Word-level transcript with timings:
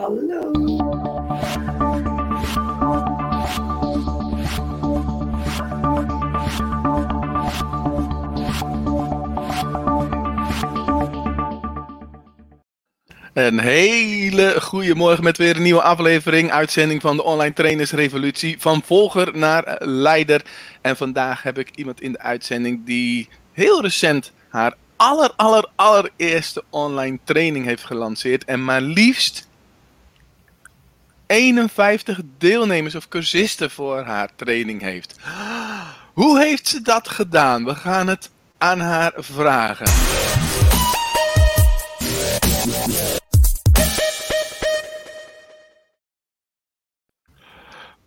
Hallo. 0.00 0.52
Een 13.32 13.58
hele 13.58 14.60
goede 14.60 14.94
morgen 14.94 15.24
met 15.24 15.36
weer 15.36 15.56
een 15.56 15.62
nieuwe 15.62 15.82
aflevering, 15.82 16.50
uitzending 16.50 17.00
van 17.00 17.16
de 17.16 17.22
Online 17.22 17.52
Trainers 17.52 17.90
Revolutie. 17.90 18.60
Van 18.60 18.82
volger 18.82 19.36
naar 19.36 19.76
leider. 19.78 20.42
En 20.80 20.96
vandaag 20.96 21.42
heb 21.42 21.58
ik 21.58 21.70
iemand 21.74 22.00
in 22.00 22.12
de 22.12 22.18
uitzending 22.18 22.86
die 22.86 23.28
heel 23.52 23.82
recent 23.82 24.32
haar 24.48 24.74
aller, 24.96 25.32
aller, 25.36 25.68
allereerste 25.76 26.64
online 26.70 27.18
training 27.24 27.64
heeft 27.64 27.84
gelanceerd. 27.84 28.44
En 28.44 28.64
maar 28.64 28.80
liefst 28.80 29.48
51 31.30 32.20
deelnemers 32.38 32.94
of 32.94 33.08
cursisten 33.08 33.70
voor 33.70 34.02
haar 34.02 34.30
training 34.36 34.80
heeft. 34.80 35.16
Hoe 36.12 36.40
heeft 36.40 36.68
ze 36.68 36.82
dat 36.82 37.08
gedaan? 37.08 37.64
We 37.64 37.74
gaan 37.74 38.06
het 38.06 38.30
aan 38.58 38.80
haar 38.80 39.12
vragen. 39.16 39.86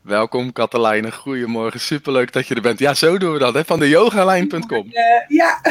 Welkom 0.02 0.52
Katelijne, 0.52 1.12
goedemorgen, 1.12 1.80
superleuk 1.80 2.32
dat 2.34 2.48
je 2.48 2.56
er 2.56 2.62
bent. 2.62 2.80
Ja, 2.80 2.94
zo 2.94 3.18
doen 3.18 3.34
we 3.34 3.40
dat, 3.40 3.54
hè? 3.54 3.66
van 3.66 3.80
de 3.80 3.90
yogalijn.com. 3.90 4.92
Ja. 5.28 5.62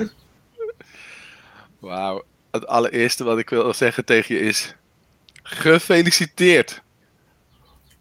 Wauw, 1.80 2.24
het 2.50 2.66
allereerste 2.66 3.24
wat 3.24 3.38
ik 3.38 3.50
wil 3.50 3.74
zeggen 3.74 4.04
tegen 4.04 4.34
je 4.34 4.40
is, 4.40 4.74
gefeliciteerd. 5.46 6.82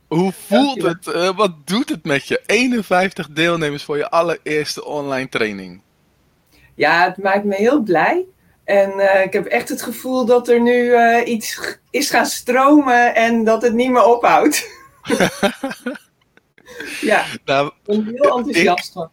Hoe 0.07 0.33
voelt 0.47 0.81
het, 0.81 1.07
uh, 1.07 1.35
wat 1.35 1.67
doet 1.67 1.89
het 1.89 2.03
met 2.03 2.27
je? 2.27 2.41
51 2.45 3.29
deelnemers 3.29 3.83
voor 3.83 3.97
je 3.97 4.09
allereerste 4.09 4.85
online 4.85 5.29
training. 5.29 5.81
Ja, 6.75 7.03
het 7.03 7.17
maakt 7.17 7.43
me 7.43 7.55
heel 7.55 7.81
blij. 7.81 8.25
En 8.63 8.91
uh, 8.95 9.23
ik 9.23 9.33
heb 9.33 9.45
echt 9.45 9.69
het 9.69 9.81
gevoel 9.81 10.25
dat 10.25 10.47
er 10.47 10.61
nu 10.61 10.73
uh, 10.73 11.27
iets 11.27 11.77
is 11.89 12.09
gaan 12.09 12.25
stromen 12.25 13.15
en 13.15 13.43
dat 13.43 13.61
het 13.61 13.73
niet 13.73 13.91
meer 13.91 14.03
ophoudt. 14.05 14.69
ja, 17.01 17.25
nou, 17.45 17.67
ik 17.67 18.05
ben 18.05 18.15
heel 18.15 18.37
enthousiast 18.37 18.91
van. 18.91 19.09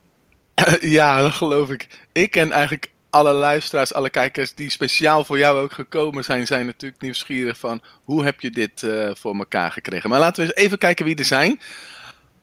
Ja, 0.81 1.21
dat 1.21 1.33
geloof 1.33 1.71
ik. 1.71 1.89
Ik 2.13 2.31
ken 2.31 2.53
eigenlijk 2.53 2.92
alle 3.13 3.33
luisteraars, 3.33 3.95
alle 3.95 4.11
kijkers 4.11 4.55
die 4.55 4.71
speciaal 4.71 5.25
voor 5.25 5.39
jou 5.39 5.61
ook 5.61 5.73
gekomen 5.73 6.25
zijn, 6.25 6.47
zijn 6.47 6.67
natuurlijk 6.67 7.03
nieuwsgierig 7.03 7.59
van 7.59 7.83
hoe 8.05 8.25
heb 8.25 8.41
je 8.41 8.51
dit 8.51 8.83
uh, 8.83 9.11
voor 9.15 9.35
elkaar 9.35 9.71
gekregen. 9.71 10.11
Maar 10.11 10.19
laten 10.19 10.43
we 10.43 10.49
eens 10.49 10.65
even 10.65 10.79
kijken 10.79 11.05
wie 11.05 11.17
er 11.17 11.25
zijn. 11.25 11.61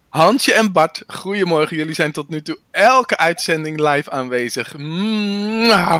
Hansje 0.09 0.53
en 0.53 0.72
Bart, 0.72 1.03
goedemorgen. 1.08 1.78
Jullie 1.78 1.94
zijn 1.94 2.12
tot 2.12 2.30
nu 2.30 2.42
toe 2.42 2.59
elke 2.72 3.17
uitzending 3.17 3.80
live 3.80 4.12
aanwezig. 4.12 4.67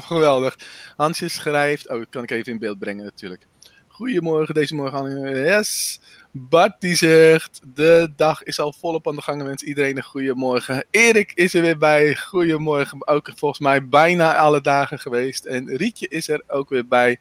Geweldig. 0.06 0.58
Hansje 0.97 1.28
schrijft. 1.28 1.90
Oh, 1.90 1.97
dat 1.97 2.09
kan 2.09 2.23
ik 2.23 2.31
even 2.31 2.52
in 2.52 2.59
beeld 2.59 2.80
brengen 2.80 3.03
natuurlijk. 3.03 3.45
Goedemorgen, 3.88 4.53
deze 4.53 4.75
morgen. 4.75 5.36
Yes. 5.45 6.00
Bart 6.31 6.81
die 6.81 6.95
zegt, 6.95 7.61
de 7.73 8.13
dag 8.16 8.44
is 8.44 8.59
al 8.59 8.73
volop 8.80 9.08
aan 9.08 9.16
de 9.16 9.22
gang. 9.22 9.44
Wens 9.44 9.63
iedereen 9.63 9.97
een 9.97 10.03
goede 10.03 10.35
morgen. 10.35 10.85
Erik 10.91 11.31
is 11.35 11.53
er 11.53 11.61
weer 11.61 11.77
bij. 11.77 12.16
Goedemorgen. 12.16 13.08
Ook 13.08 13.31
volgens 13.35 13.59
mij 13.59 13.88
bijna 13.88 14.35
alle 14.35 14.61
dagen 14.61 15.00
geweest. 15.00 15.45
En 15.45 15.77
Rietje 15.77 16.07
is 16.07 16.27
er 16.27 16.44
ook 16.47 16.69
weer 16.69 16.88
bij. 16.88 17.19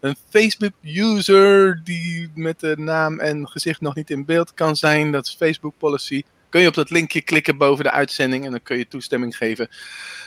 Een 0.00 0.16
Facebook-user 0.28 1.80
die 1.84 2.30
met 2.34 2.60
de 2.60 2.74
naam 2.78 3.18
en 3.18 3.48
gezicht 3.48 3.80
nog 3.80 3.94
niet 3.94 4.10
in 4.10 4.24
beeld 4.24 4.54
kan 4.54 4.76
zijn. 4.76 5.12
Dat 5.12 5.26
is 5.26 5.34
Facebook 5.34 5.74
Policy. 5.78 6.22
Kun 6.48 6.60
je 6.60 6.68
op 6.68 6.74
dat 6.74 6.90
linkje 6.90 7.22
klikken 7.22 7.58
boven 7.58 7.84
de 7.84 7.90
uitzending 7.90 8.44
en 8.44 8.50
dan 8.50 8.62
kun 8.62 8.78
je 8.78 8.88
toestemming 8.88 9.36
geven. 9.36 9.68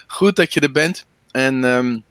Goed 0.08 0.36
dat 0.36 0.54
je 0.54 0.60
er 0.60 0.72
bent. 0.72 1.06
En... 1.32 1.64
Um, 1.64 2.04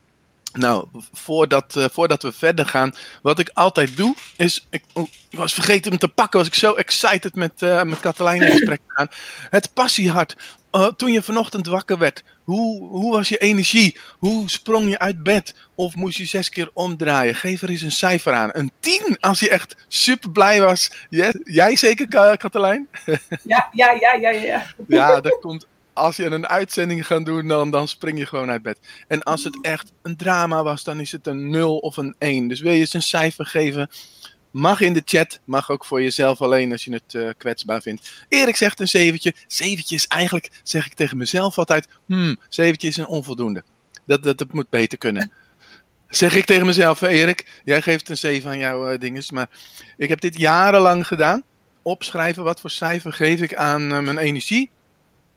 nou, 0.53 0.87
voordat, 1.13 1.75
uh, 1.75 1.85
voordat 1.91 2.23
we 2.23 2.31
verder 2.31 2.65
gaan, 2.65 2.95
wat 3.21 3.39
ik 3.39 3.49
altijd 3.53 3.97
doe, 3.97 4.15
is. 4.37 4.67
Ik, 4.69 4.83
oh, 4.93 5.07
ik 5.29 5.37
was 5.37 5.53
vergeten 5.53 5.91
hem 5.91 5.99
te 5.99 6.07
pakken, 6.07 6.39
was 6.39 6.47
ik 6.47 6.53
zo 6.53 6.73
excited 6.73 7.35
met, 7.35 7.61
uh, 7.61 7.83
met 7.83 7.99
Katelijn 7.99 8.41
in 8.41 8.51
gesprek 8.51 8.81
gaan. 8.87 9.07
Het 9.49 9.73
passiehart. 9.73 10.35
Uh, 10.71 10.87
toen 10.87 11.11
je 11.11 11.21
vanochtend 11.21 11.67
wakker 11.67 11.97
werd, 11.97 12.23
hoe, 12.43 12.87
hoe 12.87 13.11
was 13.11 13.29
je 13.29 13.37
energie? 13.37 13.97
Hoe 14.19 14.49
sprong 14.49 14.89
je 14.89 14.99
uit 14.99 15.23
bed? 15.23 15.55
Of 15.75 15.95
moest 15.95 16.17
je 16.17 16.25
zes 16.25 16.49
keer 16.49 16.69
omdraaien? 16.73 17.35
Geef 17.35 17.61
er 17.61 17.69
eens 17.69 17.81
een 17.81 17.91
cijfer 17.91 18.33
aan. 18.33 18.49
Een 18.53 18.71
10 18.79 19.17
als 19.19 19.39
je 19.39 19.49
echt 19.49 19.75
super 19.87 20.31
blij 20.31 20.61
was. 20.61 20.91
Yes. 21.09 21.37
Jij 21.43 21.75
zeker, 21.75 22.07
Katelijn? 22.37 22.87
Ja, 23.43 23.69
ja, 23.71 23.91
ja, 23.91 24.13
ja, 24.13 24.29
ja. 24.29 24.65
Ja, 24.87 25.21
dat 25.21 25.39
komt 25.39 25.67
als 25.93 26.15
je 26.15 26.25
een 26.25 26.47
uitzending 26.47 27.07
gaat 27.07 27.25
doen, 27.25 27.47
dan, 27.47 27.71
dan 27.71 27.87
spring 27.87 28.17
je 28.17 28.25
gewoon 28.25 28.49
uit 28.49 28.61
bed. 28.61 28.79
En 29.07 29.23
als 29.23 29.43
het 29.43 29.57
echt 29.61 29.91
een 30.01 30.17
drama 30.17 30.63
was, 30.63 30.83
dan 30.83 30.99
is 30.99 31.11
het 31.11 31.27
een 31.27 31.49
0 31.49 31.77
of 31.77 31.97
een 31.97 32.15
1. 32.17 32.47
Dus 32.47 32.59
wil 32.59 32.71
je 32.71 32.79
eens 32.79 32.93
een 32.93 33.01
cijfer 33.01 33.45
geven? 33.45 33.89
Mag 34.51 34.81
in 34.81 34.93
de 34.93 35.01
chat, 35.05 35.39
mag 35.45 35.71
ook 35.71 35.85
voor 35.85 36.01
jezelf 36.01 36.41
alleen 36.41 36.71
als 36.71 36.83
je 36.83 36.93
het 36.93 37.13
uh, 37.13 37.29
kwetsbaar 37.37 37.81
vindt. 37.81 38.11
Erik 38.29 38.55
zegt 38.55 38.79
een 38.79 38.87
zeventje. 38.87 39.33
Zeventje 39.47 39.95
is 39.95 40.07
eigenlijk, 40.07 40.49
zeg 40.63 40.85
ik 40.85 40.93
tegen 40.93 41.17
mezelf 41.17 41.57
altijd, 41.57 41.87
hmm, 42.05 42.37
is 42.77 42.97
een 42.97 43.07
onvoldoende. 43.07 43.63
Dat, 44.05 44.23
dat, 44.23 44.37
dat 44.37 44.53
moet 44.53 44.69
beter 44.69 44.97
kunnen. 44.97 45.31
Zeg 46.07 46.35
ik 46.35 46.45
tegen 46.45 46.65
mezelf, 46.65 47.01
Erik, 47.01 47.61
jij 47.63 47.81
geeft 47.81 48.09
een 48.09 48.17
7 48.17 48.49
aan 48.49 48.57
jouw 48.57 48.91
uh, 48.91 48.99
dinges, 48.99 49.31
maar 49.31 49.49
ik 49.97 50.09
heb 50.09 50.21
dit 50.21 50.37
jarenlang 50.37 51.07
gedaan. 51.07 51.43
Opschrijven, 51.81 52.43
wat 52.43 52.59
voor 52.59 52.69
cijfer 52.69 53.13
geef 53.13 53.41
ik 53.41 53.55
aan 53.55 53.81
uh, 53.81 53.99
mijn 53.99 54.17
energie, 54.17 54.71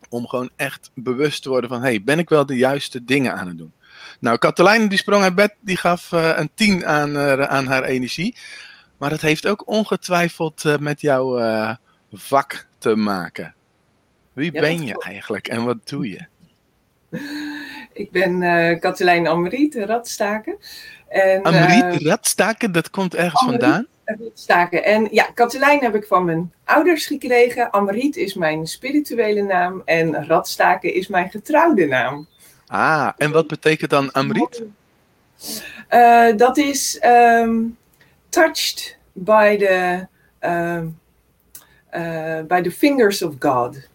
om 0.08 0.26
gewoon 0.26 0.50
echt 0.56 0.90
bewust 0.94 1.42
te 1.42 1.48
worden 1.48 1.70
van, 1.70 1.82
hey, 1.82 2.02
ben 2.02 2.18
ik 2.18 2.28
wel 2.28 2.46
de 2.46 2.56
juiste 2.56 3.04
dingen 3.04 3.34
aan 3.34 3.46
het 3.46 3.58
doen? 3.58 3.72
Nou, 4.20 4.38
Katelijne 4.38 4.88
die 4.88 4.98
sprong 4.98 5.22
uit 5.22 5.34
bed, 5.34 5.54
die 5.60 5.76
gaf 5.76 6.12
uh, 6.12 6.32
een 6.36 6.50
10 6.54 6.86
aan, 6.86 7.10
uh, 7.10 7.42
aan 7.42 7.66
haar 7.66 7.84
energie. 7.84 8.36
Maar 8.98 9.10
dat 9.10 9.20
heeft 9.20 9.46
ook 9.46 9.68
ongetwijfeld 9.68 10.64
uh, 10.64 10.76
met 10.76 11.00
jouw 11.00 11.38
vak 12.12 12.66
te 12.78 12.96
maken. 12.96 13.54
Wie 14.32 14.52
ja, 14.52 14.60
ben 14.60 14.86
je 14.86 15.02
eigenlijk 15.02 15.48
en 15.48 15.64
wat 15.64 15.88
doe 15.88 16.08
je? 16.08 16.26
Ik 17.92 18.10
ben 18.10 18.42
uh, 18.42 18.80
Katelijn 18.80 19.26
Amriet 19.26 19.74
Radstaken. 19.74 20.58
En, 21.08 21.42
Amriet 21.42 22.02
Radstaken, 22.02 22.72
dat 22.72 22.90
komt 22.90 23.14
ergens 23.14 23.40
Amriet, 23.40 23.60
vandaan? 23.60 23.86
Staken. 24.34 24.84
En 24.84 25.08
ja, 25.10 25.24
Katelijn 25.34 25.80
heb 25.80 25.94
ik 25.94 26.04
van 26.06 26.24
mijn 26.24 26.52
ouders 26.64 27.06
gekregen. 27.06 27.70
Amriet 27.70 28.16
is 28.16 28.34
mijn 28.34 28.66
spirituele 28.66 29.42
naam. 29.42 29.82
En 29.84 30.26
Radstaken 30.26 30.94
is 30.94 31.08
mijn 31.08 31.30
getrouwde 31.30 31.86
naam. 31.86 32.26
Ah, 32.66 33.08
en 33.16 33.30
wat 33.30 33.46
betekent 33.46 33.90
dan 33.90 34.12
Amriet? 34.12 34.62
Uh, 35.90 36.36
dat 36.36 36.56
is 36.56 37.00
um, 37.04 37.76
touched 38.28 38.98
by 39.12 39.56
the, 39.56 40.06
uh, 40.40 40.82
uh, 41.94 42.42
by 42.46 42.60
the 42.62 42.70
fingers 42.70 43.22
of 43.22 43.34
God. 43.38 43.88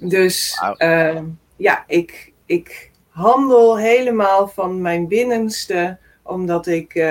Dus 0.00 0.60
wow. 0.60 1.26
ja, 1.56 1.84
ik, 1.86 2.32
ik 2.46 2.90
handel 3.08 3.78
helemaal 3.78 4.48
van 4.48 4.80
mijn 4.80 5.08
binnenste, 5.08 5.98
omdat 6.22 6.66
ik 6.66 7.04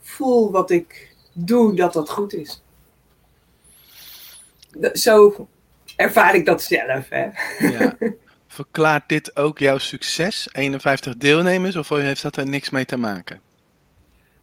voel 0.00 0.50
wat 0.50 0.70
ik 0.70 1.09
doe 1.32 1.74
dat 1.74 1.92
dat 1.92 2.10
goed 2.10 2.34
is. 2.34 2.62
Zo 4.92 5.48
ervaar 5.96 6.34
ik 6.34 6.46
dat 6.46 6.62
zelf. 6.62 7.08
Hè? 7.08 7.28
Ja. 7.58 7.96
Verklaart 8.46 9.08
dit 9.08 9.36
ook 9.36 9.58
jouw 9.58 9.78
succes? 9.78 10.48
51 10.52 11.16
deelnemers 11.16 11.76
of 11.76 11.88
heeft 11.88 12.22
dat 12.22 12.36
er 12.36 12.46
niks 12.46 12.70
mee 12.70 12.84
te 12.84 12.96
maken? 12.96 13.40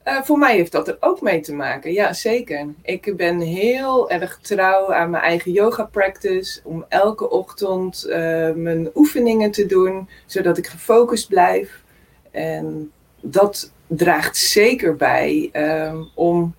Uh, 0.08 0.22
voor 0.22 0.38
mij 0.38 0.56
heeft 0.56 0.72
dat 0.72 0.88
er 0.88 0.98
ook 1.00 1.22
mee 1.22 1.40
te 1.40 1.54
maken, 1.54 1.94
ja 1.94 2.14
zeker. 2.14 2.68
Ik 2.82 3.18
ben 3.18 3.40
heel 3.40 4.10
erg 4.10 4.40
trouw 4.42 4.94
aan 4.94 5.10
mijn 5.10 5.24
eigen 5.24 5.52
yoga 5.52 5.84
practice. 5.84 6.60
Om 6.64 6.86
elke 6.90 7.30
ochtend 7.30 8.06
uh, 8.08 8.16
mijn 8.52 8.90
oefeningen 8.96 9.52
te 9.52 9.66
doen, 9.66 10.10
zodat 10.26 10.58
ik 10.58 10.68
gefocust 10.68 11.28
blijf. 11.28 11.84
En 12.32 12.92
dat 13.22 13.72
draagt 13.88 14.38
zeker 14.38 14.96
bij 14.96 15.50
um, 15.54 16.10
om 16.16 16.56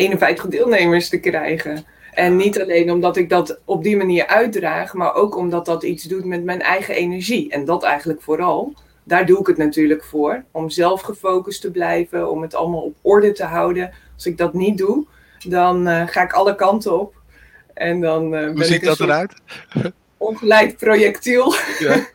51 0.00 0.46
deelnemers 0.46 1.08
te 1.08 1.20
krijgen. 1.20 1.84
En 2.12 2.36
niet 2.36 2.60
alleen 2.60 2.90
omdat 2.90 3.16
ik 3.16 3.28
dat 3.28 3.60
op 3.64 3.82
die 3.82 3.96
manier 3.96 4.26
uitdraag, 4.26 4.94
maar 4.94 5.14
ook 5.14 5.36
omdat 5.36 5.66
dat 5.66 5.82
iets 5.82 6.04
doet 6.04 6.24
met 6.24 6.44
mijn 6.44 6.60
eigen 6.60 6.94
energie. 6.94 7.50
En 7.50 7.64
dat 7.64 7.82
eigenlijk 7.82 8.22
vooral. 8.22 8.74
Daar 9.04 9.26
doe 9.26 9.40
ik 9.40 9.46
het 9.46 9.56
natuurlijk 9.56 10.04
voor. 10.04 10.44
Om 10.50 10.70
zelf 10.70 11.00
gefocust 11.00 11.60
te 11.60 11.70
blijven, 11.70 12.30
om 12.30 12.42
het 12.42 12.54
allemaal 12.54 12.80
op 12.80 12.96
orde 13.02 13.32
te 13.32 13.44
houden. 13.44 13.92
Als 14.14 14.26
ik 14.26 14.38
dat 14.38 14.54
niet 14.54 14.78
doe, 14.78 15.06
dan 15.48 15.88
uh, 15.88 16.06
ga 16.06 16.22
ik 16.22 16.32
alle 16.32 16.54
kanten 16.54 17.00
op. 17.00 17.14
En 17.74 18.00
dan 18.00 18.24
uh, 18.24 18.30
ben 18.30 18.52
Hoe 18.52 18.64
ziet 18.64 18.74
ik 18.74 18.84
dat 18.84 19.00
eruit? 19.00 19.34
Ongeleid 20.16 20.76
projectiel. 20.76 21.54
Ja. 21.78 22.06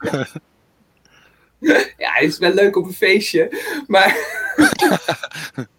ja, 1.98 2.12
het 2.14 2.30
is 2.30 2.38
wel 2.38 2.54
leuk 2.54 2.76
op 2.76 2.86
een 2.86 2.94
feestje. 2.94 3.52
Maar. 3.88 4.18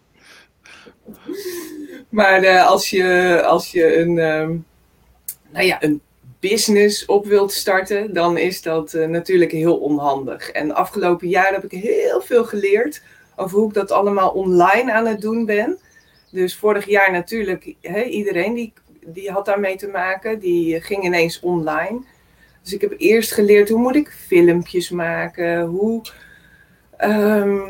Maar 2.17 2.45
uh, 2.45 2.67
als, 2.67 2.91
je, 2.91 3.43
als 3.45 3.71
je 3.71 3.99
een, 3.99 4.19
um, 4.19 4.67
nou 5.51 5.67
ja, 5.67 5.83
een 5.83 6.01
business 6.41 7.05
op 7.05 7.27
wilt 7.27 7.53
starten, 7.53 8.15
dan 8.15 8.39
is 8.39 8.63
dat 8.63 8.93
uh, 8.93 9.07
natuurlijk 9.07 9.53
heel 9.53 9.77
onhandig. 9.77 10.51
En 10.51 10.75
afgelopen 10.75 11.29
jaar 11.29 11.53
heb 11.53 11.65
ik 11.65 11.83
heel 11.83 12.21
veel 12.21 12.45
geleerd 12.45 13.03
over 13.35 13.59
hoe 13.59 13.69
ik 13.69 13.75
dat 13.75 13.91
allemaal 13.91 14.31
online 14.31 14.93
aan 14.93 15.07
het 15.07 15.21
doen 15.21 15.45
ben. 15.45 15.79
Dus 16.31 16.57
vorig 16.57 16.87
jaar 16.87 17.13
natuurlijk, 17.13 17.75
iedereen 18.09 18.55
die, 18.55 18.73
die 19.07 19.31
had 19.31 19.45
daarmee 19.45 19.77
te 19.77 19.89
maken, 19.89 20.39
die 20.39 20.81
ging 20.81 21.05
ineens 21.05 21.41
online. 21.41 22.01
Dus 22.63 22.73
ik 22.73 22.81
heb 22.81 22.95
eerst 22.97 23.33
geleerd 23.33 23.69
hoe 23.69 23.81
moet 23.81 23.97
ik 23.97 24.17
filmpjes 24.27 24.91
maken, 24.91 25.61
hoe 25.61 26.03
um, 27.01 27.63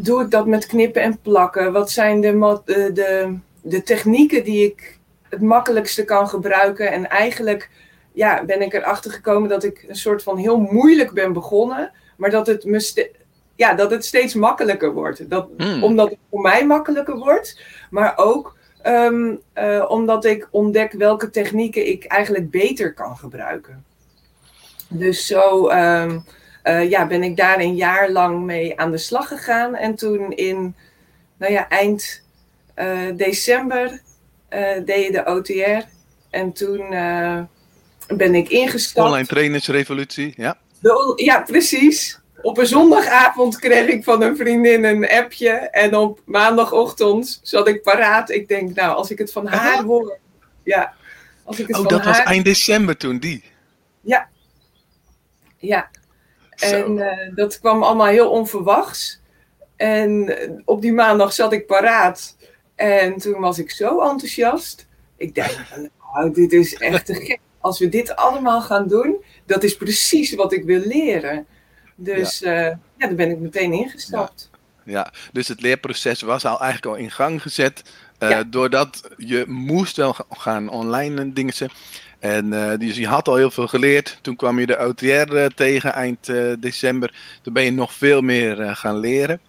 doe 0.00 0.22
ik 0.22 0.30
dat 0.30 0.46
met 0.46 0.66
knippen 0.66 1.02
en 1.02 1.18
plakken, 1.22 1.72
wat 1.72 1.90
zijn 1.90 2.20
de, 2.20 2.60
de, 2.94 3.38
de, 3.62 3.82
technieken 3.82 4.44
die 4.44 4.64
ik 4.64 4.98
het 5.28 5.40
makkelijkste 5.40 6.04
kan 6.04 6.28
gebruiken. 6.28 6.92
En 6.92 7.08
eigenlijk 7.08 7.70
ja, 8.12 8.44
ben 8.44 8.62
ik 8.62 8.74
erachter 8.74 9.10
gekomen 9.10 9.48
dat 9.48 9.64
ik 9.64 9.84
een 9.88 9.96
soort 9.96 10.22
van 10.22 10.36
heel 10.36 10.58
moeilijk 10.58 11.12
ben 11.12 11.32
begonnen, 11.32 11.92
maar 12.16 12.30
dat 12.30 12.46
het 12.46 12.64
me 12.64 13.10
ja, 13.56 13.74
dat 13.74 13.90
het 13.90 14.04
steeds 14.04 14.34
makkelijker 14.34 14.92
wordt. 14.92 15.30
Dat, 15.30 15.48
hmm. 15.56 15.82
Omdat 15.84 16.10
het 16.10 16.18
voor 16.30 16.40
mij 16.40 16.66
makkelijker 16.66 17.16
wordt, 17.16 17.60
maar 17.90 18.12
ook 18.16 18.56
um, 18.86 19.40
uh, 19.54 19.84
omdat 19.88 20.24
ik 20.24 20.48
ontdek 20.50 20.92
welke 20.92 21.30
technieken 21.30 21.86
ik 21.86 22.04
eigenlijk 22.04 22.50
beter 22.50 22.94
kan 22.94 23.16
gebruiken. 23.16 23.84
Dus 24.88 25.26
zo 25.26 25.70
um, 25.70 26.24
uh, 26.64 26.90
ja, 26.90 27.06
ben 27.06 27.22
ik 27.22 27.36
daar 27.36 27.60
een 27.60 27.76
jaar 27.76 28.10
lang 28.10 28.44
mee 28.44 28.80
aan 28.80 28.90
de 28.90 28.98
slag 28.98 29.28
gegaan. 29.28 29.74
En 29.74 29.94
toen 29.94 30.32
in 30.32 30.74
nou 31.38 31.52
ja, 31.52 31.68
eind 31.68 32.22
december 33.16 34.00
deed 34.84 35.04
je 35.04 35.12
de 35.12 35.26
OTR. 35.26 35.86
En 36.30 36.52
toen 36.52 36.88
ben 38.16 38.34
ik 38.34 38.48
ingestapt. 38.48 39.06
Online 39.06 39.26
trainersrevolutie, 39.26 40.32
ja. 40.36 40.58
De, 40.80 41.12
ja, 41.16 41.40
precies 41.40 42.20
op 42.42 42.58
een 42.58 42.66
zondagavond 42.66 43.58
kreeg 43.58 43.88
ik 43.88 44.04
van 44.04 44.22
een 44.22 44.36
vriendin 44.36 44.84
een 44.84 45.08
appje. 45.08 45.50
En 45.50 45.96
op 45.96 46.20
maandagochtend 46.24 47.40
zat 47.42 47.68
ik 47.68 47.82
paraat. 47.82 48.30
Ik 48.30 48.48
denk, 48.48 48.74
nou, 48.74 48.96
als 48.96 49.10
ik 49.10 49.18
het 49.18 49.32
van 49.32 49.46
haar 49.46 49.82
hoor. 49.82 50.18
Ja. 50.62 50.94
Als 51.44 51.58
ik 51.58 51.66
het 51.66 51.78
oh, 51.78 51.86
dat 51.86 52.04
was 52.04 52.18
eind 52.18 52.44
december 52.44 52.96
toen, 52.96 53.18
die? 53.18 53.44
Ja. 54.00 54.28
Ja. 55.56 55.90
En 56.56 56.96
uh, 56.96 57.34
dat 57.34 57.60
kwam 57.60 57.82
allemaal 57.82 58.06
heel 58.06 58.30
onverwachts. 58.30 59.20
En 59.76 60.34
op 60.64 60.82
die 60.82 60.92
maandag 60.92 61.32
zat 61.32 61.52
ik 61.52 61.66
paraat. 61.66 62.36
En 62.78 63.16
toen 63.16 63.40
was 63.40 63.58
ik 63.58 63.70
zo 63.70 64.00
enthousiast. 64.00 64.86
Ik 65.16 65.34
dacht, 65.34 65.58
nou, 66.14 66.32
dit 66.32 66.52
is 66.52 66.74
echt 66.74 67.06
te 67.06 67.14
gek. 67.14 67.38
Als 67.60 67.78
we 67.78 67.88
dit 67.88 68.16
allemaal 68.16 68.60
gaan 68.60 68.88
doen, 68.88 69.24
dat 69.46 69.62
is 69.62 69.76
precies 69.76 70.34
wat 70.34 70.52
ik 70.52 70.64
wil 70.64 70.80
leren. 70.80 71.46
Dus 71.94 72.38
ja, 72.38 72.70
uh, 72.70 72.76
ja 72.96 73.06
daar 73.06 73.14
ben 73.14 73.30
ik 73.30 73.38
meteen 73.38 73.72
ingestapt. 73.72 74.50
Ja. 74.84 74.92
ja. 74.92 75.12
dus 75.32 75.48
het 75.48 75.60
leerproces 75.60 76.20
was 76.20 76.44
al 76.44 76.60
eigenlijk 76.60 76.96
al 76.96 77.02
in 77.02 77.10
gang 77.10 77.42
gezet. 77.42 77.82
Uh, 78.18 78.40
doordat 78.46 79.08
je 79.16 79.44
moest 79.48 79.96
wel 79.96 80.16
gaan 80.30 80.68
online 80.68 81.32
dingen. 81.32 81.54
En 82.18 82.46
uh, 82.46 82.72
dus 82.78 82.96
je 82.96 83.06
had 83.06 83.28
al 83.28 83.36
heel 83.36 83.50
veel 83.50 83.68
geleerd. 83.68 84.18
Toen 84.22 84.36
kwam 84.36 84.58
je 84.58 84.66
de 84.66 84.78
OTR 84.78 85.54
tegen 85.54 85.92
eind 85.92 86.32
december. 86.58 87.14
Toen 87.42 87.52
ben 87.52 87.64
je 87.64 87.72
nog 87.72 87.92
veel 87.94 88.20
meer 88.20 88.76
gaan 88.76 88.98
leren. 88.98 89.40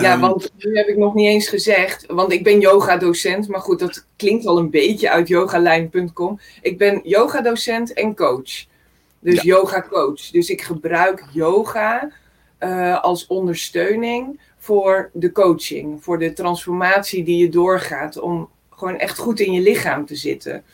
Ja, 0.00 0.14
um, 0.14 0.20
want 0.20 0.50
nu 0.56 0.76
heb 0.76 0.86
ik 0.86 0.96
nog 0.96 1.14
niet 1.14 1.26
eens 1.26 1.48
gezegd, 1.48 2.06
want 2.06 2.32
ik 2.32 2.44
ben 2.44 2.60
yoga-docent, 2.60 3.48
maar 3.48 3.60
goed, 3.60 3.78
dat 3.78 4.06
klinkt 4.16 4.46
al 4.46 4.58
een 4.58 4.70
beetje 4.70 5.10
uit 5.10 5.28
yogalijn.com. 5.28 6.40
Ik 6.62 6.78
ben 6.78 7.00
yoga-docent 7.02 7.92
en 7.92 8.16
coach. 8.16 8.64
Dus 9.20 9.42
yoga 9.42 9.86
coach. 9.90 10.30
Dus 10.30 10.50
ik 10.50 10.62
gebruik 10.62 11.24
yoga 11.32 12.12
uh, 12.60 13.02
als 13.02 13.26
ondersteuning 13.26 14.40
voor 14.58 15.10
de 15.12 15.32
coaching, 15.32 16.04
voor 16.04 16.18
de 16.18 16.32
transformatie 16.32 17.24
die 17.24 17.36
je 17.36 17.48
doorgaat, 17.48 18.18
om 18.18 18.48
gewoon 18.70 18.98
echt 18.98 19.18
goed 19.18 19.40
in 19.40 19.52
je 19.52 19.60
lichaam 19.60 20.06
te 20.06 20.16
zitten. 20.16 20.64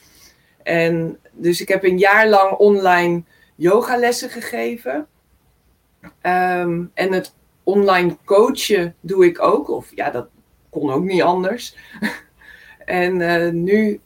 En 0.62 1.18
dus 1.32 1.60
ik 1.60 1.68
heb 1.68 1.84
een 1.84 1.98
jaar 1.98 2.28
lang 2.28 2.52
online 2.52 3.22
yogalessen 3.54 4.30
gegeven. 4.30 5.06
Um, 6.02 6.90
en 6.94 7.12
het 7.12 7.34
online 7.70 8.16
coachen 8.24 8.94
doe 9.00 9.24
ik 9.24 9.42
ook, 9.42 9.68
of 9.68 9.86
ja, 9.94 10.10
dat 10.10 10.26
kon 10.70 10.90
ook 10.90 11.04
niet 11.04 11.22
anders. 11.22 11.76
en 12.84 13.20
uh, 13.20 13.52
nu 13.52 14.00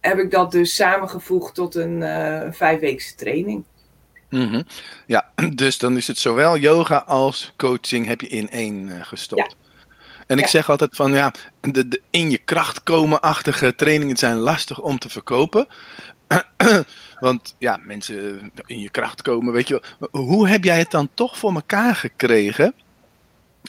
heb 0.00 0.18
ik 0.18 0.30
dat 0.30 0.52
dus 0.52 0.74
samengevoegd 0.74 1.54
tot 1.54 1.74
een 1.74 2.00
uh, 2.00 2.52
vijfweekse 2.52 3.14
training. 3.14 3.64
Mm 4.30 4.64
Ja, 5.06 5.30
dus 5.54 5.78
dan 5.78 5.96
is 5.96 6.06
het 6.06 6.18
zowel 6.18 6.56
yoga 6.56 6.96
als 6.96 7.52
coaching 7.56 8.06
heb 8.06 8.20
je 8.20 8.28
in 8.28 8.50
één 8.50 8.88
uh, 8.88 9.02
gestopt. 9.02 9.56
Ja. 9.58 9.64
En 10.26 10.38
ik 10.38 10.46
zeg 10.46 10.70
altijd 10.70 10.96
van 10.96 11.12
ja, 11.12 11.32
de, 11.60 11.88
de 11.88 12.02
in 12.10 12.30
je 12.30 12.38
kracht 12.38 12.82
komen-achtige 12.82 13.74
trainingen 13.74 14.16
zijn 14.16 14.36
lastig 14.36 14.80
om 14.80 14.98
te 14.98 15.08
verkopen. 15.08 15.66
Want 17.20 17.54
ja, 17.58 17.78
mensen 17.82 18.52
in 18.66 18.80
je 18.80 18.90
kracht 18.90 19.22
komen, 19.22 19.52
weet 19.52 19.68
je 19.68 19.82
wel. 19.98 20.22
Hoe 20.22 20.48
heb 20.48 20.64
jij 20.64 20.78
het 20.78 20.90
dan 20.90 21.08
toch 21.14 21.38
voor 21.38 21.54
elkaar 21.54 21.94
gekregen 21.94 22.74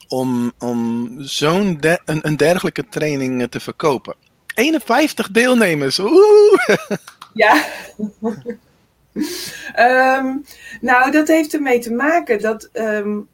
om, 0.08 0.52
om 0.60 1.14
zo'n 1.20 1.78
een, 2.06 2.28
een 2.28 2.38
dergelijke 2.38 2.88
training 2.90 3.50
te 3.50 3.60
verkopen? 3.60 4.16
51 4.54 5.32
deelnemers. 5.32 6.00
Oeh. 6.00 6.68
Ja. 7.34 7.66
um, 9.78 10.46
nou, 10.90 11.12
dat 11.12 11.28
heeft 11.28 11.54
ermee 11.54 11.80
te 11.80 11.94
maken 11.94 12.42
dat 12.42 12.70
um, 12.74 13.28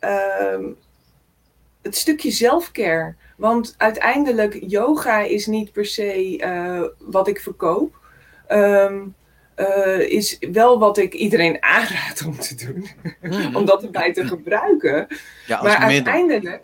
um, 0.00 0.76
het 1.82 1.96
stukje 1.96 2.30
zelfcare. 2.30 3.14
Want 3.36 3.74
uiteindelijk, 3.76 4.58
yoga 4.66 5.20
is 5.20 5.46
niet 5.46 5.72
per 5.72 5.86
se 5.86 6.38
uh, 6.38 6.82
wat 6.98 7.28
ik 7.28 7.40
verkoop. 7.40 8.00
Uh, 9.56 9.98
is 9.98 10.38
wel 10.52 10.78
wat 10.78 10.98
ik 10.98 11.14
iedereen 11.14 11.62
aanraad 11.62 12.24
om 12.26 12.38
te 12.38 12.54
doen. 12.54 12.88
Mm. 13.20 13.56
om 13.56 13.64
dat 13.64 13.82
erbij 13.82 14.12
te 14.12 14.26
gebruiken. 14.26 15.06
Ja, 15.46 15.62
maar 15.62 15.76
uiteindelijk, 15.76 16.62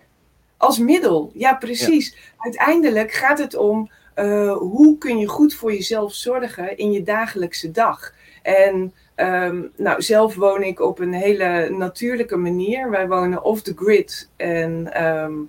als 0.56 0.78
middel, 0.78 1.30
ja 1.34 1.54
precies. 1.54 2.10
Ja. 2.10 2.16
Uiteindelijk 2.38 3.12
gaat 3.12 3.38
het 3.38 3.56
om 3.56 3.90
uh, 4.16 4.52
hoe 4.52 4.98
kun 4.98 5.18
je 5.18 5.26
goed 5.26 5.54
voor 5.54 5.72
jezelf 5.72 6.14
zorgen 6.14 6.76
in 6.76 6.92
je 6.92 7.02
dagelijkse 7.02 7.70
dag. 7.70 8.12
En 8.42 8.92
um, 9.16 9.72
nou, 9.76 10.02
zelf 10.02 10.34
woon 10.34 10.62
ik 10.62 10.80
op 10.80 10.98
een 10.98 11.12
hele 11.12 11.68
natuurlijke 11.70 12.36
manier. 12.36 12.90
Wij 12.90 13.08
wonen 13.08 13.44
off 13.44 13.62
the 13.62 13.74
grid 13.76 14.28
en 14.36 15.04
um, 15.04 15.48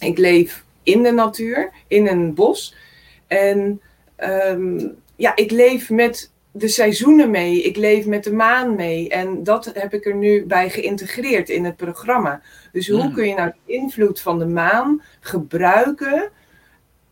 ik 0.00 0.18
leef 0.18 0.64
in 0.82 1.02
de 1.02 1.12
natuur, 1.12 1.70
in 1.86 2.06
een 2.06 2.34
bos. 2.34 2.74
En 3.26 3.80
um, 4.16 4.96
ja, 5.16 5.36
ik 5.36 5.50
leef 5.50 5.90
met 5.90 6.30
de 6.58 6.68
seizoenen 6.68 7.30
mee, 7.30 7.62
ik 7.62 7.76
leef 7.76 8.06
met 8.06 8.24
de 8.24 8.32
maan 8.32 8.74
mee. 8.74 9.08
En 9.08 9.42
dat 9.42 9.70
heb 9.74 9.94
ik 9.94 10.06
er 10.06 10.14
nu 10.14 10.46
bij 10.46 10.70
geïntegreerd 10.70 11.48
in 11.48 11.64
het 11.64 11.76
programma. 11.76 12.42
Dus 12.72 12.88
hoe 12.88 13.04
mm. 13.04 13.12
kun 13.12 13.28
je 13.28 13.34
nou 13.34 13.50
de 13.50 13.72
invloed 13.72 14.20
van 14.20 14.38
de 14.38 14.46
maan 14.46 15.02
gebruiken 15.20 16.30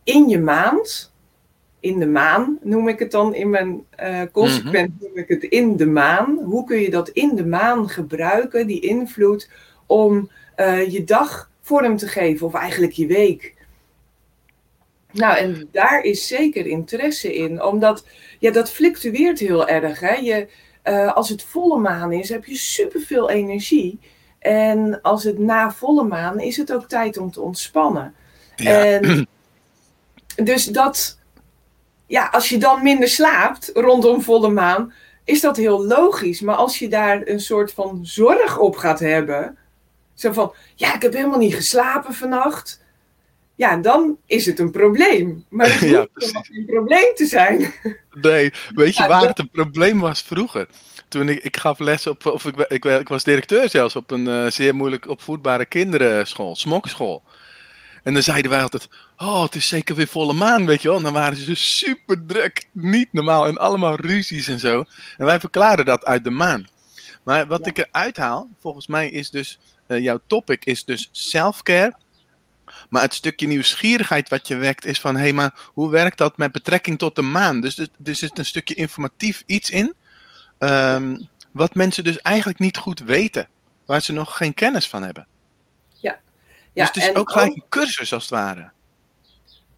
in 0.03 0.29
je 0.29 0.39
maand? 0.39 1.15
in 1.79 1.99
de 1.99 2.07
maan, 2.07 2.57
noem 2.61 2.87
ik 2.87 2.99
het 2.99 3.11
dan 3.11 3.35
in 3.35 3.49
mijn 3.49 3.85
uh, 4.03 4.21
consequent, 4.31 4.89
mm 4.89 4.95
-hmm. 4.99 5.07
noem 5.07 5.17
ik 5.17 5.27
het 5.27 5.43
in 5.43 5.77
de 5.77 5.85
maan. 5.85 6.39
Hoe 6.43 6.63
kun 6.63 6.79
je 6.79 6.89
dat 6.89 7.09
in 7.09 7.35
de 7.35 7.45
maan 7.45 7.89
gebruiken, 7.89 8.67
die 8.67 8.79
invloed, 8.79 9.49
om 9.85 10.29
uh, 10.57 10.91
je 10.91 11.03
dag 11.03 11.51
vorm 11.61 11.97
te 11.97 12.07
geven, 12.07 12.47
of 12.47 12.53
eigenlijk 12.53 12.93
je 12.93 13.07
week? 13.07 13.55
Nou, 15.17 15.37
en 15.37 15.69
daar 15.71 16.01
is 16.01 16.27
zeker 16.27 16.65
interesse 16.65 17.35
in, 17.35 17.63
omdat 17.63 18.05
ja, 18.39 18.51
dat 18.51 18.71
fluctueert 18.71 19.39
heel 19.39 19.67
erg. 19.67 19.99
Hè? 19.99 20.13
Je, 20.13 20.47
uh, 20.83 21.13
als 21.13 21.29
het 21.29 21.43
volle 21.43 21.79
maan 21.79 22.11
is, 22.11 22.29
heb 22.29 22.45
je 22.45 22.55
superveel 22.55 23.29
energie. 23.29 23.99
En 24.39 25.01
als 25.01 25.23
het 25.23 25.39
na 25.39 25.71
volle 25.71 26.03
maan 26.03 26.39
is 26.39 26.57
het 26.57 26.73
ook 26.73 26.87
tijd 26.87 27.17
om 27.17 27.31
te 27.31 27.41
ontspannen. 27.41 28.13
Ja. 28.55 28.83
En 28.83 29.27
dus 30.35 30.65
dat, 30.65 31.19
ja, 32.05 32.27
als 32.27 32.49
je 32.49 32.57
dan 32.57 32.83
minder 32.83 33.07
slaapt 33.07 33.71
rondom 33.73 34.21
volle 34.21 34.49
maan, 34.49 34.93
is 35.23 35.41
dat 35.41 35.57
heel 35.57 35.85
logisch. 35.85 36.41
Maar 36.41 36.55
als 36.55 36.79
je 36.79 36.89
daar 36.89 37.27
een 37.27 37.39
soort 37.39 37.73
van 37.73 37.99
zorg 38.03 38.57
op 38.57 38.75
gaat 38.75 38.99
hebben, 38.99 39.57
zo 40.13 40.31
van, 40.31 40.53
ja, 40.75 40.95
ik 40.95 41.01
heb 41.01 41.13
helemaal 41.13 41.39
niet 41.39 41.55
geslapen 41.55 42.13
vannacht. 42.13 42.85
Ja, 43.57 43.77
dan 43.77 44.17
is 44.25 44.45
het 44.45 44.59
een 44.59 44.71
probleem. 44.71 45.45
Maar 45.49 45.73
het 45.73 45.89
ja, 45.89 46.07
hoeft 46.13 46.49
een 46.51 46.65
probleem 46.65 47.15
te 47.15 47.25
zijn. 47.25 47.73
Nee, 48.21 48.53
weet 48.75 48.95
je 48.95 49.01
ja, 49.01 49.07
waar 49.07 49.19
dat... 49.19 49.29
het 49.29 49.39
een 49.39 49.49
probleem 49.49 49.99
was 49.99 50.21
vroeger? 50.21 50.67
Toen 51.07 51.29
ik, 51.29 51.43
ik 51.43 51.57
gaf 51.57 51.79
les 51.79 52.07
op, 52.07 52.25
of 52.25 52.45
ik, 52.45 52.55
ik, 52.67 52.85
ik 52.85 53.07
was 53.07 53.23
directeur 53.23 53.69
zelfs 53.69 53.95
op 53.95 54.11
een 54.11 54.25
uh, 54.27 54.49
zeer 54.49 54.75
moeilijk 54.75 55.07
opvoedbare 55.07 55.65
kinderenschool, 55.65 56.55
smokschool. 56.55 57.23
En 58.03 58.13
dan 58.13 58.23
zeiden 58.23 58.51
wij 58.51 58.61
altijd, 58.61 58.89
oh, 59.17 59.43
het 59.43 59.55
is 59.55 59.67
zeker 59.67 59.95
weer 59.95 60.07
volle 60.07 60.33
maan, 60.33 60.65
weet 60.65 60.81
je 60.81 60.87
wel. 60.87 60.97
En 60.97 61.03
dan 61.03 61.13
waren 61.13 61.37
ze 61.37 61.45
dus 61.45 61.77
super 61.77 62.25
druk, 62.25 62.67
niet 62.71 63.13
normaal, 63.13 63.45
en 63.45 63.57
allemaal 63.57 63.95
ruzies 63.95 64.47
en 64.47 64.59
zo. 64.59 64.85
En 65.17 65.25
wij 65.25 65.39
verklaren 65.39 65.85
dat 65.85 66.05
uit 66.05 66.23
de 66.23 66.29
maan. 66.29 66.67
Maar 67.23 67.47
wat 67.47 67.67
ik 67.67 67.77
eruit 67.77 68.17
haal, 68.17 68.49
volgens 68.59 68.87
mij 68.87 69.09
is 69.09 69.29
dus, 69.29 69.59
uh, 69.87 69.99
jouw 69.99 70.19
topic 70.27 70.65
is 70.65 70.85
dus 70.85 71.09
self-care. 71.11 71.95
Maar 72.89 73.01
het 73.01 73.13
stukje 73.13 73.47
nieuwsgierigheid 73.47 74.29
wat 74.29 74.47
je 74.47 74.55
wekt 74.55 74.85
is 74.85 74.99
van, 74.99 75.15
hé, 75.15 75.21
hey, 75.21 75.33
maar 75.33 75.53
hoe 75.65 75.89
werkt 75.89 76.17
dat 76.17 76.37
met 76.37 76.51
betrekking 76.51 76.97
tot 76.97 77.15
de 77.15 77.21
maan? 77.21 77.61
Dus 77.61 77.77
er, 77.77 77.87
er 78.03 78.15
zit 78.15 78.37
een 78.37 78.45
stukje 78.45 78.75
informatief 78.75 79.43
iets 79.45 79.69
in, 79.69 79.93
um, 80.59 81.27
wat 81.51 81.75
mensen 81.75 82.03
dus 82.03 82.21
eigenlijk 82.21 82.59
niet 82.59 82.77
goed 82.77 82.99
weten. 82.99 83.47
Waar 83.85 84.01
ze 84.01 84.13
nog 84.13 84.37
geen 84.37 84.53
kennis 84.53 84.89
van 84.89 85.03
hebben. 85.03 85.27
Ja. 85.93 86.19
ja 86.73 86.85
dus 86.85 87.03
het 87.03 87.11
is 87.11 87.15
ook 87.15 87.31
gelijk 87.31 87.55
een 87.55 87.63
cursus 87.69 88.13
als 88.13 88.23
het 88.23 88.31
ware. 88.31 88.71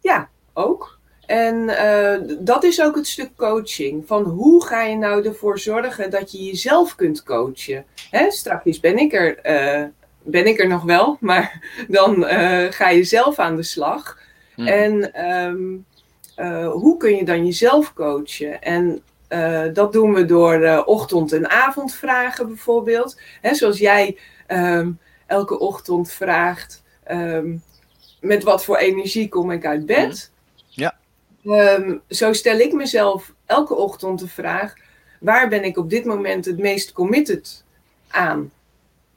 Ja, 0.00 0.28
ook. 0.52 0.98
En 1.26 1.54
uh, 1.68 2.36
dat 2.38 2.64
is 2.64 2.82
ook 2.82 2.94
het 2.94 3.06
stuk 3.06 3.36
coaching. 3.36 4.06
Van 4.06 4.22
hoe 4.22 4.66
ga 4.66 4.82
je 4.82 4.96
nou 4.96 5.26
ervoor 5.26 5.58
zorgen 5.58 6.10
dat 6.10 6.32
je 6.32 6.44
jezelf 6.44 6.94
kunt 6.94 7.22
coachen? 7.22 7.84
Hè, 8.10 8.30
straks 8.30 8.80
ben 8.80 8.98
ik 8.98 9.12
er, 9.12 9.38
uh, 9.42 9.88
ben 10.22 10.46
ik 10.46 10.58
er 10.58 10.68
nog 10.68 10.82
wel, 10.82 11.16
maar 11.20 11.60
dan 11.88 12.22
uh, 12.22 12.66
ga 12.70 12.88
je 12.88 13.04
zelf 13.04 13.38
aan 13.38 13.56
de 13.56 13.62
slag. 13.62 14.18
Hmm. 14.54 14.66
En 14.66 15.24
um, 15.30 15.84
hoe 16.72 16.96
kun 16.96 17.16
je 17.16 17.24
dan 17.24 17.46
jezelf 17.46 17.92
coachen? 17.92 18.62
En 18.62 19.02
dat 19.72 19.92
doen 19.92 20.14
we 20.14 20.24
door 20.24 20.84
ochtend- 20.84 21.32
en 21.32 21.50
avondvragen 21.50 22.46
bijvoorbeeld. 22.46 23.20
Hè, 23.40 23.54
zoals 23.54 23.78
jij 23.78 24.18
um, 24.48 24.98
elke 25.26 25.58
ochtend 25.58 26.12
vraagt: 26.12 26.82
um, 27.10 27.62
met 28.20 28.42
wat 28.42 28.64
voor 28.64 28.76
energie 28.76 29.28
kom 29.28 29.50
ik 29.50 29.66
uit 29.66 29.86
bed? 29.86 30.30
Ja. 30.66 30.98
Um, 31.44 32.00
zo 32.08 32.32
stel 32.32 32.58
ik 32.58 32.72
mezelf 32.72 33.32
elke 33.46 33.74
ochtend 33.74 34.18
de 34.18 34.28
vraag: 34.28 34.74
waar 35.20 35.48
ben 35.48 35.64
ik 35.64 35.76
op 35.76 35.90
dit 35.90 36.04
moment 36.04 36.44
het 36.44 36.58
meest 36.58 36.92
committed 36.92 37.64
aan? 38.08 38.50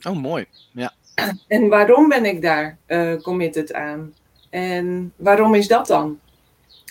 Oh, 0.03 0.15
mooi. 0.15 0.45
Ja. 0.71 0.93
En 1.47 1.67
waarom 1.67 2.09
ben 2.09 2.25
ik 2.25 2.41
daar 2.41 2.77
uh, 2.87 3.21
committed 3.21 3.73
aan? 3.73 4.13
En 4.49 5.13
waarom 5.15 5.55
is 5.55 5.67
dat 5.67 5.87
dan? 5.87 6.19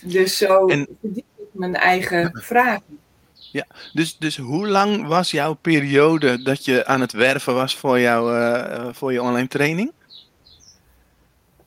Dus 0.02 0.36
zo 0.36 0.66
en... 0.66 0.86
verdiep 1.00 1.24
ik 1.36 1.44
mijn 1.52 1.74
eigen 1.74 2.30
vragen. 2.42 2.98
Ja, 3.32 3.66
dus, 3.92 4.18
dus 4.18 4.36
hoe 4.36 4.68
lang 4.68 5.06
was 5.06 5.30
jouw 5.30 5.54
periode 5.54 6.42
dat 6.42 6.64
je 6.64 6.86
aan 6.86 7.00
het 7.00 7.12
werven 7.12 7.54
was 7.54 7.76
voor, 7.76 8.00
jou, 8.00 8.38
uh, 8.38 8.88
voor 8.92 9.12
je 9.12 9.22
online 9.22 9.48
training? 9.48 9.92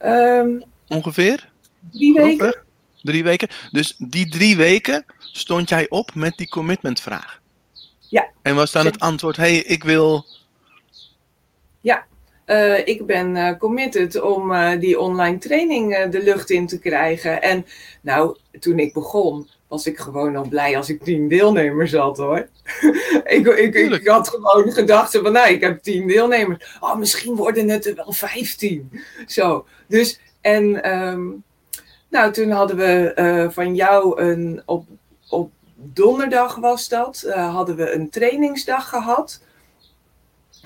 Um, 0.06 0.64
Ongeveer? 0.88 1.50
Drie 1.92 2.14
weken. 2.14 2.64
Drie 3.02 3.24
weken. 3.24 3.48
Dus 3.72 3.96
die 3.98 4.30
drie 4.30 4.58
weken 4.58 5.06
stond 5.20 5.70
jij 5.70 5.90
op 5.90 6.16
met 6.16 6.38
die 6.38 6.50
commitmentvraag. 6.50 7.42
Ja. 8.00 8.28
En 8.42 8.56
was 8.56 8.72
dan 8.72 8.86
het 8.86 9.00
antwoord: 9.00 9.38
hey, 9.38 9.58
ik 9.58 9.84
wil. 9.84 10.26
Ja, 11.86 12.06
uh, 12.46 12.88
ik 12.88 13.06
ben 13.06 13.36
uh, 13.36 13.58
committed 13.58 14.22
om 14.22 14.52
uh, 14.52 14.80
die 14.80 15.00
online 15.00 15.38
training 15.38 16.06
de 16.06 16.24
lucht 16.24 16.50
in 16.50 16.68
te 16.68 16.80
krijgen. 16.80 17.42
En 17.42 17.66
nou, 18.02 18.38
toen 18.60 18.80
ik 18.80 18.94
begon, 18.94 19.50
was 19.68 19.88
ik 19.88 19.98
gewoon 19.98 20.36
al 20.36 20.48
blij 20.48 20.78
als 20.78 20.90
ik 20.90 21.04
tien 21.04 21.28
deelnemers 21.28 21.94
had 21.94 22.18
hoor. 22.18 22.48
ik, 23.38 23.48
ik, 23.48 23.74
ik, 23.74 24.08
had 24.08 24.30
gewoon 24.30 24.72
gedacht 24.72 25.12
van 25.12 25.32
nou, 25.32 25.50
ik 25.50 25.62
heb 25.62 25.82
tien 25.82 26.08
deelnemers. 26.08 26.78
Oh, 26.80 26.96
misschien 26.96 27.36
worden 27.36 27.70
het 27.70 27.86
er 27.86 27.96
wel 27.96 28.14
vijftien. 28.14 29.02
Zo. 29.28 29.66
Dus, 29.88 30.20
en 30.42 30.92
um, 30.92 31.44
nou, 32.10 32.32
toen 32.32 32.50
hadden 32.50 32.78
we 32.78 33.50
van 33.54 33.76
jou 33.76 34.22
een, 34.22 34.62
op, 34.66 34.86
op 35.30 35.52
donderdag 35.76 36.56
was 36.56 36.90
dat, 36.90 37.26
hadden 37.36 37.76
we 37.76 37.92
een 37.92 38.10
trainingsdag 38.10 38.90
gehad. 38.90 39.44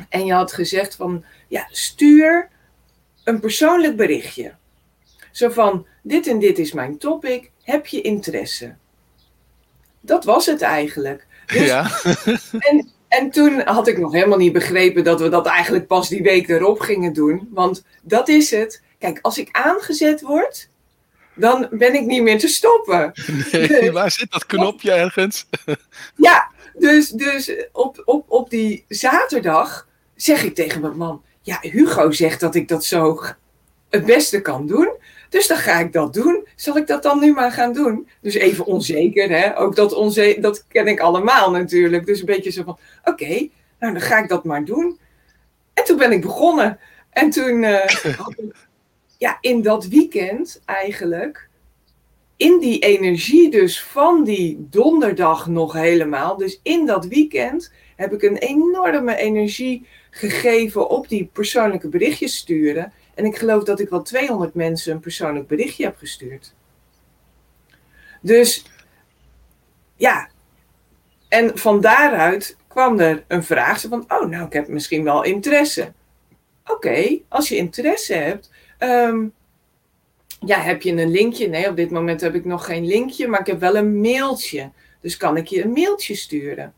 En 0.10 0.26
je 0.26 0.34
had 0.34 0.54
gezegd 0.54 0.96
van, 0.96 1.24
ja, 1.48 1.68
stuur 1.72 2.50
een 3.24 3.40
persoonlijk 3.40 3.96
berichtje. 3.96 4.54
Zo 5.32 5.50
van, 5.50 5.86
dit 6.02 6.28
en 6.28 6.40
dit 6.40 6.60
is 6.60 6.72
mijn 6.72 6.98
topic, 6.98 7.52
heb 7.64 7.88
je 7.88 8.02
interesse? 8.02 8.76
Dat 10.02 10.24
was 10.24 10.46
het 10.46 10.62
eigenlijk. 10.62 11.28
Dus, 11.46 11.66
ja. 11.66 11.92
en, 12.70 12.90
en 13.08 13.32
toen 13.32 13.62
had 13.62 13.88
ik 13.88 13.98
nog 13.98 14.12
helemaal 14.12 14.38
niet 14.38 14.54
begrepen 14.54 15.04
dat 15.04 15.20
we 15.20 15.30
dat 15.30 15.46
eigenlijk 15.46 15.88
pas 15.88 16.10
die 16.10 16.22
week 16.22 16.50
erop 16.50 16.80
gingen 16.80 17.14
doen. 17.14 17.50
Want 17.52 17.84
dat 18.02 18.28
is 18.28 18.52
het. 18.52 18.82
Kijk, 19.00 19.20
als 19.22 19.38
ik 19.38 19.50
aangezet 19.52 20.22
word, 20.22 20.70
dan 21.36 21.68
ben 21.72 21.94
ik 21.94 22.06
niet 22.06 22.22
meer 22.22 22.40
te 22.40 22.48
stoppen. 22.48 23.12
Nee, 23.52 23.92
waar 24.00 24.12
zit 24.12 24.32
dat 24.32 24.46
knopje 24.46 24.92
ergens? 24.92 25.46
Ja, 26.16 26.52
dus, 26.74 27.10
dus 27.10 27.52
op, 27.72 28.02
op, 28.06 28.26
op 28.28 28.50
die 28.50 28.86
zaterdag 28.88 29.88
zeg 30.22 30.44
ik 30.44 30.56
tegen 30.56 30.82
mijn 30.82 30.98
man: 30.98 31.24
Ja, 31.42 31.58
Hugo 31.62 32.12
zegt 32.12 32.40
dat 32.40 32.56
ik 32.56 32.68
dat 32.68 32.86
zo 32.86 33.24
het 33.90 34.06
beste 34.06 34.42
kan 34.42 34.68
doen. 34.68 34.94
Dus 35.30 35.48
dan 35.48 35.58
ga 35.58 35.80
ik 35.80 35.94
dat 35.94 36.14
doen. 36.14 36.48
Zal 36.56 36.78
ik 36.78 36.88
dat 36.88 37.04
dan 37.04 37.20
nu 37.20 37.34
maar 37.34 37.52
gaan 37.52 37.74
doen? 37.74 38.10
Dus 38.22 38.34
even 38.34 38.66
onzeker, 38.66 39.30
hè? 39.30 39.58
Ook 39.58 39.76
dat 39.76 39.94
onzeker, 39.94 40.42
dat 40.42 40.66
ken 40.68 40.88
ik 40.88 41.00
allemaal 41.00 41.52
natuurlijk. 41.52 42.06
Dus 42.06 42.20
een 42.20 42.26
beetje 42.26 42.52
zo 42.52 42.64
van: 42.64 42.80
Oké, 43.04 43.50
nou 43.80 43.94
dan 43.94 44.02
ga 44.02 44.18
ik 44.18 44.30
dat 44.30 44.44
maar 44.44 44.66
doen. 44.66 45.00
En 45.74 45.84
toen 45.84 45.98
ben 45.98 46.12
ik 46.12 46.22
begonnen. 46.22 46.80
En 47.10 47.30
toen 47.30 47.64
uh, 47.64 47.86
ja, 49.18 49.38
in 49.42 49.62
dat 49.62 49.88
weekend 49.88 50.62
eigenlijk, 50.66 51.50
in 52.38 52.60
die 52.60 52.80
energie 52.80 53.52
dus 53.52 53.84
van 53.84 54.24
die 54.24 54.68
donderdag 54.70 55.48
nog 55.48 55.74
helemaal, 55.74 56.38
dus 56.38 56.60
in 56.64 56.86
dat 56.86 57.06
weekend 57.06 57.72
heb 57.96 58.14
ik 58.14 58.22
een 58.22 58.38
enorme 58.38 59.16
energie 59.16 59.88
gegeven 60.10 60.90
op 60.90 61.08
die 61.08 61.30
persoonlijke 61.34 61.88
berichtjes 61.88 62.38
sturen. 62.38 62.94
En 63.16 63.26
ik 63.26 63.38
geloof 63.38 63.64
dat 63.64 63.80
ik 63.80 63.90
wel 63.90 64.02
200 64.02 64.54
mensen 64.54 64.94
een 64.94 65.00
persoonlijk 65.00 65.48
berichtje 65.48 65.84
heb 65.84 65.98
gestuurd. 65.98 66.54
Dus 68.22 68.66
ja, 69.96 70.30
en 71.28 71.58
van 71.58 71.82
daaruit 71.82 72.58
kwam 72.68 73.00
er 73.00 73.24
een 73.28 73.44
vraag 73.44 73.82
van, 73.82 74.06
oh 74.08 74.26
nou, 74.26 74.46
ik 74.46 74.54
heb 74.54 74.68
misschien 74.68 75.04
wel 75.04 75.24
interesse. 75.24 75.92
Oké, 76.66 77.20
als 77.28 77.50
je 77.50 77.56
interesse 77.56 78.14
hebt, 78.14 78.50
Um, 78.80 79.34
ja, 80.46 80.60
heb 80.60 80.82
je 80.82 80.92
een 80.92 81.12
linkje? 81.12 81.48
Nee, 81.48 81.70
op 81.70 81.76
dit 81.76 81.92
moment 81.92 82.22
heb 82.22 82.36
ik 82.36 82.46
nog 82.46 82.66
geen 82.66 82.86
linkje, 82.86 83.28
maar 83.28 83.40
ik 83.40 83.46
heb 83.46 83.60
wel 83.60 83.76
een 83.76 84.02
mailtje. 84.02 84.72
Dus 85.02 85.18
kan 85.18 85.38
ik 85.38 85.48
je 85.48 85.64
een 85.64 85.72
mailtje 85.72 86.16
sturen? 86.16 86.74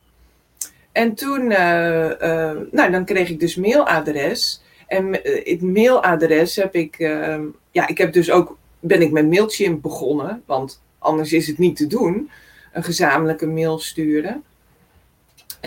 En 0.91 1.13
toen, 1.13 1.51
uh, 1.51 2.09
uh, 2.09 2.51
nou, 2.71 2.91
dan 2.91 3.05
kreeg 3.05 3.29
ik 3.29 3.39
dus 3.39 3.55
mailadres. 3.55 4.61
En 4.87 5.07
uh, 5.07 5.45
het 5.45 5.61
mailadres 5.61 6.55
heb 6.55 6.75
ik, 6.75 6.95
ehm, 6.99 7.43
ja, 7.71 7.87
ik 7.87 7.97
heb 7.97 8.13
dus 8.13 8.31
ook, 8.31 8.57
ben 8.79 9.01
ik 9.01 9.11
met 9.11 9.29
Mailchimp 9.29 9.81
begonnen, 9.81 10.43
want 10.45 10.81
anders 10.99 11.33
is 11.33 11.47
het 11.47 11.57
niet 11.57 11.75
te 11.75 11.87
doen, 11.87 12.29
een 12.73 12.83
gezamenlijke 12.83 13.47
mail 13.47 13.79
sturen. 13.79 14.43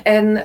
En 0.02 0.42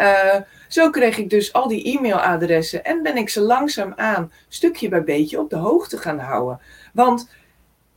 zo 0.67 0.89
kreeg 0.89 1.17
ik 1.17 1.29
dus 1.29 1.53
al 1.53 1.67
die 1.67 1.98
e-mailadressen 1.98 2.83
en 2.83 3.03
ben 3.03 3.17
ik 3.17 3.29
ze 3.29 3.41
langzaamaan, 3.41 4.31
stukje 4.48 4.89
bij 4.89 5.03
beetje, 5.03 5.39
op 5.39 5.50
de 5.50 5.55
hoogte 5.55 5.98
gaan 5.98 6.19
houden. 6.19 6.59
Want 6.93 7.29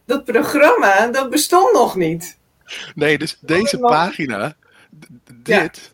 dat 0.05 0.25
programma, 0.25 1.07
dat 1.07 1.31
bestond 1.31 1.73
nog 1.73 1.97
niet. 1.97 2.39
Nee, 2.95 3.19
dus 3.19 3.39
deze 3.41 3.79
pagina, 3.79 4.57
dit, 5.43 5.92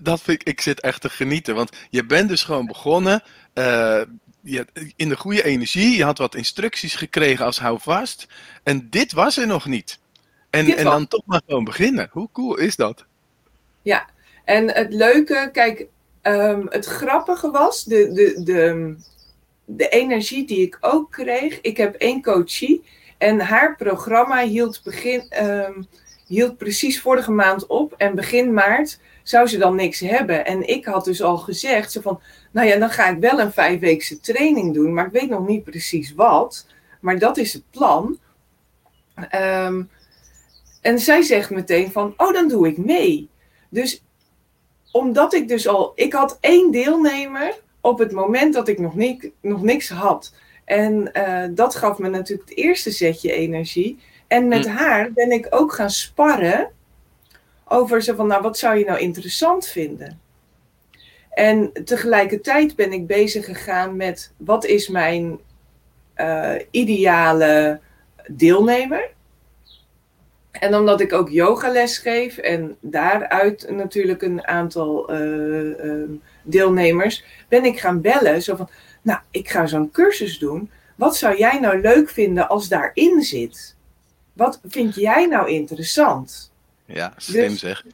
dat 0.00 0.20
vind 0.20 0.40
ik, 0.40 0.48
ik 0.48 0.60
zit 0.60 0.80
echt 0.80 1.00
te 1.00 1.08
genieten. 1.08 1.54
Want 1.54 1.76
je 1.90 2.06
bent 2.06 2.28
dus 2.28 2.42
gewoon 2.42 2.66
begonnen 2.66 3.22
uh, 3.54 4.00
je, 4.40 4.66
in 4.96 5.08
de 5.08 5.16
goede 5.16 5.44
energie. 5.44 5.96
Je 5.96 6.04
had 6.04 6.18
wat 6.18 6.34
instructies 6.34 6.94
gekregen 6.94 7.44
als 7.44 7.58
houvast. 7.58 8.26
En 8.62 8.90
dit 8.90 9.12
was 9.12 9.36
er 9.36 9.46
nog 9.46 9.66
niet. 9.66 9.98
En, 10.50 10.76
en 10.76 10.84
dan 10.84 11.08
toch 11.08 11.22
maar 11.26 11.42
gewoon 11.46 11.64
beginnen. 11.64 12.08
Hoe 12.12 12.28
cool 12.32 12.56
is 12.58 12.76
dat? 12.76 13.04
Ja, 13.82 14.08
en 14.44 14.74
het 14.74 14.92
leuke, 14.92 15.48
kijk, 15.52 15.86
um, 16.22 16.66
het 16.68 16.86
grappige 16.86 17.50
was, 17.50 17.84
de, 17.84 18.12
de, 18.12 18.42
de, 18.42 18.94
de 19.64 19.88
energie 19.88 20.46
die 20.46 20.60
ik 20.60 20.78
ook 20.80 21.10
kreeg. 21.10 21.60
Ik 21.60 21.76
heb 21.76 21.94
één 21.94 22.22
coachie 22.22 22.84
en 23.18 23.40
haar 23.40 23.76
programma 23.76 24.46
hield, 24.46 24.80
begin, 24.84 25.44
um, 25.44 25.86
hield 26.26 26.56
precies 26.56 27.00
vorige 27.00 27.30
maand 27.30 27.66
op. 27.66 27.94
En 27.96 28.14
begin 28.14 28.52
maart 28.52 29.00
zou 29.30 29.46
ze 29.46 29.58
dan 29.58 29.74
niks 29.74 30.00
hebben. 30.00 30.46
En 30.46 30.68
ik 30.68 30.84
had 30.84 31.04
dus 31.04 31.22
al 31.22 31.36
gezegd, 31.36 31.92
zo 31.92 32.00
van, 32.00 32.20
nou 32.50 32.66
ja, 32.66 32.78
dan 32.78 32.90
ga 32.90 33.08
ik 33.08 33.18
wel 33.18 33.40
een 33.40 33.52
vijfweekse 33.52 34.20
training 34.20 34.74
doen. 34.74 34.94
Maar 34.94 35.06
ik 35.06 35.20
weet 35.20 35.30
nog 35.30 35.46
niet 35.46 35.64
precies 35.64 36.14
wat. 36.14 36.66
Maar 37.00 37.18
dat 37.18 37.36
is 37.36 37.52
het 37.52 37.62
plan. 37.70 38.18
Um, 39.34 39.90
en 40.80 40.98
zij 40.98 41.22
zegt 41.22 41.50
meteen 41.50 41.92
van, 41.92 42.14
oh, 42.16 42.32
dan 42.32 42.48
doe 42.48 42.68
ik 42.68 42.76
mee. 42.76 43.28
Dus 43.68 44.02
omdat 44.92 45.34
ik 45.34 45.48
dus 45.48 45.68
al, 45.68 45.92
ik 45.94 46.12
had 46.12 46.38
één 46.40 46.70
deelnemer 46.70 47.54
op 47.80 47.98
het 47.98 48.12
moment 48.12 48.54
dat 48.54 48.68
ik 48.68 48.78
nog, 48.78 48.94
niet, 48.94 49.30
nog 49.40 49.62
niks 49.62 49.88
had. 49.88 50.34
En 50.64 51.10
uh, 51.14 51.44
dat 51.50 51.74
gaf 51.74 51.98
me 51.98 52.08
natuurlijk 52.08 52.48
het 52.48 52.58
eerste 52.58 52.90
zetje 52.90 53.32
energie. 53.32 53.98
En 54.26 54.48
met 54.48 54.66
mm. 54.66 54.72
haar 54.72 55.12
ben 55.12 55.30
ik 55.30 55.46
ook 55.50 55.72
gaan 55.72 55.90
sparren 55.90 56.70
over 57.72 58.02
zo 58.02 58.14
van, 58.14 58.26
nou, 58.26 58.42
wat 58.42 58.58
zou 58.58 58.78
je 58.78 58.84
nou 58.84 58.98
interessant 58.98 59.66
vinden? 59.66 60.20
En 61.30 61.72
tegelijkertijd 61.84 62.76
ben 62.76 62.92
ik 62.92 63.06
bezig 63.06 63.44
gegaan 63.44 63.96
met 63.96 64.32
wat 64.36 64.64
is 64.64 64.88
mijn 64.88 65.38
uh, 66.16 66.54
ideale 66.70 67.80
deelnemer? 68.26 69.10
En 70.50 70.74
omdat 70.74 71.00
ik 71.00 71.12
ook 71.12 71.28
yogales 71.28 71.98
geef 71.98 72.38
en 72.38 72.76
daaruit 72.80 73.70
natuurlijk 73.70 74.22
een 74.22 74.46
aantal 74.46 75.14
uh, 75.14 76.08
deelnemers, 76.42 77.24
ben 77.48 77.64
ik 77.64 77.80
gaan 77.80 78.00
bellen. 78.00 78.42
Zo 78.42 78.56
van, 78.56 78.68
nou, 79.02 79.20
ik 79.30 79.50
ga 79.50 79.66
zo'n 79.66 79.90
cursus 79.90 80.38
doen. 80.38 80.70
Wat 80.96 81.16
zou 81.16 81.38
jij 81.38 81.60
nou 81.60 81.80
leuk 81.80 82.08
vinden 82.08 82.48
als 82.48 82.68
daarin 82.68 83.22
zit? 83.22 83.76
Wat 84.32 84.60
vind 84.68 84.94
jij 84.94 85.26
nou 85.26 85.50
interessant? 85.50 86.49
Ja, 86.92 87.12
slim 87.16 87.48
dus 87.48 87.60
zeg. 87.60 87.84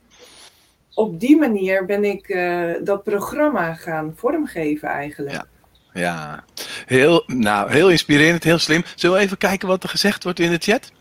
Op 0.95 1.21
die 1.21 1.37
manier 1.37 1.85
ben 1.85 2.05
ik 2.05 2.29
uh, 2.29 2.75
dat 2.85 3.05
programma 3.05 3.75
gaan 3.75 4.13
vormgeven 4.17 4.89
eigenlijk. 4.89 5.35
Ja. 5.35 5.47
Ja, 5.93 6.45
heel, 6.87 7.25
nou, 7.27 7.71
heel 7.71 7.91
inspirerend, 7.91 8.45
heel 8.45 8.59
slim. 8.59 8.85
Zullen 8.95 9.17
we 9.17 9.23
even 9.23 9.39
kijken 9.39 9.69
wat 9.69 9.83
er 9.83 9.89
gezegd 9.89 10.25
wordt 10.25 10.39
in 10.39 10.51
de 10.51 10.59
chat? 10.59 10.93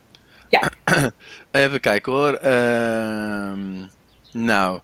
Ja. 0.49 0.71
Even 1.51 1.79
kijken 1.79 2.11
hoor. 2.11 2.39
Uh, 2.43 3.83
nou, 4.31 4.79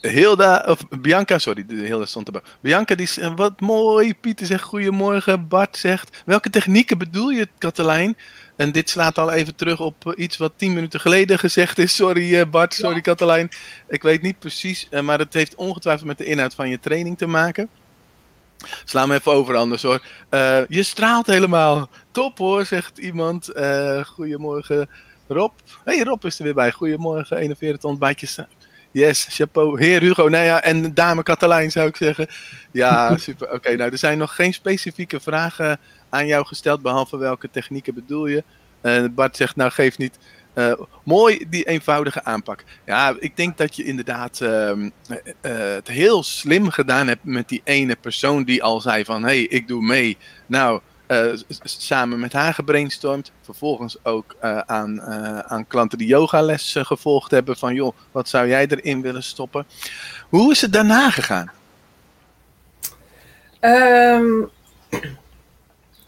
Hilda, 0.00 0.64
of 0.68 0.88
Bianca, 1.00 1.38
sorry, 1.38 1.64
Hilda 1.68 2.04
stond 2.04 2.26
erbij. 2.26 2.42
Bianca, 2.60 2.94
die 2.94 3.08
wat 3.36 3.60
mooi. 3.60 4.14
Pieter 4.14 4.46
zegt, 4.46 4.62
goedemorgen. 4.62 5.48
Bart 5.48 5.76
zegt, 5.76 6.22
welke 6.24 6.50
technieken 6.50 6.98
bedoel 6.98 7.30
je, 7.30 7.48
Katelijn? 7.58 8.16
En 8.56 8.72
dit 8.72 8.90
slaat 8.90 9.18
al 9.18 9.32
even 9.32 9.54
terug 9.54 9.80
op 9.80 10.06
eh, 10.06 10.12
iets 10.22 10.36
wat 10.36 10.52
tien 10.56 10.72
minuten 10.72 11.00
geleden 11.00 11.38
gezegd 11.38 11.78
is. 11.78 11.94
Sorry 11.94 12.34
uh, 12.34 12.42
Bart, 12.50 12.74
sorry 12.74 12.94
ja. 12.94 13.00
Katelijn. 13.00 13.48
Ik 13.88 14.02
weet 14.02 14.22
niet 14.22 14.38
precies, 14.38 14.88
uh, 14.90 15.00
maar 15.00 15.18
het 15.18 15.34
heeft 15.34 15.54
ongetwijfeld 15.54 16.06
met 16.06 16.18
de 16.18 16.24
inhoud 16.24 16.54
van 16.54 16.68
je 16.68 16.80
training 16.80 17.18
te 17.18 17.26
maken. 17.26 17.68
Sla 18.84 19.06
me 19.06 19.14
even 19.14 19.32
over 19.32 19.56
anders 19.56 19.82
hoor. 19.82 20.02
Uh, 20.30 20.58
je 20.68 20.82
straalt 20.82 21.26
helemaal. 21.26 21.90
Top 22.10 22.38
hoor, 22.38 22.64
zegt 22.64 22.98
iemand. 22.98 23.50
goedemorgen 24.06 24.88
Rob. 25.28 25.52
hey, 25.84 26.02
Rob 26.02 26.24
is 26.24 26.38
er 26.38 26.44
weer 26.44 26.54
bij. 26.54 26.72
Goedemorgen, 26.72 27.36
41 27.36 27.90
ontbijtjes. 27.90 28.38
Yes, 28.90 29.26
chapeau. 29.30 29.84
Heer 29.84 30.00
Hugo, 30.00 30.28
nou 30.28 30.44
ja, 30.44 30.62
en 30.62 30.94
dame 30.94 31.22
Katelijn 31.22 31.70
zou 31.70 31.88
ik 31.88 31.96
zeggen. 31.96 32.26
Ja, 32.70 33.16
super. 33.16 33.52
Oké, 33.52 33.76
nou, 33.76 33.90
er 33.90 33.98
zijn 33.98 34.18
nog 34.18 34.34
geen 34.34 34.54
specifieke 34.54 35.20
vragen 35.20 35.80
aan 36.12 36.26
jou 36.26 36.46
gesteld, 36.46 36.82
behalve 36.82 37.16
welke 37.16 37.50
technieken 37.50 37.94
bedoel 37.94 38.26
je. 38.26 38.44
Uh, 38.82 39.04
Bart 39.10 39.36
zegt, 39.36 39.56
nou 39.56 39.70
geef 39.70 39.98
niet. 39.98 40.18
Uh, 40.54 40.72
mooi 41.04 41.44
die 41.48 41.64
eenvoudige 41.64 42.24
aanpak. 42.24 42.64
Ja, 42.86 43.14
ik 43.18 43.36
denk 43.36 43.56
dat 43.56 43.76
je 43.76 43.84
inderdaad 43.84 44.40
uh, 44.40 44.70
uh, 44.70 44.86
het 45.74 45.88
heel 45.88 46.22
slim 46.22 46.70
gedaan 46.70 47.08
hebt 47.08 47.24
met 47.24 47.48
die 47.48 47.60
ene 47.64 47.96
persoon 47.96 48.44
die 48.44 48.62
al 48.62 48.80
zei 48.80 49.04
van, 49.04 49.22
hé, 49.22 49.28
hey, 49.28 49.42
ik 49.42 49.68
doe 49.68 49.82
mee. 49.82 50.16
Nou, 50.46 50.80
samen 51.62 52.20
met 52.20 52.32
haar 52.32 52.54
gebrainstormd. 52.54 53.32
Vervolgens 53.42 54.04
ook 54.04 54.36
aan, 54.66 55.02
aan 55.50 55.66
klanten 55.66 55.98
die 55.98 56.06
yogales 56.06 56.76
gevolgd 56.78 57.30
hebben. 57.30 57.56
Van 57.56 57.74
joh, 57.74 57.96
wat 58.10 58.28
zou 58.28 58.48
jij 58.48 58.66
erin 58.66 59.02
willen 59.02 59.22
stoppen? 59.22 59.66
Hoe 60.28 60.52
is 60.52 60.60
het 60.60 60.72
daarna 60.72 61.10
gegaan? 61.10 61.50
Um, 63.60 64.50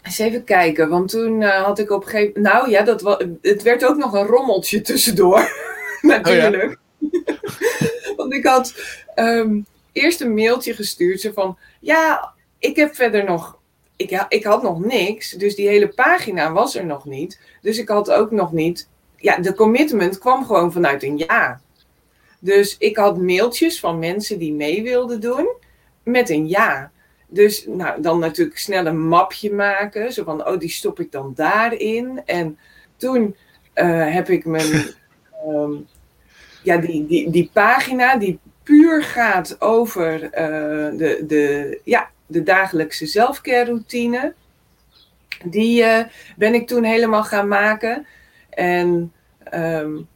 eens 0.05 0.19
even 0.19 0.43
kijken, 0.43 0.89
want 0.89 1.09
toen 1.09 1.41
had 1.41 1.79
ik 1.79 1.91
op 1.91 2.03
een 2.03 2.09
gegeven 2.09 2.41
moment... 2.41 2.53
Nou 2.53 2.69
ja, 2.69 2.83
dat 2.83 3.01
was, 3.01 3.25
het 3.41 3.61
werd 3.61 3.85
ook 3.85 3.97
nog 3.97 4.13
een 4.13 4.25
rommeltje 4.25 4.81
tussendoor. 4.81 5.51
Natuurlijk. 6.01 6.77
Oh 6.99 8.15
want 8.17 8.33
ik 8.33 8.45
had 8.45 8.73
um, 9.15 9.65
eerst 9.91 10.21
een 10.21 10.33
mailtje 10.33 10.73
gestuurd. 10.73 11.21
Zo 11.21 11.31
van, 11.31 11.57
ja, 11.79 12.33
ik 12.59 12.75
heb 12.75 12.95
verder 12.95 13.23
nog 13.23 13.57
ik, 13.95 14.25
ik 14.29 14.43
had 14.43 14.63
nog 14.63 14.85
niks, 14.85 15.31
dus 15.31 15.55
die 15.55 15.67
hele 15.67 15.87
pagina 15.87 16.51
was 16.51 16.75
er 16.75 16.85
nog 16.85 17.05
niet. 17.05 17.39
Dus 17.61 17.77
ik 17.77 17.87
had 17.87 18.11
ook 18.11 18.31
nog 18.31 18.51
niet. 18.51 18.87
Ja, 19.17 19.37
de 19.37 19.53
commitment 19.53 20.17
kwam 20.17 20.45
gewoon 20.45 20.71
vanuit 20.71 21.03
een 21.03 21.17
ja. 21.17 21.61
Dus 22.39 22.75
ik 22.77 22.97
had 22.97 23.17
mailtjes 23.17 23.79
van 23.79 23.99
mensen 23.99 24.39
die 24.39 24.53
mee 24.53 24.83
wilden 24.83 25.21
doen 25.21 25.47
met 26.03 26.29
een 26.29 26.47
ja. 26.47 26.91
Dus 27.27 27.65
nou, 27.67 28.01
dan 28.01 28.19
natuurlijk 28.19 28.57
snel 28.57 28.85
een 28.85 29.07
mapje 29.07 29.53
maken. 29.53 30.13
Zo 30.13 30.23
van, 30.23 30.47
oh, 30.47 30.59
die 30.59 30.69
stop 30.69 30.99
ik 30.99 31.11
dan 31.11 31.31
daarin. 31.35 32.21
En 32.25 32.57
toen 32.97 33.35
uh, 33.75 34.13
heb 34.13 34.29
ik 34.29 34.45
mijn. 34.45 34.93
Um, 35.47 35.87
ja, 36.63 36.77
die, 36.77 37.05
die, 37.05 37.29
die 37.29 37.49
pagina 37.53 38.17
die 38.17 38.39
puur 38.63 39.03
gaat 39.03 39.61
over 39.61 40.23
uh, 40.23 40.29
de, 40.97 41.23
de, 41.27 41.79
ja, 41.83 42.09
de 42.25 42.43
dagelijkse 42.43 43.05
zelfcare 43.05 43.65
routine. 43.65 44.33
Die 45.45 45.83
uh, 45.83 45.99
ben 46.37 46.53
ik 46.53 46.67
toen 46.67 46.83
helemaal 46.83 47.23
gaan 47.23 47.47
maken. 47.47 48.05
En 48.49 49.13
um, 49.53 50.07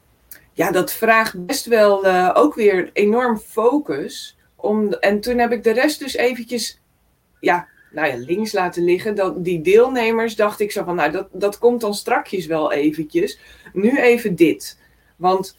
ja, 0.54 0.72
dat 0.72 0.94
vraagt 0.94 1.46
best 1.46 1.66
wel 1.66 2.06
uh, 2.06 2.32
ook 2.34 2.56
weer 2.56 2.90
enorm 2.94 3.38
focus. 3.38 4.38
Om, 4.56 4.94
en 4.94 5.20
toen 5.20 5.38
heb 5.38 5.52
ik 5.52 5.64
de 5.64 5.72
rest 5.72 6.00
dus 6.00 6.16
eventjes 6.16 6.82
ja, 7.40 7.68
nou 7.92 8.08
ja, 8.08 8.16
links 8.18 8.52
laten 8.52 8.84
liggen. 8.84 9.16
Dat, 9.16 9.44
die 9.44 9.62
deelnemers 9.62 10.36
dacht 10.36 10.60
ik 10.60 10.72
zo 10.72 10.84
van, 10.84 10.96
nou 10.96 11.12
dat, 11.12 11.28
dat 11.32 11.58
komt 11.58 11.82
dan 11.82 11.94
strakjes 11.94 12.46
wel 12.46 12.72
eventjes. 12.72 13.40
Nu 13.74 13.98
even 13.98 14.36
dit. 14.36 14.80
Want 15.16 15.58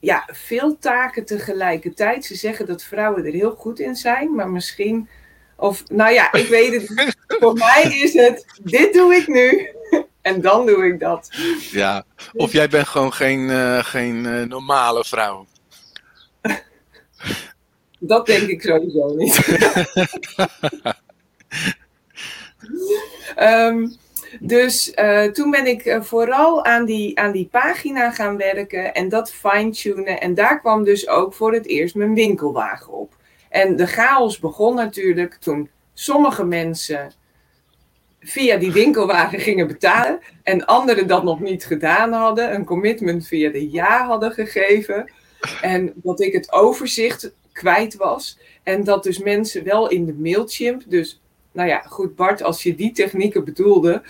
ja, 0.00 0.28
veel 0.32 0.78
taken 0.78 1.24
tegelijkertijd. 1.24 2.24
Ze 2.24 2.34
zeggen 2.34 2.66
dat 2.66 2.82
vrouwen 2.82 3.24
er 3.24 3.32
heel 3.32 3.54
goed 3.54 3.80
in 3.80 3.96
zijn, 3.96 4.34
maar 4.34 4.50
misschien 4.50 5.08
of, 5.60 5.82
nou 5.88 6.12
ja, 6.12 6.32
ik 6.32 6.48
weet 6.48 6.72
het. 6.72 7.16
Voor 7.40 7.54
mij 7.54 7.82
is 7.82 8.14
het, 8.14 8.46
dit 8.62 8.92
doe 8.92 9.14
ik 9.14 9.26
nu. 9.26 9.68
En 10.22 10.40
dan 10.40 10.66
doe 10.66 10.86
ik 10.86 11.00
dat. 11.00 11.28
Ja, 11.70 12.04
of 12.32 12.52
jij 12.52 12.68
bent 12.68 12.86
gewoon 12.86 13.12
geen, 13.12 13.40
uh, 13.40 13.78
geen 13.78 14.24
uh, 14.24 14.42
normale 14.42 15.04
vrouw. 15.04 15.46
Dat 17.98 18.26
denk 18.26 18.48
ik 18.48 18.62
sowieso 18.62 19.14
niet. 19.14 19.46
um, 23.38 23.96
dus 24.40 24.92
uh, 24.94 25.24
toen 25.24 25.50
ben 25.50 25.66
ik 25.66 25.98
vooral 26.00 26.64
aan 26.64 26.84
die, 26.84 27.18
aan 27.18 27.32
die 27.32 27.48
pagina 27.50 28.10
gaan 28.10 28.36
werken 28.36 28.94
en 28.94 29.08
dat 29.08 29.32
fine-tunen. 29.32 30.20
En 30.20 30.34
daar 30.34 30.60
kwam 30.60 30.84
dus 30.84 31.08
ook 31.08 31.34
voor 31.34 31.52
het 31.52 31.66
eerst 31.66 31.94
mijn 31.94 32.14
winkelwagen 32.14 32.92
op. 32.92 33.16
En 33.48 33.76
de 33.76 33.86
chaos 33.86 34.38
begon 34.38 34.74
natuurlijk 34.74 35.34
toen 35.34 35.70
sommige 35.94 36.44
mensen 36.44 37.12
via 38.20 38.56
die 38.56 38.72
winkelwagen 38.72 39.40
gingen 39.40 39.66
betalen 39.66 40.20
en 40.42 40.66
anderen 40.66 41.06
dat 41.06 41.24
nog 41.24 41.40
niet 41.40 41.64
gedaan 41.66 42.12
hadden, 42.12 42.54
een 42.54 42.64
commitment 42.64 43.26
via 43.26 43.50
de 43.50 43.70
ja 43.70 44.06
hadden 44.06 44.32
gegeven 44.32 45.12
en 45.60 45.92
dat 45.94 46.20
ik 46.20 46.32
het 46.32 46.52
overzicht 46.52 47.32
kwijt 47.58 47.96
was 47.96 48.38
en 48.62 48.84
dat 48.84 49.02
dus 49.02 49.18
mensen 49.18 49.64
wel 49.64 49.88
in 49.88 50.06
de 50.06 50.14
Mailchimp, 50.14 50.82
dus 50.86 51.20
nou 51.52 51.68
ja, 51.68 51.80
goed 51.80 52.16
Bart, 52.16 52.42
als 52.42 52.62
je 52.62 52.74
die 52.74 52.92
technieken 52.92 53.44
bedoelde, 53.44 54.02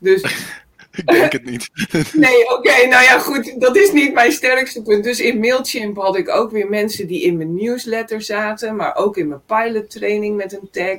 dus 0.00 0.22
Ik 0.96 1.06
denk 1.06 1.32
het 1.32 1.44
niet. 1.44 1.70
nee, 2.26 2.52
oké, 2.52 2.86
nou 2.86 3.04
ja, 3.04 3.18
goed, 3.18 3.60
dat 3.60 3.76
is 3.76 3.92
niet 3.92 4.14
mijn 4.14 4.32
sterkste 4.32 4.82
punt. 4.82 5.04
Dus 5.04 5.20
in 5.20 5.38
Mailchimp 5.40 5.96
had 5.96 6.16
ik 6.16 6.28
ook 6.28 6.50
weer 6.50 6.68
mensen 6.68 7.06
die 7.06 7.22
in 7.22 7.36
mijn 7.36 7.54
newsletter 7.54 8.22
zaten, 8.22 8.76
maar 8.76 8.96
ook 8.96 9.16
in 9.16 9.28
mijn 9.28 9.44
pilot 9.46 9.90
training 9.90 10.36
met 10.36 10.52
een 10.52 10.68
tag. 10.70 10.98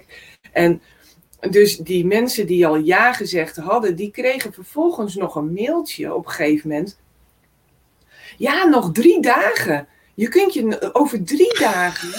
En 0.51 0.81
dus 1.49 1.77
die 1.77 2.05
mensen 2.05 2.47
die 2.47 2.67
al 2.67 2.75
ja 2.75 3.13
gezegd 3.13 3.55
hadden, 3.55 3.95
die 3.95 4.11
kregen 4.11 4.53
vervolgens 4.53 5.15
nog 5.15 5.35
een 5.35 5.53
mailtje 5.53 6.13
op 6.13 6.25
een 6.25 6.31
gegeven 6.31 6.69
moment. 6.69 6.97
Ja, 8.37 8.65
nog 8.65 8.91
drie 8.91 9.21
dagen. 9.21 9.87
Je 10.17 10.27
kunt 10.27 10.53
je 10.53 10.89
over 10.93 11.23
drie 11.23 11.59
dagen 11.59 12.09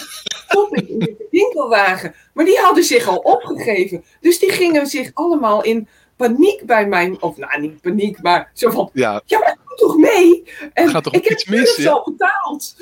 stop 0.48 0.76
ik 0.76 0.88
in 0.88 0.98
de 0.98 1.26
winkelwagen. 1.30 2.14
Maar 2.32 2.44
die 2.44 2.58
hadden 2.58 2.84
zich 2.84 3.08
al 3.08 3.16
opgegeven. 3.16 4.04
Dus 4.20 4.38
die 4.38 4.50
gingen 4.50 4.87
zich 4.87 5.11
allemaal 5.14 5.62
in 5.62 5.88
paniek 6.16 6.66
bij 6.66 6.87
mij. 6.87 7.16
Of 7.20 7.37
nou, 7.37 7.61
niet 7.61 7.80
paniek, 7.80 8.22
maar 8.22 8.50
zo 8.54 8.70
van. 8.70 8.90
Ja, 8.92 9.22
ja 9.26 9.38
maar 9.38 9.56
doe 9.66 9.76
toch 9.76 9.96
mee? 9.96 10.44
En 10.72 10.88
Gaat 10.88 11.04
toch 11.04 11.14
ik 11.14 11.30
iets 11.30 11.44
heb 11.44 11.58
mis, 11.58 11.76
het 11.76 11.87
al 11.87 12.04
betaald. 12.04 12.76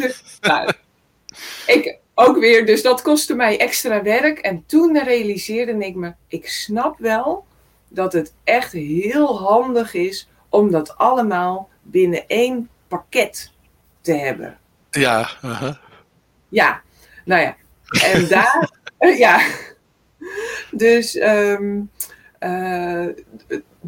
dus, 0.00 0.22
nou, 0.40 0.72
ik 1.66 1.98
ook 2.14 2.38
weer, 2.38 2.66
dus 2.66 2.82
dat 2.82 3.02
kostte 3.02 3.34
mij 3.34 3.58
extra 3.58 4.02
werk. 4.02 4.38
En 4.38 4.64
toen 4.66 5.02
realiseerde 5.02 5.86
ik 5.86 5.94
me, 5.94 6.12
ik 6.28 6.48
snap 6.48 6.98
wel 6.98 7.44
dat 7.88 8.12
het 8.12 8.34
echt 8.44 8.72
heel 8.72 9.38
handig 9.38 9.94
is 9.94 10.28
om 10.48 10.70
dat 10.70 10.96
allemaal 10.96 11.68
binnen 11.82 12.26
één 12.26 12.68
pakket 12.88 13.52
te 14.00 14.12
hebben. 14.12 14.59
Ja. 14.90 15.30
Uh 15.44 15.60
-huh. 15.60 15.74
Ja, 16.48 16.82
nou 17.24 17.42
ja. 17.42 17.56
En 18.04 18.28
daar, 18.34 18.70
ja. 19.16 19.40
Dus 20.70 21.16
um, 21.16 21.90
eh, 22.38 23.06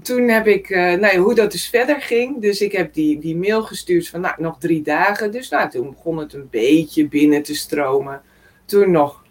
toen 0.03 0.29
heb 0.29 0.47
ik, 0.47 0.71
uh, 0.71 0.79
nou 0.79 1.15
ja, 1.15 1.17
hoe 1.17 1.35
dat 1.35 1.53
dus 1.53 1.69
verder 1.69 2.01
ging. 2.01 2.41
Dus 2.41 2.61
ik 2.61 2.73
heb 2.73 2.95
die, 2.95 3.19
die 3.19 3.37
mail 3.37 3.63
gestuurd 3.63 4.09
van, 4.09 4.21
nou, 4.21 4.35
nog 4.39 4.59
drie 4.59 4.83
dagen. 4.83 5.31
Dus 5.31 5.49
nou, 5.49 5.71
toen 5.71 5.91
begon 5.91 6.19
het 6.19 6.33
een 6.33 6.49
beetje 6.51 7.09
binnen 7.09 7.43
te 7.43 7.55
stromen. 7.55 8.23
Toen 8.65 8.91
nog, 8.91 9.25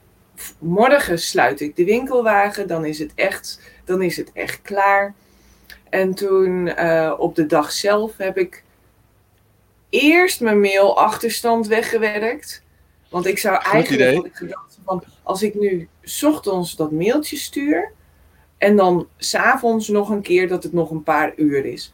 morgen 0.59 1.19
sluit 1.19 1.61
ik 1.61 1.75
de 1.75 1.85
winkelwagen. 1.85 2.67
Dan 2.67 2.85
is 2.85 2.99
het 2.99 3.11
echt, 3.15 3.61
dan 3.85 4.01
is 4.01 4.17
het 4.17 4.31
echt 4.33 4.61
klaar. 4.61 5.13
En 5.89 6.13
toen 6.13 6.67
uh, 6.67 7.13
op 7.17 7.35
de 7.35 7.45
dag 7.45 7.71
zelf 7.71 8.17
heb 8.17 8.37
ik 8.37 8.63
eerst 9.91 10.41
mijn 10.41 10.59
mail 10.59 10.97
achterstand 10.97 11.67
weggewerkt. 11.67 12.63
Want 13.09 13.25
ik 13.25 13.37
zou 13.37 13.55
Goed 13.55 13.73
eigenlijk, 13.73 14.01
idee. 14.01 14.15
had 14.15 14.25
ik 14.25 14.35
gedacht 14.35 14.79
van, 14.85 15.03
als 15.23 15.43
ik 15.43 15.55
nu 15.55 15.87
ochtends 16.23 16.75
dat 16.75 16.91
mailtje 16.91 17.37
stuur 17.37 17.91
en 18.57 18.75
dan 18.75 19.07
s'avonds 19.17 19.87
nog 19.87 20.09
een 20.09 20.21
keer 20.21 20.47
dat 20.47 20.63
het 20.63 20.73
nog 20.73 20.91
een 20.91 21.03
paar 21.03 21.33
uur 21.35 21.65
is. 21.65 21.93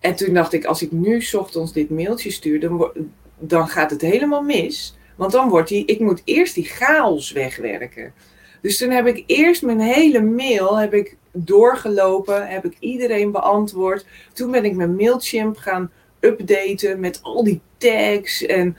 En 0.00 0.14
toen 0.14 0.34
dacht 0.34 0.52
ik, 0.52 0.64
als 0.64 0.82
ik 0.82 0.92
nu 0.92 1.24
ochtends 1.32 1.72
dit 1.72 1.90
mailtje 1.90 2.30
stuur, 2.30 2.60
dan, 2.60 2.92
dan 3.38 3.68
gaat 3.68 3.90
het 3.90 4.00
helemaal 4.00 4.42
mis. 4.42 4.96
Want 5.16 5.32
dan 5.32 5.48
wordt 5.48 5.68
die, 5.68 5.84
ik 5.84 6.00
moet 6.00 6.22
eerst 6.24 6.54
die 6.54 6.64
chaos 6.64 7.32
wegwerken. 7.32 8.14
Dus 8.60 8.78
toen 8.78 8.90
heb 8.90 9.06
ik 9.06 9.24
eerst 9.26 9.62
mijn 9.62 9.80
hele 9.80 10.20
mail 10.20 10.78
heb 10.78 10.94
ik 10.94 11.16
doorgelopen, 11.32 12.48
heb 12.48 12.64
ik 12.64 12.76
iedereen 12.78 13.30
beantwoord. 13.30 14.06
Toen 14.32 14.50
ben 14.50 14.64
ik 14.64 14.74
mijn 14.74 14.96
Mailchimp 14.96 15.56
gaan 15.56 15.90
updaten 16.22 17.00
met 17.00 17.18
al 17.22 17.44
die 17.44 17.60
tags. 17.78 18.46
En 18.46 18.76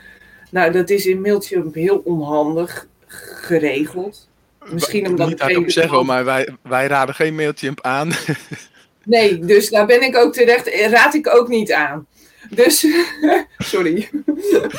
nou, 0.51 0.71
dat 0.71 0.89
is 0.89 1.05
in 1.05 1.21
Mailchimp 1.21 1.75
heel 1.75 1.97
onhandig 2.05 2.87
geregeld. 3.07 4.29
Misschien 4.69 5.07
omdat 5.07 5.27
Niet 5.27 5.39
het 5.39 5.51
hardop 5.51 5.69
zeggen, 5.71 6.05
maar 6.05 6.25
wij, 6.25 6.47
wij 6.61 6.87
raden 6.87 7.15
geen 7.15 7.35
Mailchimp 7.35 7.81
aan. 7.81 8.11
Nee, 9.05 9.39
dus 9.39 9.69
daar 9.69 9.85
ben 9.85 10.01
ik 10.01 10.15
ook 10.17 10.33
terecht. 10.33 10.67
eh, 10.69 10.89
Raad 10.89 11.13
ik 11.13 11.35
ook 11.35 11.47
niet 11.47 11.71
aan. 11.71 12.07
Dus, 12.49 12.85
sorry. 13.57 14.09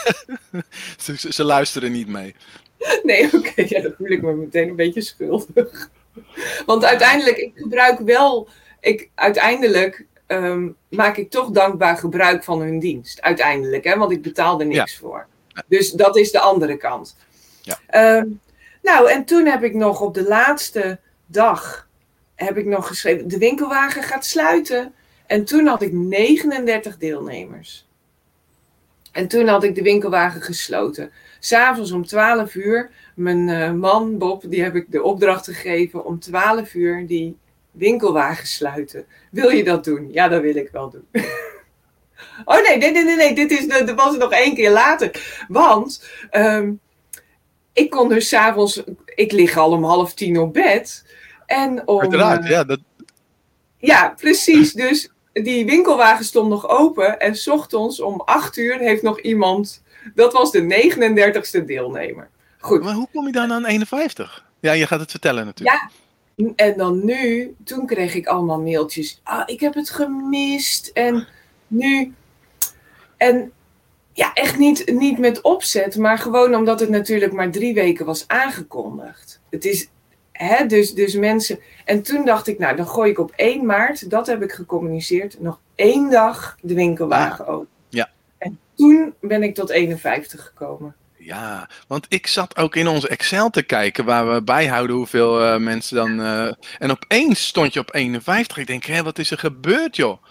ze, 1.03 1.33
ze- 1.33 1.45
luisteren 1.45 1.93
niet 1.93 2.09
mee. 2.09 2.35
Nee, 3.03 3.29
oké, 3.33 3.63
ja, 3.67 3.81
dan 3.81 3.95
voel 3.99 4.09
ik 4.11 4.23
me 4.23 4.33
meteen 4.35 4.69
een 4.69 4.77
beetje 4.77 5.01
schuldig. 5.01 5.91
Want 6.67 6.85
uiteindelijk, 6.85 7.37
ik 7.37 7.53
gebruik 7.55 7.99
wel, 7.99 8.49
ik, 8.81 9.09
uiteindelijk 9.15 10.07
ehm, 10.43 10.69
maak 10.89 11.17
ik 11.17 11.31
toch 11.31 11.51
dankbaar 11.51 11.97
gebruik 11.97 12.45
van 12.45 12.61
hun 12.61 12.79
dienst. 12.79 13.21
Uiteindelijk, 13.21 13.85
hè, 13.85 13.97
want 13.97 14.13
ik 14.13 14.23
betaal 14.23 14.61
er 14.61 14.67
niks 14.67 14.97
voor. 14.97 15.27
Dus 15.67 15.91
dat 15.91 16.17
is 16.17 16.31
de 16.31 16.41
andere 16.41 16.77
kant. 16.77 17.17
Ja. 17.63 17.79
Ehm, 17.87 18.27
nou, 18.83 19.11
en 19.11 19.25
toen 19.25 19.47
heb 19.47 19.63
ik 19.63 19.75
nog 19.75 20.01
op 20.01 20.15
de 20.15 20.25
laatste 20.25 20.99
dag, 21.27 21.89
heb 22.35 22.57
ik 22.57 22.67
nog 22.67 22.87
geschreven, 22.87 23.29
de 23.29 23.39
winkelwagen 23.39 24.03
gaat 24.03 24.25
sluiten. 24.25 24.95
En 25.27 25.45
toen 25.45 25.67
had 25.67 25.83
ik 25.83 25.93
39 25.93 26.97
deelnemers. 26.99 27.87
En 29.13 29.29
toen 29.29 29.49
had 29.49 29.65
ik 29.65 29.75
de 29.75 29.83
winkelwagen 29.83 30.43
gesloten. 30.43 31.11
S'avonds 31.39 31.93
om 31.93 32.07
12 32.07 32.55
uur, 32.55 32.91
mijn 33.15 33.49
eh, 33.49 33.73
man 33.73 34.19
Bob, 34.19 34.43
die 34.47 34.63
heb 34.63 34.75
ik 34.75 34.91
de 34.91 35.03
opdracht 35.03 35.45
gegeven 35.45 36.05
om 36.05 36.19
12 36.19 36.75
uur 36.75 37.07
die 37.07 37.37
winkelwagen 37.75 38.47
sluiten. 38.47 39.07
Wil 39.31 39.49
je 39.51 39.65
dat 39.65 39.85
doen? 39.85 40.09
Ja, 40.13 40.29
dat 40.29 40.43
wil 40.43 40.57
ik 40.57 40.69
wel 40.73 40.91
doen. 40.91 41.07
oh 42.45 42.63
nee, 42.69 42.77
nee, 42.77 42.93
nee, 42.93 43.05
nee, 43.05 43.17
nee, 43.17 43.35
dit 43.35 43.51
is, 43.51 43.67
dat 43.67 43.95
was 43.95 44.17
nog 44.17 44.33
één 44.33 44.55
keer 44.55 44.71
later. 44.71 45.11
Want 45.49 46.05
ehm, 46.31 46.73
ik 47.73 47.91
kon 47.91 48.09
dus 48.09 48.29
s'avonds, 48.29 48.83
ik 49.05 49.33
lig 49.33 49.57
al 49.57 49.71
om 49.71 49.85
half 49.85 50.15
tien 50.15 50.39
op 50.39 50.53
bed. 50.53 51.05
En 51.47 51.89
om, 51.89 52.01
Uiteraard, 52.01 52.49
ja. 52.49 52.65
Dat, 52.65 52.81
ja, 53.77 54.15
precies. 54.17 54.73
Dus 54.73 55.11
die 55.33 55.67
winkelwagen 55.67 56.25
stond 56.25 56.49
nog 56.49 56.69
open. 56.69 57.21
En 57.21 57.37
's 57.37 57.47
ochtends 57.47 58.01
om 58.01 58.21
8 58.21 58.57
uur 58.57 58.79
heeft 58.79 59.03
nog 59.03 59.21
iemand. 59.21 59.83
Dat 60.15 60.33
was 60.33 60.51
de 60.51 60.63
39ste 60.63 61.65
deelnemer. 61.65 62.31
Goed. 62.59 62.83
maar 62.83 62.95
hoe 62.95 63.09
kom 63.13 63.27
je 63.27 63.33
dan 63.33 63.53
aan 63.53 63.65
51? 63.65 64.45
Ja, 64.61 64.73
je 64.73 64.87
gaat 64.87 65.01
het 65.01 65.11
vertellen 65.11 65.45
natuurlijk. 65.45 65.81
Ja. 65.83 65.91
En 66.57 66.77
dan 66.77 67.05
nu, 67.05 67.55
toen 67.65 67.87
kreeg 67.87 68.15
ik 68.15 68.27
allemaal 68.27 68.61
mailtjes. 68.61 69.21
Ah, 69.23 69.43
ik 69.47 69.61
heb 69.61 69.75
het 69.75 69.91
gemist. 69.91 70.91
En 70.95 71.27
nu. 71.67 72.13
En 73.17 73.53
ja, 74.13 74.33
echt 74.33 74.59
niet, 74.59 74.93
niet 74.93 75.19
met 75.19 75.41
opzet, 75.41 75.97
maar 75.97 76.19
gewoon 76.19 76.55
omdat 76.55 76.81
het 76.81 76.89
natuurlijk 76.89 77.33
maar 77.33 77.51
drie 77.51 77.75
weken 77.75 78.07
was 78.07 78.29
aangekondigd. 78.29 79.41
Het 79.51 79.65
is, 79.65 79.89
hè, 80.33 80.67
dus, 80.67 80.95
dus 80.95 81.15
mensen. 81.15 81.59
En 81.85 82.03
toen 82.03 82.25
dacht 82.25 82.47
ik, 82.47 82.59
nou, 82.59 82.77
dan 82.77 82.87
gooi 82.87 83.11
ik 83.11 83.19
op 83.19 83.33
1 83.37 83.67
maart, 83.67 84.11
dat 84.11 84.27
heb 84.27 84.43
ik 84.43 84.53
gecommuniceerd, 84.53 85.41
nog 85.41 85.61
één 85.75 86.11
dag 86.11 86.59
de 86.61 86.75
winkelwagen 86.75 87.47
open. 87.47 87.69
Ja. 87.89 88.11
En 88.39 88.59
toen 88.75 89.15
ben 89.21 89.43
ik 89.43 89.55
tot 89.55 89.71
51 89.71 90.45
gekomen. 90.45 90.95
Ja, 91.25 91.69
want 91.87 92.07
ik 92.09 92.27
zat 92.27 92.57
ook 92.57 92.77
in 92.77 92.89
onze 92.89 93.09
Excel 93.09 93.51
te 93.51 93.63
kijken 93.63 94.05
waar 94.05 94.33
we 94.35 94.43
bijhouden 94.43 94.97
hoeveel 94.97 95.43
eh, 95.43 95.57
mensen 95.57 95.97
dan. 95.97 96.21
eh, 96.23 96.53
en 96.79 96.91
opeens 96.91 97.47
stond 97.47 97.73
je 97.73 97.81
op 97.81 97.95
51. 97.95 98.57
Ik 98.57 98.67
denk, 98.67 98.85
hé, 98.85 99.03
wat 99.03 99.19
is 99.19 99.31
er 99.31 99.39
gebeurd, 99.39 99.97
joh? 99.97 100.23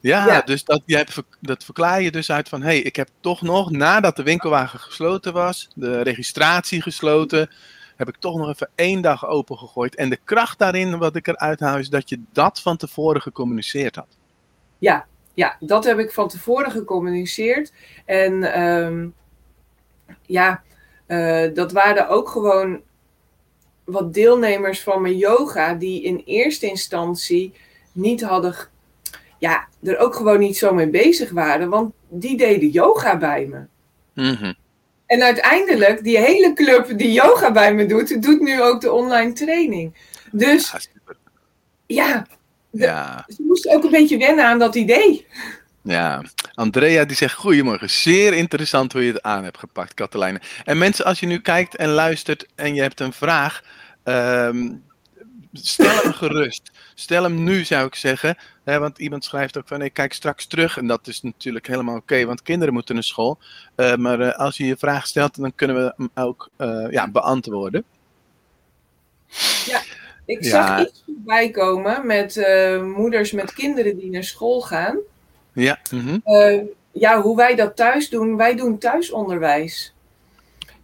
Ja, 0.00 0.26
Ja. 0.26 0.40
dus 0.40 0.64
dat, 0.64 0.82
je 0.86 0.96
hebt, 0.96 1.12
ver- 1.12 1.24
dat 1.40 1.64
verklaar 1.64 2.02
je 2.02 2.10
dus 2.10 2.30
uit 2.30 2.48
van, 2.48 2.60
hé, 2.60 2.66
hey, 2.66 2.78
ik 2.80 2.96
heb 2.96 3.08
toch 3.20 3.42
nog, 3.42 3.70
nadat 3.70 4.16
de 4.16 4.22
winkelwagen 4.22 4.78
gesloten 4.78 5.32
was, 5.32 5.68
de 5.74 6.00
registratie 6.00 6.82
gesloten, 6.82 7.50
heb 7.96 8.08
ik 8.08 8.16
toch 8.16 8.36
nog 8.36 8.48
even 8.48 8.70
één 8.74 9.00
dag 9.00 9.26
open 9.26 9.58
gegooid. 9.58 9.94
En 9.94 10.10
de 10.10 10.18
kracht 10.24 10.58
daarin, 10.58 10.98
wat 10.98 11.16
ik 11.16 11.26
eruit 11.26 11.60
haal, 11.60 11.78
is 11.78 11.88
dat 11.88 12.08
je 12.08 12.20
dat 12.32 12.60
van 12.60 12.76
tevoren 12.76 13.20
gecommuniceerd 13.22 13.96
had. 13.96 14.16
Ja, 14.78 15.06
ja, 15.34 15.56
dat 15.60 15.84
heb 15.84 15.98
ik 15.98 16.10
van 16.12 16.28
tevoren 16.28 16.70
gecommuniceerd. 16.70 17.72
En 18.04 18.52
ehm, 18.52 19.08
ja, 20.26 20.62
eh, 21.06 21.54
dat 21.54 21.72
waren 21.72 22.08
ook 22.08 22.28
gewoon 22.28 22.80
wat 23.84 24.14
deelnemers 24.14 24.80
van 24.80 25.02
mijn 25.02 25.16
yoga 25.16 25.74
die 25.74 26.02
in 26.02 26.22
eerste 26.24 26.66
instantie 26.66 27.52
niet 27.92 28.22
hadden, 28.22 28.54
ja, 29.38 29.68
er 29.82 29.98
ook 29.98 30.14
gewoon 30.14 30.38
niet 30.38 30.56
zo 30.56 30.74
mee 30.74 30.88
bezig 30.88 31.30
waren, 31.30 31.68
want 31.68 31.92
die 32.08 32.36
deden 32.36 32.68
yoga 32.68 33.16
bij 33.16 33.46
me. 33.46 33.66
Mhm. 34.14 34.52
En 35.06 35.22
uiteindelijk, 35.22 36.04
die 36.04 36.18
hele 36.18 36.52
club 36.52 36.98
die 36.98 37.12
yoga 37.12 37.52
bij 37.52 37.74
me 37.74 37.86
doet, 37.86 38.22
doet 38.22 38.40
nu 38.40 38.62
ook 38.62 38.80
de 38.80 38.92
online 38.92 39.32
training. 39.32 39.94
Dus 40.32 40.88
Ja, 41.86 42.06
ja, 42.06 42.26
ja. 42.70 43.24
ze 43.28 43.42
moesten 43.42 43.74
ook 43.74 43.84
een 43.84 43.90
beetje 43.90 44.18
wennen 44.18 44.44
aan 44.44 44.58
dat 44.58 44.74
idee. 44.74 45.26
Ja, 45.82 46.22
Andrea 46.54 47.04
die 47.04 47.16
zegt 47.16 47.34
goedemorgen. 47.34 47.90
Zeer 47.90 48.32
interessant 48.32 48.92
hoe 48.92 49.04
je 49.04 49.12
het 49.12 49.22
aan 49.22 49.44
hebt 49.44 49.58
gepakt, 49.58 49.94
Katelijne. 49.94 50.40
En 50.64 50.78
mensen, 50.78 51.04
als 51.04 51.20
je 51.20 51.26
nu 51.26 51.40
kijkt 51.40 51.76
en 51.76 51.88
luistert 51.88 52.46
en 52.54 52.74
je 52.74 52.82
hebt 52.82 53.00
een 53.00 53.12
vraag, 53.12 53.62
ehm, 54.02 54.72
stel 55.52 56.02
hem 56.02 56.12
gerust. 56.12 56.70
Stel 56.94 57.22
hem 57.22 57.44
nu, 57.44 57.64
zou 57.64 57.86
ik 57.86 57.94
zeggen. 57.94 58.36
Hè, 58.64 58.78
want 58.78 58.98
iemand 58.98 59.24
schrijft 59.24 59.58
ook 59.58 59.68
van, 59.68 59.82
ik 59.82 59.92
kijk 59.92 60.12
straks 60.12 60.46
terug. 60.46 60.76
En 60.76 60.86
dat 60.86 61.06
is 61.06 61.22
natuurlijk 61.22 61.66
helemaal 61.66 61.96
oké, 61.96 62.24
want 62.24 62.42
kinderen 62.42 62.74
moeten 62.74 62.94
naar 62.94 63.04
school. 63.04 63.38
Eh, 63.74 63.94
maar 63.96 64.20
eh, 64.20 64.38
als 64.38 64.56
je 64.56 64.66
je 64.66 64.76
vraag 64.76 65.06
stelt, 65.06 65.40
dan 65.40 65.54
kunnen 65.54 65.76
we 65.76 65.92
hem 65.96 66.10
ook 66.14 66.50
eh, 66.56 66.86
ja, 66.90 67.10
beantwoorden. 67.10 67.84
Ik 70.24 70.44
Ja. 70.44 70.50
zag 70.50 70.80
iets 70.86 71.02
voorbij 71.06 71.50
komen 71.50 72.06
met 72.06 72.46
moeders 72.82 73.32
met 73.32 73.52
kinderen 73.52 73.98
die 73.98 74.10
naar 74.10 74.24
school 74.24 74.60
gaan. 74.60 74.98
Ja, 75.52 75.78
mhm. 75.90 76.18
Eh, 76.24 76.60
ja, 76.92 77.22
hoe 77.22 77.36
wij 77.36 77.54
dat 77.54 77.76
thuis 77.76 78.08
doen, 78.08 78.36
wij 78.36 78.56
doen 78.56 78.78
thuisonderwijs. 78.78 79.94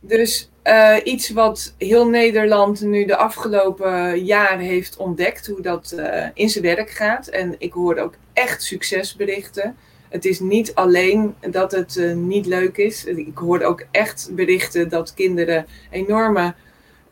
Dus 0.01 0.51
eh, 0.67 0.97
iets 1.05 1.31
wat 1.31 1.75
heel 1.79 2.09
Nederland 2.09 2.81
nu 2.81 3.05
de 3.05 3.17
afgelopen 3.17 4.25
jaren 4.25 4.59
heeft 4.59 4.97
ontdekt, 4.97 5.47
hoe 5.47 5.61
dat 5.61 5.91
eh, 5.91 6.27
in 6.35 6.49
zijn 6.49 6.65
werk 6.65 6.91
gaat. 6.91 7.27
En 7.27 7.55
ik 7.59 7.73
hoorde 7.73 8.01
ook 8.01 8.15
echt 8.33 8.63
succesberichten. 8.63 9.77
Het 10.09 10.25
is 10.25 10.41
niet 10.41 10.75
alleen 10.75 11.35
dat 11.51 11.73
het 11.73 11.97
eh, 11.97 12.15
niet 12.15 12.47
leuk 12.47 12.77
is. 12.77 13.05
Ik 13.05 13.39
hoorde 13.39 13.65
ook 13.65 13.85
echt 13.91 14.31
berichten 14.33 14.89
dat 14.89 15.15
kinderen 15.15 15.67
enorme 15.91 16.55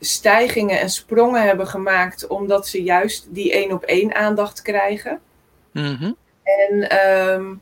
stijgingen 0.01 0.81
en 0.81 0.91
sprongen 0.91 1.43
hebben 1.43 1.67
gemaakt, 1.67 2.27
omdat 2.27 2.69
ze 2.69 2.83
juist 2.83 3.27
die 3.31 3.53
één 3.53 3.73
op 3.73 3.83
één 3.83 4.15
aandacht 4.15 4.63
krijgen. 4.63 5.21
Mhm. 5.73 6.13
En 6.45 6.89
ehm, 6.91 7.55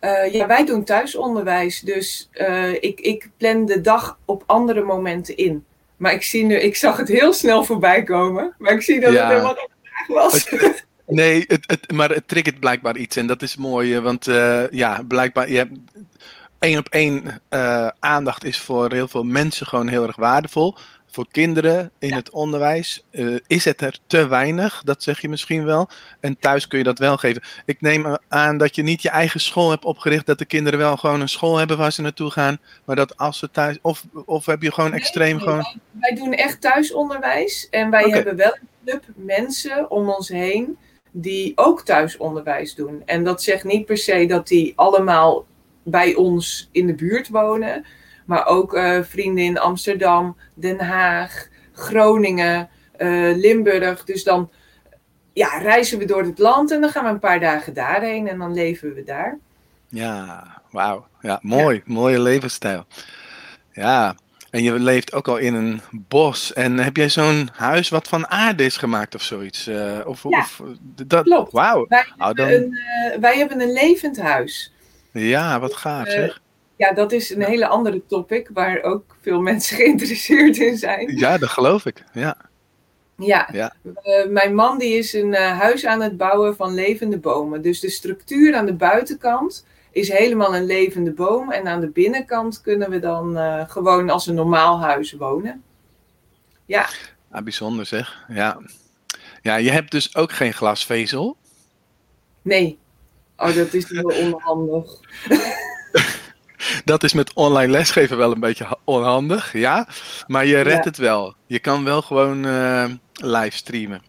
eh, 0.00 0.32
ja, 0.32 0.46
wij 0.46 0.64
doen 0.64 0.84
thuisonderwijs, 0.84 1.80
dus 1.80 2.28
eh, 2.32 2.72
ik, 2.72 3.00
ik 3.00 3.28
plan 3.36 3.66
de 3.66 3.80
dag 3.80 4.18
op 4.24 4.42
andere 4.46 4.82
momenten 4.82 5.36
in. 5.36 5.64
Maar 5.96 6.12
ik, 6.12 6.22
zie 6.22 6.44
nu, 6.44 6.54
ik 6.54 6.76
zag 6.76 6.96
het 6.96 7.08
heel 7.08 7.32
snel 7.32 7.64
voorbij 7.64 8.02
komen, 8.02 8.54
maar 8.58 8.72
ik 8.72 8.82
zie 8.82 9.00
dat 9.00 9.12
Ja. 9.12 9.18
het 9.18 9.28
helemaal 9.28 9.54
geen 9.54 9.68
vraag 9.82 10.06
was. 10.06 10.48
Nee, 11.12 11.44
het, 11.46 11.64
het, 11.66 11.92
maar 11.92 12.10
het 12.10 12.28
triggert 12.28 12.60
blijkbaar 12.60 12.96
iets 12.96 13.16
en 13.16 13.26
dat 13.26 13.42
is 13.42 13.56
mooi, 13.56 13.94
eh, 13.94 14.02
want 14.02 14.24
ja, 14.70 15.02
blijkbaar, 15.08 15.50
je 15.50 15.56
hebt 15.56 15.72
één 16.58 16.78
op 16.78 16.88
één 16.88 17.42
aandacht 17.98 18.44
is 18.44 18.58
voor 18.58 18.92
heel 18.92 19.08
veel 19.08 19.24
mensen 19.24 19.66
gewoon 19.66 19.88
heel 19.88 20.06
erg 20.06 20.16
waardevol. 20.16 20.76
Voor 21.10 21.26
kinderen 21.30 21.90
in 21.98 22.12
het 22.12 22.30
onderwijs 22.30 23.04
uh, 23.10 23.38
is 23.46 23.64
het 23.64 23.80
er 23.80 23.98
te 24.06 24.28
weinig, 24.28 24.82
dat 24.84 25.02
zeg 25.02 25.20
je 25.20 25.28
misschien 25.28 25.64
wel. 25.64 25.88
En 26.20 26.38
thuis 26.38 26.66
kun 26.66 26.78
je 26.78 26.84
dat 26.84 26.98
wel 26.98 27.16
geven. 27.16 27.42
Ik 27.64 27.80
neem 27.80 28.18
aan 28.28 28.58
dat 28.58 28.74
je 28.74 28.82
niet 28.82 29.02
je 29.02 29.10
eigen 29.10 29.40
school 29.40 29.70
hebt 29.70 29.84
opgericht, 29.84 30.26
dat 30.26 30.38
de 30.38 30.44
kinderen 30.44 30.78
wel 30.78 30.96
gewoon 30.96 31.20
een 31.20 31.28
school 31.28 31.56
hebben 31.56 31.78
waar 31.78 31.92
ze 31.92 32.02
naartoe 32.02 32.30
gaan, 32.30 32.58
maar 32.84 32.96
dat 32.96 33.16
als 33.16 33.38
ze 33.38 33.50
thuis, 33.50 33.78
of, 33.82 34.04
of 34.24 34.46
heb 34.46 34.62
je 34.62 34.72
gewoon 34.72 34.92
extreem 34.92 35.36
nee, 35.36 35.44
gewoon... 35.44 35.62
Wij, 35.62 35.78
wij, 36.00 36.14
doen 36.14 36.32
echt 36.32 36.60
thuisonderwijs 36.60 37.68
en 37.70 37.90
wij 37.90 38.04
okay. 38.04 38.14
hebben 38.14 38.36
wel 38.36 38.56
een 38.60 38.68
club 38.84 39.04
mensen 39.14 39.90
om 39.90 40.08
ons 40.08 40.28
heen 40.28 40.78
die 41.10 41.52
ook 41.54 41.82
thuisonderwijs 41.82 42.74
doen. 42.74 43.02
En 43.06 43.24
dat 43.24 43.42
zegt 43.42 43.64
niet 43.64 43.86
per 43.86 43.96
se 43.96 44.26
dat 44.26 44.48
die 44.48 44.72
allemaal 44.76 45.46
bij 45.82 46.14
ons 46.14 46.68
in 46.72 46.86
de 46.86 46.94
buurt 46.94 47.28
wonen. 47.28 47.84
Maar 48.30 48.46
ook 48.46 48.74
uh, 48.74 49.02
vrienden 49.02 49.44
in 49.44 49.58
Amsterdam, 49.58 50.36
Den 50.54 50.80
Haag, 50.80 51.48
Groningen, 51.72 52.68
uh, 52.98 53.36
Limburg. 53.36 54.04
Dus 54.04 54.24
dan 54.24 54.50
ja, 55.32 55.58
reizen 55.58 55.98
we 55.98 56.04
door 56.04 56.22
het 56.22 56.38
land 56.38 56.70
en 56.70 56.80
dan 56.80 56.90
gaan 56.90 57.04
we 57.04 57.10
een 57.10 57.18
paar 57.18 57.40
dagen 57.40 57.74
daarheen 57.74 58.28
en 58.28 58.38
dan 58.38 58.54
leven 58.54 58.94
we 58.94 59.04
daar. 59.04 59.38
Ja, 59.88 60.46
wauw. 60.70 61.06
Ja, 61.20 61.38
mooi. 61.42 61.76
Ja. 61.76 61.82
Mooie 61.84 62.20
levensstijl. 62.20 62.84
Ja, 63.72 64.14
en 64.50 64.62
je 64.62 64.72
leeft 64.72 65.12
ook 65.12 65.28
al 65.28 65.36
in 65.36 65.54
een 65.54 65.80
bos. 65.90 66.52
En 66.52 66.78
heb 66.78 66.96
jij 66.96 67.08
zo'n 67.08 67.48
huis 67.52 67.88
wat 67.88 68.08
van 68.08 68.28
aarde 68.28 68.64
is 68.64 68.76
gemaakt 68.76 69.14
of 69.14 69.22
zoiets? 69.22 69.68
Uh, 69.68 69.98
of, 70.04 70.22
ja, 70.28 70.38
of, 70.38 70.62
dat, 71.06 71.22
klopt. 71.24 71.52
Wauw. 71.52 71.86
Wij, 71.88 72.04
oh, 72.18 72.32
dan... 72.32 72.48
uh, 72.48 73.16
wij 73.20 73.36
hebben 73.36 73.60
een 73.60 73.72
levend 73.72 74.20
huis. 74.20 74.72
Ja, 75.12 75.60
wat 75.60 75.74
gaaf 75.74 76.08
zeg. 76.08 76.40
Ja, 76.80 76.92
dat 76.92 77.12
is 77.12 77.30
een 77.30 77.42
hele 77.42 77.66
andere 77.66 78.06
topic 78.06 78.50
waar 78.52 78.82
ook 78.82 79.16
veel 79.20 79.40
mensen 79.50 79.76
geïnteresseerd 79.76 80.56
in 80.56 80.76
zijn. 80.76 81.16
Ja, 81.16 81.38
dat 81.38 81.48
geloof 81.48 81.86
ik. 81.86 82.04
Ja. 82.12 82.36
Ja, 83.16 83.48
ja. 83.52 83.74
mijn 84.28 84.54
man 84.54 84.78
die 84.78 84.94
is 84.94 85.12
een 85.12 85.34
huis 85.34 85.86
aan 85.86 86.00
het 86.00 86.16
bouwen 86.16 86.56
van 86.56 86.74
levende 86.74 87.18
bomen. 87.18 87.62
Dus 87.62 87.80
de 87.80 87.90
structuur 87.90 88.54
aan 88.54 88.66
de 88.66 88.74
buitenkant 88.74 89.66
is 89.90 90.08
helemaal 90.08 90.56
een 90.56 90.64
levende 90.64 91.12
boom. 91.12 91.52
En 91.52 91.68
aan 91.68 91.80
de 91.80 91.88
binnenkant 91.88 92.60
kunnen 92.60 92.90
we 92.90 92.98
dan 92.98 93.36
uh, 93.36 93.68
gewoon 93.68 94.10
als 94.10 94.26
een 94.26 94.34
normaal 94.34 94.80
huis 94.80 95.12
wonen. 95.12 95.62
Ja. 96.66 96.88
Ah, 97.30 97.42
bijzonder 97.42 97.86
zeg. 97.86 98.24
Ja. 98.28 98.60
ja, 99.42 99.56
je 99.56 99.70
hebt 99.70 99.90
dus 99.90 100.16
ook 100.16 100.32
geen 100.32 100.52
glasvezel? 100.52 101.36
Nee. 102.42 102.78
Oh, 103.36 103.54
dat 103.54 103.74
is 103.74 103.88
heel 103.88 104.12
onhandig. 104.24 105.00
dat 106.84 107.02
is 107.02 107.12
met 107.12 107.34
online 107.34 107.72
lesgeven 107.72 108.16
wel 108.16 108.32
een 108.32 108.40
beetje 108.40 108.78
onhandig, 108.84 109.52
ja. 109.52 109.88
Maar 110.26 110.46
je 110.46 110.60
redt 110.60 110.84
ja. 110.84 110.90
het 110.90 110.96
wel. 110.96 111.34
Je 111.46 111.58
kan 111.58 111.84
wel 111.84 112.02
gewoon 112.02 112.46
uh, 112.46 112.84
livestreamen. 113.12 114.02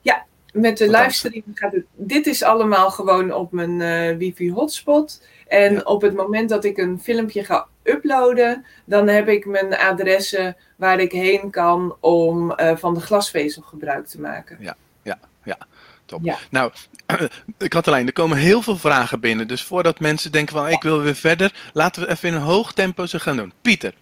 Ja, 0.00 0.24
met 0.52 0.78
de 0.78 0.90
livestream 0.90 1.42
gaat 1.54 1.72
het. 1.72 1.84
Dit 1.94 2.26
is 2.26 2.42
allemaal 2.42 2.90
gewoon 2.90 3.32
op 3.32 3.52
mijn 3.52 3.80
uh, 3.80 4.16
wifi 4.16 4.52
hotspot. 4.52 5.22
En 5.48 5.74
ja. 5.74 5.80
op 5.80 6.02
het 6.02 6.14
moment 6.14 6.48
dat 6.48 6.64
ik 6.64 6.78
een 6.78 7.00
filmpje 7.00 7.44
ga 7.44 7.66
uploaden, 7.82 8.64
dan 8.84 9.08
heb 9.08 9.28
ik 9.28 9.46
mijn 9.46 9.76
adressen 9.76 10.56
waar 10.76 11.00
ik 11.00 11.12
heen 11.12 11.50
kan 11.50 11.96
om 12.00 12.52
uh, 12.56 12.76
van 12.76 12.94
de 12.94 13.00
glasvezel 13.00 13.62
gebruik 13.62 14.06
te 14.06 14.20
maken. 14.20 14.56
Ja, 14.60 14.76
ja, 15.02 15.18
ja. 15.44 15.58
Top. 16.04 16.20
Ja. 16.22 16.38
Nou, 16.50 16.72
Katelijn, 17.68 18.06
er 18.06 18.12
komen 18.12 18.36
heel 18.36 18.62
veel 18.62 18.76
vragen 18.76 19.20
binnen. 19.20 19.48
Dus 19.48 19.62
voordat 19.62 20.00
mensen 20.00 20.32
denken 20.32 20.56
van 20.56 20.68
ik 20.68 20.82
wil 20.82 21.00
weer 21.00 21.14
verder, 21.14 21.70
laten 21.72 22.02
we 22.02 22.10
even 22.10 22.28
in 22.28 22.34
een 22.34 22.40
hoog 22.40 22.72
tempo 22.72 23.06
ze 23.06 23.20
gaan 23.20 23.36
doen. 23.36 23.52
Pieter, 23.62 23.94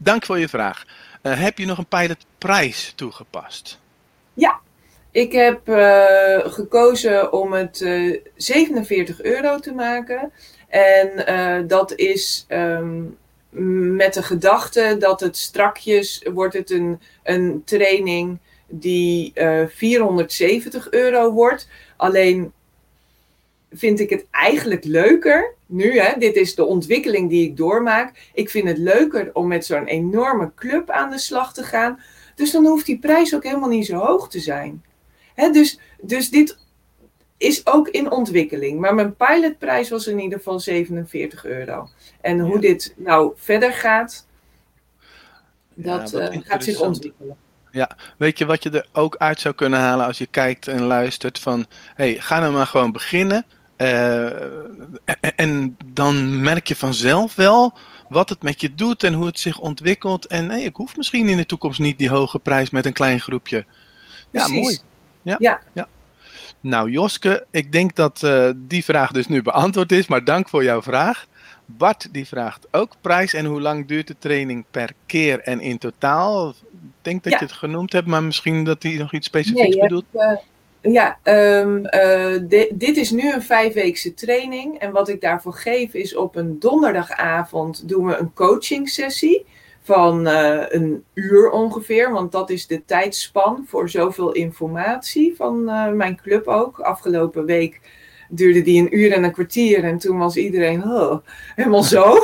dank 0.00 0.24
voor 0.24 0.38
je 0.38 0.48
vraag. 0.48 0.84
Uh, 1.22 1.40
heb 1.40 1.58
je 1.58 1.66
nog 1.66 1.78
een 1.78 1.86
pilotprijs 1.86 2.92
toegepast? 2.96 3.80
Ja, 4.34 4.60
ik 5.10 5.32
heb 5.32 5.68
uh, 5.68 6.38
gekozen 6.44 7.32
om 7.32 7.52
het 7.52 7.80
uh, 7.80 8.20
47 8.36 9.22
euro 9.22 9.58
te 9.58 9.72
maken. 9.72 10.32
En 10.68 11.66
dat 11.66 11.94
is 11.94 12.46
um, 12.48 13.16
met 13.96 14.14
de 14.14 14.22
gedachte 14.22 14.96
dat 14.98 15.20
het 15.20 15.36
strakjes 15.36 16.26
wordt 16.32 16.54
het 16.54 16.70
een, 16.70 17.00
een 17.22 17.62
training 17.64 18.38
die 18.66 19.32
470 19.68 20.90
euro 20.90 21.32
wordt. 21.32 21.68
Alleen 21.96 22.52
vind 23.72 24.00
ik 24.00 24.10
het 24.10 24.26
eigenlijk 24.30 24.84
leuker, 24.84 25.54
nu 25.66 25.98
hè, 25.98 26.18
dit 26.18 26.36
is 26.36 26.54
de 26.54 26.64
ontwikkeling 26.64 27.30
die 27.30 27.48
ik 27.48 27.56
doormaak. 27.56 28.30
Ik 28.34 28.50
vind 28.50 28.68
het 28.68 28.78
leuker 28.78 29.30
om 29.32 29.46
met 29.46 29.66
zo'n 29.66 29.86
enorme 29.86 30.52
club 30.54 30.90
aan 30.90 31.10
de 31.10 31.18
slag 31.18 31.54
te 31.54 31.62
gaan. 31.62 32.00
Dus 32.34 32.50
dan 32.50 32.66
hoeft 32.66 32.86
die 32.86 32.98
prijs 32.98 33.34
ook 33.34 33.44
helemaal 33.44 33.68
niet 33.68 33.86
zo 33.86 33.96
hoog 33.96 34.28
te 34.30 34.40
zijn. 34.40 34.84
Hè, 35.34 35.50
dus, 35.50 35.78
dus 36.00 36.30
dit 36.30 36.58
is 37.36 37.66
ook 37.66 37.88
in 37.88 38.10
ontwikkeling. 38.10 38.80
Maar 38.80 38.94
mijn 38.94 39.16
pilotprijs 39.16 39.90
was 39.90 40.06
in 40.06 40.18
ieder 40.18 40.38
geval 40.38 40.60
47 40.60 41.44
euro. 41.44 41.88
En 42.20 42.40
hoe 42.40 42.54
ja. 42.54 42.60
dit 42.60 42.94
nou 42.96 43.32
verder 43.36 43.72
gaat, 43.72 44.26
dat 45.74 46.10
ja, 46.10 46.32
uh, 46.32 46.40
gaat 46.42 46.64
zich 46.64 46.80
ontwikkelen. 46.80 47.36
Ja, 47.74 47.96
weet 48.16 48.38
je 48.38 48.46
wat 48.46 48.62
je 48.62 48.70
er 48.70 48.86
ook 48.92 49.16
uit 49.16 49.40
zou 49.40 49.54
kunnen 49.54 49.78
halen 49.78 50.06
als 50.06 50.18
je 50.18 50.26
kijkt 50.26 50.68
en 50.68 50.82
luistert 50.82 51.38
van, 51.38 51.66
hey, 51.94 52.16
ga 52.20 52.38
nou 52.40 52.52
maar 52.52 52.66
gewoon 52.66 52.92
beginnen. 52.92 53.44
Uh, 53.76 54.26
en 55.36 55.76
dan 55.84 56.40
merk 56.40 56.68
je 56.68 56.76
vanzelf 56.76 57.34
wel 57.34 57.78
wat 58.08 58.28
het 58.28 58.42
met 58.42 58.60
je 58.60 58.74
doet 58.74 59.02
en 59.02 59.12
hoe 59.12 59.26
het 59.26 59.38
zich 59.38 59.58
ontwikkelt. 59.58 60.26
En 60.26 60.50
hey, 60.50 60.62
ik 60.62 60.76
hoef 60.76 60.96
misschien 60.96 61.28
in 61.28 61.36
de 61.36 61.46
toekomst 61.46 61.78
niet 61.78 61.98
die 61.98 62.08
hoge 62.08 62.38
prijs 62.38 62.70
met 62.70 62.86
een 62.86 62.92
klein 62.92 63.20
groepje. 63.20 63.64
Ja, 64.30 64.44
Precies. 64.44 64.62
mooi. 64.62 64.78
Ja, 65.22 65.36
ja. 65.38 65.60
ja. 65.72 65.88
Nou, 66.60 66.90
Joske, 66.90 67.46
ik 67.50 67.72
denk 67.72 67.94
dat 67.94 68.22
uh, 68.24 68.50
die 68.56 68.84
vraag 68.84 69.12
dus 69.12 69.26
nu 69.26 69.42
beantwoord 69.42 69.92
is, 69.92 70.06
maar 70.06 70.24
dank 70.24 70.48
voor 70.48 70.64
jouw 70.64 70.82
vraag. 70.82 71.26
Bart 71.66 72.08
die 72.12 72.26
vraagt 72.26 72.66
ook 72.70 72.92
prijs 73.00 73.34
en 73.34 73.44
hoe 73.44 73.60
lang 73.60 73.86
duurt 73.86 74.06
de 74.06 74.16
training 74.18 74.64
per 74.70 74.92
keer 75.06 75.40
en 75.40 75.60
in 75.60 75.78
totaal? 75.78 76.48
Ik 76.48 76.54
denk 77.02 77.22
dat 77.22 77.32
Ja. 77.32 77.38
je 77.38 77.44
het 77.44 77.54
genoemd 77.54 77.92
hebt, 77.92 78.06
maar 78.06 78.22
misschien 78.22 78.64
dat 78.64 78.82
hij 78.82 78.94
nog 78.96 79.12
iets 79.12 79.26
specifieks 79.26 79.68
Nee, 79.68 79.78
bedoelt. 79.80 80.04
hebt, 80.12 80.42
eh, 80.80 80.92
ja, 80.92 81.18
ehm, 81.22 81.84
eh, 81.84 82.40
di- 82.48 82.68
dit 82.72 82.96
is 82.96 83.10
nu 83.10 83.32
een 83.32 83.42
vijfweekse 83.42 84.14
training. 84.14 84.78
En 84.78 84.90
wat 84.92 85.08
ik 85.08 85.20
daarvoor 85.20 85.54
geef 85.54 85.94
is 85.94 86.16
op 86.16 86.36
een 86.36 86.58
donderdagavond 86.58 87.88
doen 87.88 88.06
we 88.06 88.16
een 88.16 88.32
coaching 88.34 88.88
sessie 88.88 89.46
van 89.82 90.26
eh, 90.26 90.64
een 90.68 91.04
uur 91.14 91.50
ongeveer. 91.50 92.12
Want 92.12 92.32
dat 92.32 92.50
is 92.50 92.66
de 92.66 92.84
tijdspan 92.84 93.64
voor 93.68 93.88
zoveel 93.90 94.32
informatie 94.32 95.34
van 95.36 95.64
mijn 95.96 96.16
club 96.22 96.46
ook. 96.46 96.78
Afgelopen 96.80 97.44
week 97.44 97.80
duurde 98.34 98.62
die 98.62 98.80
een 98.80 98.98
uur 98.98 99.12
en 99.12 99.24
een 99.24 99.32
kwartier. 99.32 99.84
En 99.84 99.98
toen 99.98 100.18
was 100.18 100.36
iedereen 100.36 100.84
oh, 100.84 101.18
helemaal 101.54 101.82
zo. 101.82 102.18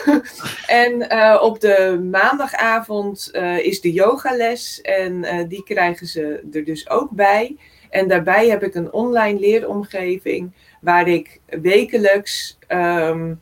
en 0.66 1.08
eh, 1.08 1.42
op 1.42 1.60
de 1.60 2.08
maandagavond 2.10 3.30
eh, 3.32 3.58
is 3.58 3.80
de 3.80 3.92
yogales. 3.92 4.80
En 4.80 5.24
eh, 5.24 5.48
die 5.48 5.62
krijgen 5.62 6.06
ze 6.06 6.42
er 6.52 6.64
dus 6.64 6.90
ook 6.90 7.10
bij. 7.10 7.56
En 7.90 8.08
daarbij 8.08 8.48
heb 8.48 8.62
ik 8.62 8.74
een 8.74 8.92
online 8.92 9.38
leeromgeving 9.38 10.52
waar 10.80 11.08
ik 11.08 11.40
wekelijks 11.46 12.58
ehm, 12.66 13.34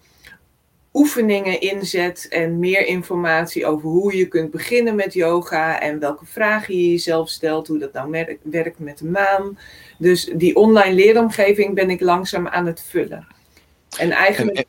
oefeningen 0.98 1.60
inzet 1.60 2.26
en 2.28 2.58
meer 2.58 2.86
informatie 2.86 3.66
over 3.66 3.88
hoe 3.88 4.16
je 4.16 4.26
kunt 4.26 4.50
beginnen 4.50 4.94
met 4.94 5.14
yoga 5.14 5.80
en 5.80 5.98
welke 5.98 6.26
vragen 6.26 6.74
je 6.74 6.90
jezelf 6.90 7.28
stelt, 7.28 7.68
hoe 7.68 7.78
dat 7.78 7.92
nou 7.92 8.10
werkt 8.42 8.78
met 8.78 8.98
de 8.98 9.04
maan. 9.06 9.58
Dus 9.98 10.24
die 10.34 10.56
online 10.56 10.94
leeromgeving 10.94 11.74
ben 11.74 11.90
ik 11.90 12.00
langzaam 12.00 12.48
aan 12.48 12.66
het 12.66 12.82
vullen. 12.82 13.26
En 13.98 14.10
eigenlijk 14.10 14.56
En- 14.56 14.64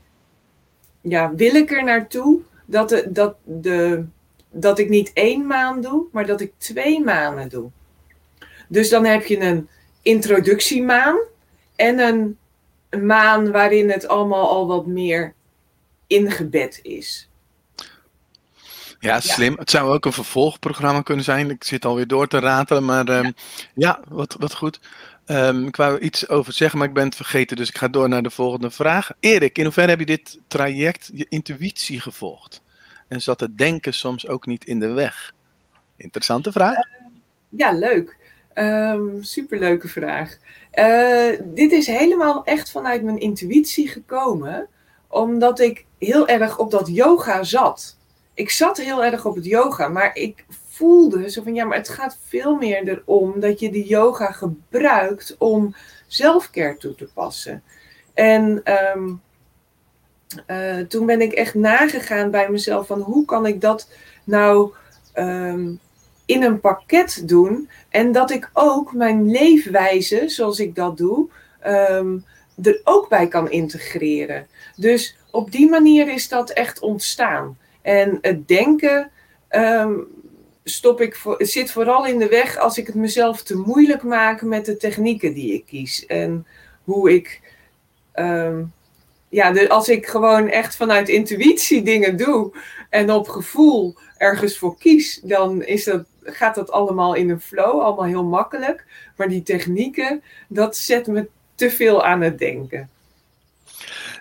ja, 1.01 1.33
wil 1.35 1.55
ik 1.55 1.71
er 1.71 1.83
naartoe 1.83 2.39
dat, 2.65 2.89
de, 2.89 3.11
dat, 3.11 3.35
de, 3.43 4.05
dat 4.51 4.79
ik 4.79 4.89
niet 4.89 5.11
één 5.13 5.47
maand 5.47 5.83
doe, 5.83 6.05
maar 6.11 6.25
dat 6.25 6.41
ik 6.41 6.53
twee 6.57 7.03
maanden 7.03 7.49
doe. 7.49 7.69
Dus 8.67 8.89
dan 8.89 9.05
heb 9.05 9.25
je 9.25 9.39
een 9.39 9.67
introductiemaan 10.01 11.17
en 11.75 11.99
een 11.99 12.37
maan 13.05 13.51
waarin 13.51 13.89
het 13.89 14.07
allemaal 14.07 14.49
al 14.49 14.67
wat 14.67 14.85
meer 14.85 15.33
ingebed 16.09 16.79
is. 16.81 17.29
Ja, 18.99 19.19
slim. 19.19 19.55
Het 19.57 19.69
zou 19.69 19.93
ook 19.93 20.05
een 20.05 20.13
vervolgprogramma 20.13 21.01
kunnen 21.01 21.23
zijn. 21.23 21.49
Ik 21.49 21.63
zit 21.63 21.85
alweer 21.85 22.07
door 22.07 22.27
te 22.27 22.39
ratelen, 22.39 22.85
maar 22.85 23.07
ehm, 23.07 23.31
ja, 23.75 23.99
wat, 24.07 24.35
wat 24.39 24.55
goed. 24.55 24.79
Ehm, 25.25 25.65
ik 25.65 25.75
wou 25.75 25.99
iets 25.99 26.29
over 26.29 26.53
zeggen, 26.53 26.79
maar 26.79 26.87
ik 26.87 26.93
ben 26.93 27.05
het 27.05 27.15
vergeten, 27.15 27.57
dus 27.57 27.69
ik 27.69 27.77
ga 27.77 27.87
door 27.87 28.09
naar 28.09 28.23
de 28.23 28.29
volgende 28.29 28.71
vraag. 28.71 29.11
Erik, 29.19 29.57
in 29.57 29.63
hoeverre 29.63 29.89
heb 29.89 29.99
je 29.99 30.05
dit 30.05 30.39
traject, 30.47 31.09
je 31.13 31.25
intuïtie 31.29 31.99
gevolgd? 31.99 32.61
En 33.07 33.21
zat 33.21 33.39
het 33.39 33.57
denken 33.57 33.93
soms 33.93 34.27
ook 34.27 34.45
niet 34.45 34.65
in 34.65 34.79
de 34.79 34.87
weg? 34.87 35.33
Interessante 35.97 36.51
vraag. 36.51 36.77
Ja, 37.49 37.71
leuk. 37.71 38.17
Ehm 38.53 39.21
superleuke 39.21 39.87
vraag. 39.87 40.37
Eh, 40.71 41.29
dit 41.43 41.71
is 41.71 41.87
helemaal 41.87 42.43
echt 42.45 42.71
vanuit 42.71 43.03
mijn 43.03 43.19
intuïtie 43.19 43.87
gekomen, 43.87 44.67
omdat 45.09 45.59
ik 45.59 45.85
heel 45.97 46.27
erg 46.27 46.57
op 46.57 46.71
dat 46.71 46.87
yoga 46.87 47.43
zat. 47.43 47.97
ik 48.33 48.49
zat 48.49 48.77
heel 48.77 49.03
erg 49.03 49.25
op 49.25 49.35
het 49.35 49.45
yoga, 49.45 49.87
maar 49.87 50.15
ik 50.15 50.45
voelde 50.67 51.29
zo 51.29 51.41
van 51.43 51.53
ja, 51.53 51.65
maar 51.65 51.77
het 51.77 51.89
gaat 51.89 52.17
veel 52.25 52.55
meer 52.55 52.87
erom 52.87 53.39
dat 53.39 53.59
je 53.59 53.71
de 53.71 53.83
yoga 53.83 54.31
gebruikt 54.31 55.35
om 55.37 55.75
zelfcare 56.07 56.77
toe 56.77 56.95
te 56.95 57.09
passen. 57.13 57.63
En 58.13 58.61
ehm, 58.63 59.13
eh, 60.45 60.77
toen 60.77 61.05
ben 61.05 61.21
ik 61.21 61.31
echt 61.31 61.53
nagegaan 61.53 62.31
bij 62.31 62.49
mezelf 62.49 62.87
van 62.87 62.99
hoe 62.99 63.25
kan 63.25 63.45
ik 63.45 63.61
dat 63.61 63.89
nou 64.23 64.73
ehm, 65.13 65.71
in 66.25 66.43
een 66.43 66.59
pakket 66.59 67.27
doen 67.27 67.69
en 67.89 68.11
dat 68.11 68.31
ik 68.31 68.49
ook 68.53 68.93
mijn 68.93 69.31
leefwijze, 69.31 70.23
zoals 70.27 70.59
ik 70.59 70.75
dat 70.75 70.97
doe, 70.97 71.29
ehm, 71.59 72.17
er 72.61 72.81
ook 72.83 73.09
bij 73.09 73.27
kan 73.27 73.51
integreren. 73.51 74.47
Dus 74.75 75.17
op 75.31 75.51
die 75.51 75.69
manier 75.69 76.13
is 76.13 76.27
dat 76.27 76.49
echt 76.49 76.79
ontstaan. 76.79 77.57
En 77.81 78.17
het 78.21 78.47
denken 78.47 79.11
um, 79.49 80.07
stop 80.63 81.01
ik 81.01 81.15
voor, 81.15 81.35
zit 81.37 81.71
vooral 81.71 82.05
in 82.05 82.19
de 82.19 82.27
weg 82.27 82.57
als 82.57 82.77
ik 82.77 82.87
het 82.87 82.95
mezelf 82.95 83.43
te 83.43 83.57
moeilijk 83.57 84.03
maak 84.03 84.41
met 84.41 84.65
de 84.65 84.77
technieken 84.77 85.33
die 85.33 85.53
ik 85.53 85.65
kies. 85.65 86.05
En 86.05 86.45
hoe 86.83 87.13
ik, 87.13 87.41
um, 88.15 88.73
ja, 89.29 89.67
als 89.67 89.89
ik 89.89 90.05
gewoon 90.05 90.47
echt 90.47 90.75
vanuit 90.75 91.09
intuïtie 91.09 91.81
dingen 91.81 92.17
doe 92.17 92.51
en 92.89 93.11
op 93.11 93.27
gevoel 93.27 93.95
ergens 94.17 94.57
voor 94.57 94.77
kies, 94.77 95.19
dan 95.23 95.63
is 95.63 95.83
dat, 95.83 96.05
gaat 96.23 96.55
dat 96.55 96.71
allemaal 96.71 97.13
in 97.13 97.29
een 97.29 97.41
flow, 97.41 97.79
allemaal 97.81 98.05
heel 98.05 98.23
makkelijk. 98.23 98.85
Maar 99.15 99.27
die 99.27 99.43
technieken, 99.43 100.23
dat 100.47 100.77
zet 100.77 101.07
me 101.07 101.29
te 101.59 101.71
veel 101.71 102.05
aan 102.05 102.21
het 102.21 102.39
denken. 102.39 102.89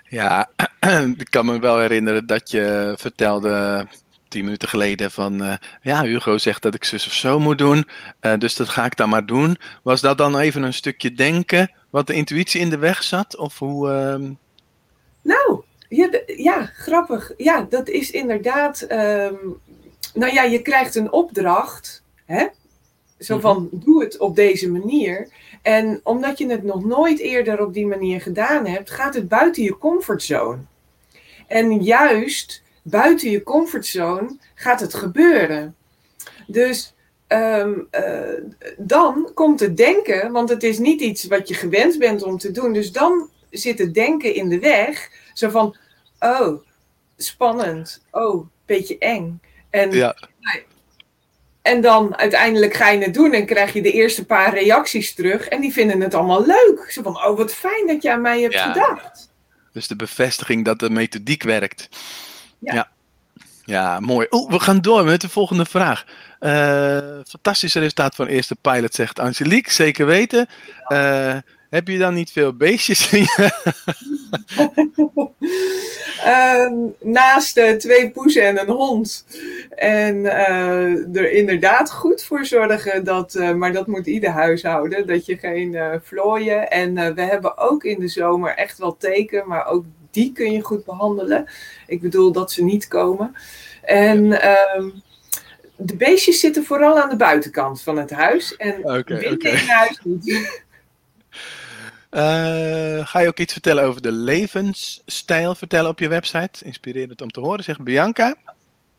Ja, 0.08 0.50
ik 1.24 1.30
kan 1.30 1.46
me 1.46 1.58
wel 1.58 1.78
herinneren 1.78 2.26
dat 2.26 2.50
je 2.50 2.94
vertelde 2.96 3.86
tien 4.28 4.44
minuten 4.44 4.68
geleden 4.68 5.10
van 5.10 5.42
uh, 5.42 5.54
ja, 5.82 6.02
Hugo 6.02 6.38
zegt 6.38 6.62
dat 6.62 6.74
ik 6.74 6.84
zus 6.84 7.06
of 7.06 7.12
zo 7.12 7.38
moet 7.40 7.58
doen, 7.58 7.88
uh, 8.20 8.38
dus 8.38 8.56
dat 8.56 8.68
ga 8.68 8.84
ik 8.84 8.96
dan 8.96 9.08
maar 9.08 9.26
doen. 9.26 9.58
Was 9.82 10.00
dat 10.00 10.18
dan 10.18 10.38
even 10.38 10.62
een 10.62 10.74
stukje 10.74 11.12
denken 11.12 11.70
wat 11.90 12.06
de 12.06 12.14
intuïtie 12.14 12.60
in 12.60 12.70
de 12.70 12.78
weg 12.78 13.02
zat? 13.02 13.36
Of 13.36 13.58
hoe? 13.58 13.88
Uh... 13.88 14.30
Nou, 15.22 15.62
ja, 15.88 16.08
ja, 16.26 16.70
grappig. 16.74 17.32
Ja, 17.36 17.66
dat 17.70 17.88
is 17.88 18.10
inderdaad. 18.10 18.86
Um, 18.90 19.60
nou 20.14 20.32
ja, 20.32 20.42
je 20.42 20.62
krijgt 20.62 20.94
een 20.94 21.12
opdracht, 21.12 22.02
hè? 22.24 22.46
Zo 23.18 23.34
mhm. 23.34 23.42
van, 23.42 23.68
doe 23.72 24.02
het 24.02 24.18
op 24.18 24.36
deze 24.36 24.70
manier. 24.70 25.28
En 25.62 26.00
omdat 26.02 26.38
je 26.38 26.46
het 26.46 26.62
nog 26.62 26.84
nooit 26.84 27.18
eerder 27.18 27.64
op 27.64 27.74
die 27.74 27.86
manier 27.86 28.20
gedaan 28.20 28.66
hebt, 28.66 28.90
gaat 28.90 29.14
het 29.14 29.28
buiten 29.28 29.62
je 29.62 29.78
comfortzone. 29.78 30.58
En 31.46 31.82
juist 31.82 32.62
buiten 32.82 33.30
je 33.30 33.42
comfortzone 33.42 34.36
gaat 34.54 34.80
het 34.80 34.94
gebeuren. 34.94 35.76
Dus 36.46 36.94
um, 37.28 37.88
uh, 37.92 38.52
dan 38.76 39.30
komt 39.34 39.60
het 39.60 39.76
denken, 39.76 40.32
want 40.32 40.48
het 40.48 40.62
is 40.62 40.78
niet 40.78 41.00
iets 41.00 41.24
wat 41.24 41.48
je 41.48 41.54
gewend 41.54 41.98
bent 41.98 42.22
om 42.22 42.38
te 42.38 42.50
doen. 42.50 42.72
Dus 42.72 42.92
dan 42.92 43.30
zit 43.50 43.78
het 43.78 43.94
denken 43.94 44.34
in 44.34 44.48
de 44.48 44.58
weg. 44.58 45.10
Zo 45.32 45.48
van, 45.48 45.76
oh, 46.20 46.60
spannend. 47.16 48.04
Oh, 48.10 48.46
beetje 48.66 48.98
eng. 48.98 49.40
En, 49.70 49.90
ja. 49.90 50.16
En 51.68 51.80
dan 51.80 52.16
uiteindelijk 52.16 52.74
ga 52.74 52.88
je 52.88 53.02
het 53.02 53.14
doen 53.14 53.32
en 53.32 53.46
krijg 53.46 53.72
je 53.72 53.82
de 53.82 53.92
eerste 53.92 54.26
paar 54.26 54.54
reacties 54.54 55.14
terug. 55.14 55.48
En 55.48 55.60
die 55.60 55.72
vinden 55.72 56.00
het 56.00 56.14
allemaal 56.14 56.46
leuk. 56.46 56.86
Zo 56.90 57.02
van, 57.02 57.16
oh, 57.16 57.36
wat 57.36 57.54
fijn 57.54 57.86
dat 57.86 58.02
je 58.02 58.12
aan 58.12 58.20
mij 58.20 58.40
hebt 58.40 58.60
gedacht. 58.60 59.30
Dus 59.72 59.88
de 59.88 59.96
bevestiging 59.96 60.64
dat 60.64 60.78
de 60.78 60.90
methodiek 60.90 61.42
werkt. 61.42 61.88
Ja. 62.58 62.90
ja. 63.64 64.00
mooi. 64.00 64.26
Oh, 64.30 64.50
we 64.50 64.60
gaan 64.60 64.80
door 64.80 65.04
met 65.04 65.20
de 65.20 65.28
volgende 65.28 65.64
vraag. 65.64 66.04
Uh, 66.40 66.98
fantastische 67.26 67.78
resultaat 67.78 68.14
van 68.14 68.26
eerste 68.26 68.56
pilot, 68.56 68.94
zegt 68.94 69.18
Angelique. 69.18 69.72
Zeker 69.72 70.06
weten. 70.06 70.46
Uh, 70.88 71.36
heb 71.70 71.88
je 71.88 71.98
dan 71.98 72.14
niet 72.14 72.32
veel 72.32 72.56
beestjes 72.56 73.12
in 73.12 73.26
um, 76.26 76.94
naast 77.18 77.58
uh, 77.58 77.70
twee 77.70 78.10
poezen 78.10 78.42
en 78.42 78.60
een 78.60 78.74
hond. 78.74 79.26
En 79.70 80.24
er 81.14 81.32
inderdaad 81.32 81.90
goed 81.90 82.24
voor 82.24 82.44
zorgen 82.44 83.04
dat, 83.04 83.34
maar 83.56 83.72
dat 83.72 83.86
moet 83.86 84.06
ieder 84.06 84.30
huishouden, 84.30 85.06
dat 85.06 85.26
je 85.26 85.36
geen 85.36 86.00
vlooien. 86.02 86.70
En 86.70 87.14
we 87.14 87.22
hebben 87.22 87.58
ook 87.58 87.84
in 87.84 88.00
de 88.00 88.08
zomer 88.08 88.54
echt 88.54 88.78
wel 88.78 88.96
teken, 88.96 89.48
maar 89.48 89.66
ook 89.66 89.84
die 90.10 90.32
kun 90.32 90.52
je 90.52 90.62
goed 90.62 90.84
behandelen. 90.84 91.46
Ik 91.86 92.00
bedoel 92.00 92.32
dat 92.32 92.52
ze 92.52 92.64
niet 92.64 92.88
komen. 92.88 93.34
En 93.82 94.40
ehm, 94.40 94.90
de 95.76 95.96
beestjes 95.96 96.40
zitten 96.40 96.64
vooral 96.64 96.98
aan 96.98 97.08
de 97.08 97.16
buitenkant 97.16 97.82
van 97.82 97.98
het 97.98 98.10
huis. 98.10 98.56
En 98.56 98.78
okay, 98.78 99.02
binnen 99.02 99.32
okay. 99.32 99.52
in 99.52 99.68
huis 99.68 99.98
niet. 100.02 100.66
Uh, 102.10 103.06
ga 103.06 103.18
je 103.18 103.28
ook 103.28 103.38
iets 103.38 103.52
vertellen 103.52 103.84
over 103.84 104.02
de 104.02 104.12
levensstijl 104.12 105.54
vertellen 105.54 105.90
op 105.90 105.98
je 105.98 106.08
website? 106.08 106.64
Inspirerend 106.64 107.22
om 107.22 107.30
te 107.30 107.40
horen, 107.40 107.64
zegt 107.64 107.82
Bianca. 107.82 108.34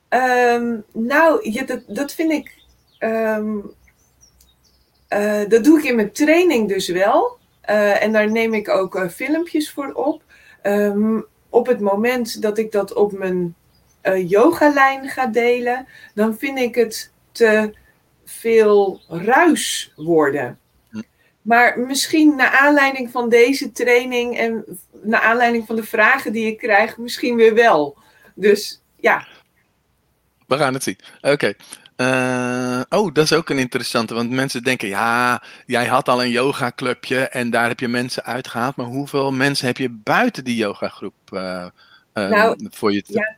Um, 0.10 0.84
nou, 0.94 1.52
dat, 1.88 2.14
vind 2.14 2.32
ik. 2.32 2.58
Um, 3.00 3.72
uh, 5.10 5.42
dat 5.48 5.64
doe 5.64 5.78
ik 5.78 5.84
in 5.84 5.96
mijn 5.96 6.12
training 6.12 6.68
dus 6.68 6.88
wel. 6.88 7.38
Uh, 7.70 8.04
en 8.04 8.12
daar 8.12 8.32
neem 8.32 8.54
ik 8.54 8.70
ook 8.70 9.12
filmpjes 9.12 9.72
voor 9.72 9.94
op. 9.94 10.24
Um, 10.64 11.26
op 11.50 11.68
het 11.68 11.80
moment 11.80 12.42
dat 12.42 12.58
ik 12.58 12.72
dat 12.72 12.94
op 12.94 13.12
mijn 13.12 13.56
yogalijn 14.26 15.10
ga 15.10 15.26
delen, 15.26 15.88
dan 16.14 16.38
vind 16.38 16.60
ik 16.60 16.76
het 16.76 17.12
te 17.32 17.74
veel 18.26 19.02
ruis 19.08 19.94
worden. 19.96 20.59
Maar 21.50 21.80
misschien 21.80 22.36
naar 22.36 22.58
aanleiding 22.60 23.12
van 23.12 23.30
deze 23.30 23.72
training 23.72 24.38
en 24.38 24.66
naar 25.02 25.22
aanleiding 25.22 25.66
van 25.66 25.76
de 25.76 25.84
vragen 25.84 26.34
die 26.34 26.46
ik 26.46 26.58
krijg, 26.58 26.98
misschien 26.98 27.36
weer 27.36 27.54
wel. 27.54 27.98
Dus 28.36 28.82
ja. 28.96 29.28
We 30.48 30.58
gaan 30.58 30.74
het 30.74 30.84
zien. 30.84 30.98
Oké. 31.22 31.54
Uh, 31.98 32.82
oh, 32.90 33.14
dat 33.14 33.24
is 33.24 33.34
ook 33.34 33.50
een 33.50 33.58
interessante. 33.58 34.14
Want 34.14 34.30
mensen 34.30 34.64
denken, 34.64 34.88
ja, 34.88 35.44
jij 35.66 35.86
had 35.86 36.10
al 36.10 36.24
een 36.24 36.30
yoga 36.30 36.72
clubje 36.76 37.20
en 37.20 37.50
daar 37.50 37.68
heb 37.68 37.80
je 37.80 37.88
mensen 37.88 38.24
uitgehaald. 38.24 38.76
Maar 38.76 38.86
hoeveel 38.86 39.32
mensen 39.32 39.68
heb 39.68 39.78
je 39.78 39.90
buiten 39.90 40.44
die 40.44 40.56
yogagroep 40.56 41.14
uh, 41.34 41.66
uh, 42.14 42.30
nou, 42.30 42.68
voor 42.70 42.94
je? 42.94 43.04
Ja, 43.06 43.36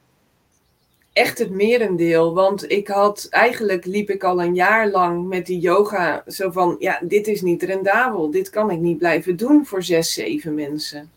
echt 1.14 1.38
het 1.38 1.50
merendeel. 1.50 2.34
Want 2.34 2.72
ik 2.72 2.88
had, 2.88 3.28
eigenlijk 3.30 3.86
liep 3.86 4.10
ik 4.10 4.24
al 4.24 4.42
een 4.42 4.56
jaar 4.56 4.90
lang 4.90 5.28
met 5.28 5.46
die 5.46 5.60
yoga 5.60 6.24
zo 6.28 6.52
van, 6.52 6.76
ja, 6.80 7.00
dit 7.04 7.28
is 7.28 7.42
niet 7.42 7.64
rendabel. 7.64 8.32
Dit 8.32 8.50
kan 8.50 8.72
ik 8.72 8.80
niet 8.80 8.98
blijven 8.98 9.36
doen 9.36 9.66
voor 9.66 9.84
zes, 9.84 10.14
zeven 10.14 10.54
mensen. 10.54 11.12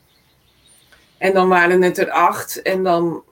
En 1.18 1.32
dan 1.32 1.48
waren 1.48 1.82
het 1.82 1.98
er 1.98 2.10
acht 2.10 2.62
en 2.62 2.82
dan 2.82 3.22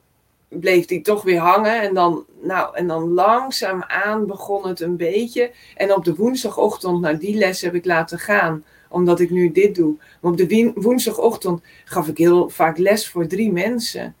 bleef 0.47 0.85
die 0.85 1.01
toch 1.01 1.23
weer 1.23 1.39
hangen. 1.39 1.81
En 1.81 1.93
dan, 1.93 2.25
nou, 2.41 2.75
en 2.75 2.87
dan 2.87 3.13
langzaamaan 3.13 4.25
begon 4.25 4.67
het 4.67 4.79
een 4.79 4.97
beetje. 4.97 5.51
En 5.75 5.93
op 5.93 6.05
de 6.05 6.15
woensdagochtend, 6.15 7.01
naar 7.01 7.19
die 7.19 7.35
les 7.35 7.61
heb 7.61 7.75
ik 7.75 7.85
laten 7.85 8.19
gaan. 8.19 8.65
Omdat 8.89 9.19
ik 9.19 9.29
nu 9.29 9.51
dit 9.51 9.75
doe. 9.75 9.95
Op 10.21 10.37
de 10.37 10.71
woensdagochtend 10.75 11.61
gaf 11.85 12.07
ik 12.07 12.17
heel 12.17 12.49
vaak 12.49 12.77
les 12.77 13.09
voor 13.09 13.27
drie 13.27 13.51
mensen. 13.51 14.15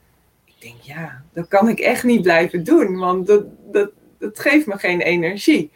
Denk, 0.63 0.81
ja, 0.81 1.23
dat 1.33 1.47
kan 1.47 1.69
ik 1.69 1.79
echt 1.79 2.03
niet 2.03 2.21
blijven 2.21 2.63
doen. 2.63 2.97
Want 2.97 3.27
dat, 3.27 3.43
dat, 3.71 3.91
dat 4.19 4.39
geeft 4.39 4.65
me 4.65 4.77
geen 4.77 5.01
energie. 5.01 5.71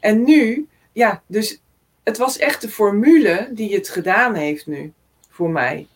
En 0.00 0.24
nu, 0.24 0.68
ja, 0.92 1.22
dus 1.26 1.60
het 2.04 2.16
was 2.16 2.38
echt 2.38 2.60
de 2.60 2.68
formule 2.68 3.50
die 3.52 3.74
het 3.74 3.88
gedaan 3.88 4.34
heeft 4.34 4.66
nu. 4.66 4.92
Voor 5.30 5.50
mij. 5.50 5.86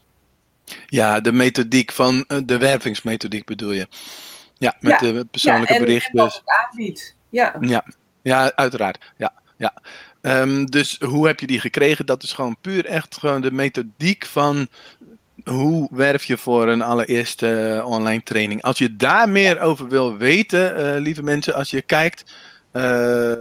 Ja, 0.87 1.21
de 1.21 1.33
methodiek 1.33 1.93
van 1.93 2.25
eh, 2.29 2.39
de 2.45 2.59
wervingsmethodiek 2.59 3.45
bedoel 3.45 3.73
je. 3.73 3.89
Ja, 4.59 4.77
met 4.81 4.99
de 4.99 5.27
persoonlijke 5.31 5.73
ja, 5.73 5.79
en, 5.79 5.85
berichten. 5.85 6.19
En 6.19 6.25
wat 6.25 6.43
aanbiedt. 6.45 7.17
Ja. 7.29 7.57
ja. 7.61 7.85
Ja, 8.23 8.53
uiteraard. 8.55 9.13
Ja, 9.17 9.33
ja. 9.57 9.75
Um, 10.21 10.67
dus 10.67 10.99
hoe 11.01 11.27
heb 11.27 11.41
je 11.41 11.47
die 11.47 11.61
gekregen? 11.61 12.07
Dat 12.07 12.23
is 12.23 12.33
gewoon 12.33 12.57
puur 12.61 12.85
echt 12.85 13.19
gewoon 13.19 13.41
de 13.41 13.53
methodiek 13.53 14.27
van 14.27 14.69
hoe 15.45 15.89
werf 15.91 16.25
je 16.25 16.37
voor 16.37 16.69
een 16.69 16.83
allereerste 16.83 17.75
uh, 17.77 17.87
online 17.87 18.23
training. 18.23 18.63
Als 18.63 18.79
je 18.79 18.97
daar 18.97 19.29
meer 19.29 19.61
over 19.61 19.89
wil 19.89 20.17
weten, 20.17 20.81
uh, 20.81 21.03
lieve 21.03 21.23
mensen, 21.23 21.55
als 21.55 21.71
je 21.71 21.83
kijkt. 21.83 22.35
Uh, 22.73 23.33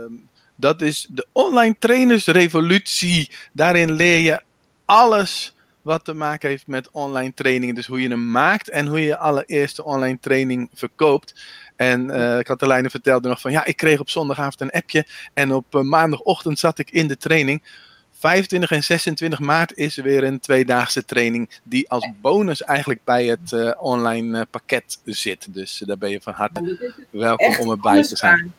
dat 0.56 0.82
is 0.82 1.08
de 1.10 1.28
online 1.32 1.76
trainersrevolutie. 1.80 3.32
Daarin 3.54 3.92
leer 3.92 4.20
je 4.20 4.42
alles 4.86 5.56
wat 5.82 6.06
te 6.06 6.14
maken 6.14 6.50
heeft 6.50 6.68
met 6.68 6.90
online 6.92 7.34
trainingen. 7.34 7.76
Dus 7.76 7.88
hoe 7.88 8.02
je 8.02 8.10
hem 8.10 8.32
maakt 8.32 8.70
en 8.70 8.88
hoe 8.88 9.00
je 9.00 9.06
je 9.06 9.18
allereerste 9.18 9.84
online 9.84 10.18
training 10.20 10.70
verkoopt. 10.74 11.36
En 11.76 12.10
uh, 12.10 12.40
Katelijne 12.40 12.90
vertelde 12.90 13.28
nog 13.28 13.42
van 13.42 13.52
ja, 13.52 13.66
ik 13.66 13.78
kreeg 13.78 14.00
op 14.00 14.10
zondagavond 14.10 14.62
een 14.62 14.72
appje 14.72 15.06
en 15.34 15.54
op 15.54 15.82
maandagochtend 15.84 16.60
zat 16.60 16.80
ik 16.80 16.92
in 16.92 17.08
de 17.08 17.18
training. 17.18 17.64
25 18.22 18.72
en 18.72 18.84
26 18.84 19.40
maart 19.40 19.78
is 19.78 19.98
er 19.98 20.04
weer 20.04 20.24
een 20.24 20.40
tweedaagse 20.40 21.06
training 21.06 21.50
die 21.64 21.90
als 21.90 22.10
bonus 22.22 22.64
eigenlijk 22.64 23.04
bij 23.04 23.26
het 23.26 23.52
uh, 23.52 23.72
online 23.80 24.38
uh, 24.38 24.44
pakket 24.50 25.00
zit. 25.06 25.54
Dus 25.54 25.82
uh, 25.82 25.88
daar 25.88 25.98
ben 25.98 26.10
je 26.10 26.22
van 26.22 26.34
harte 26.34 26.94
welkom 27.10 27.56
om 27.60 27.72
erbij 27.72 28.04
te 28.04 28.16
zijn. 28.16 28.38
Waard. 28.38 28.50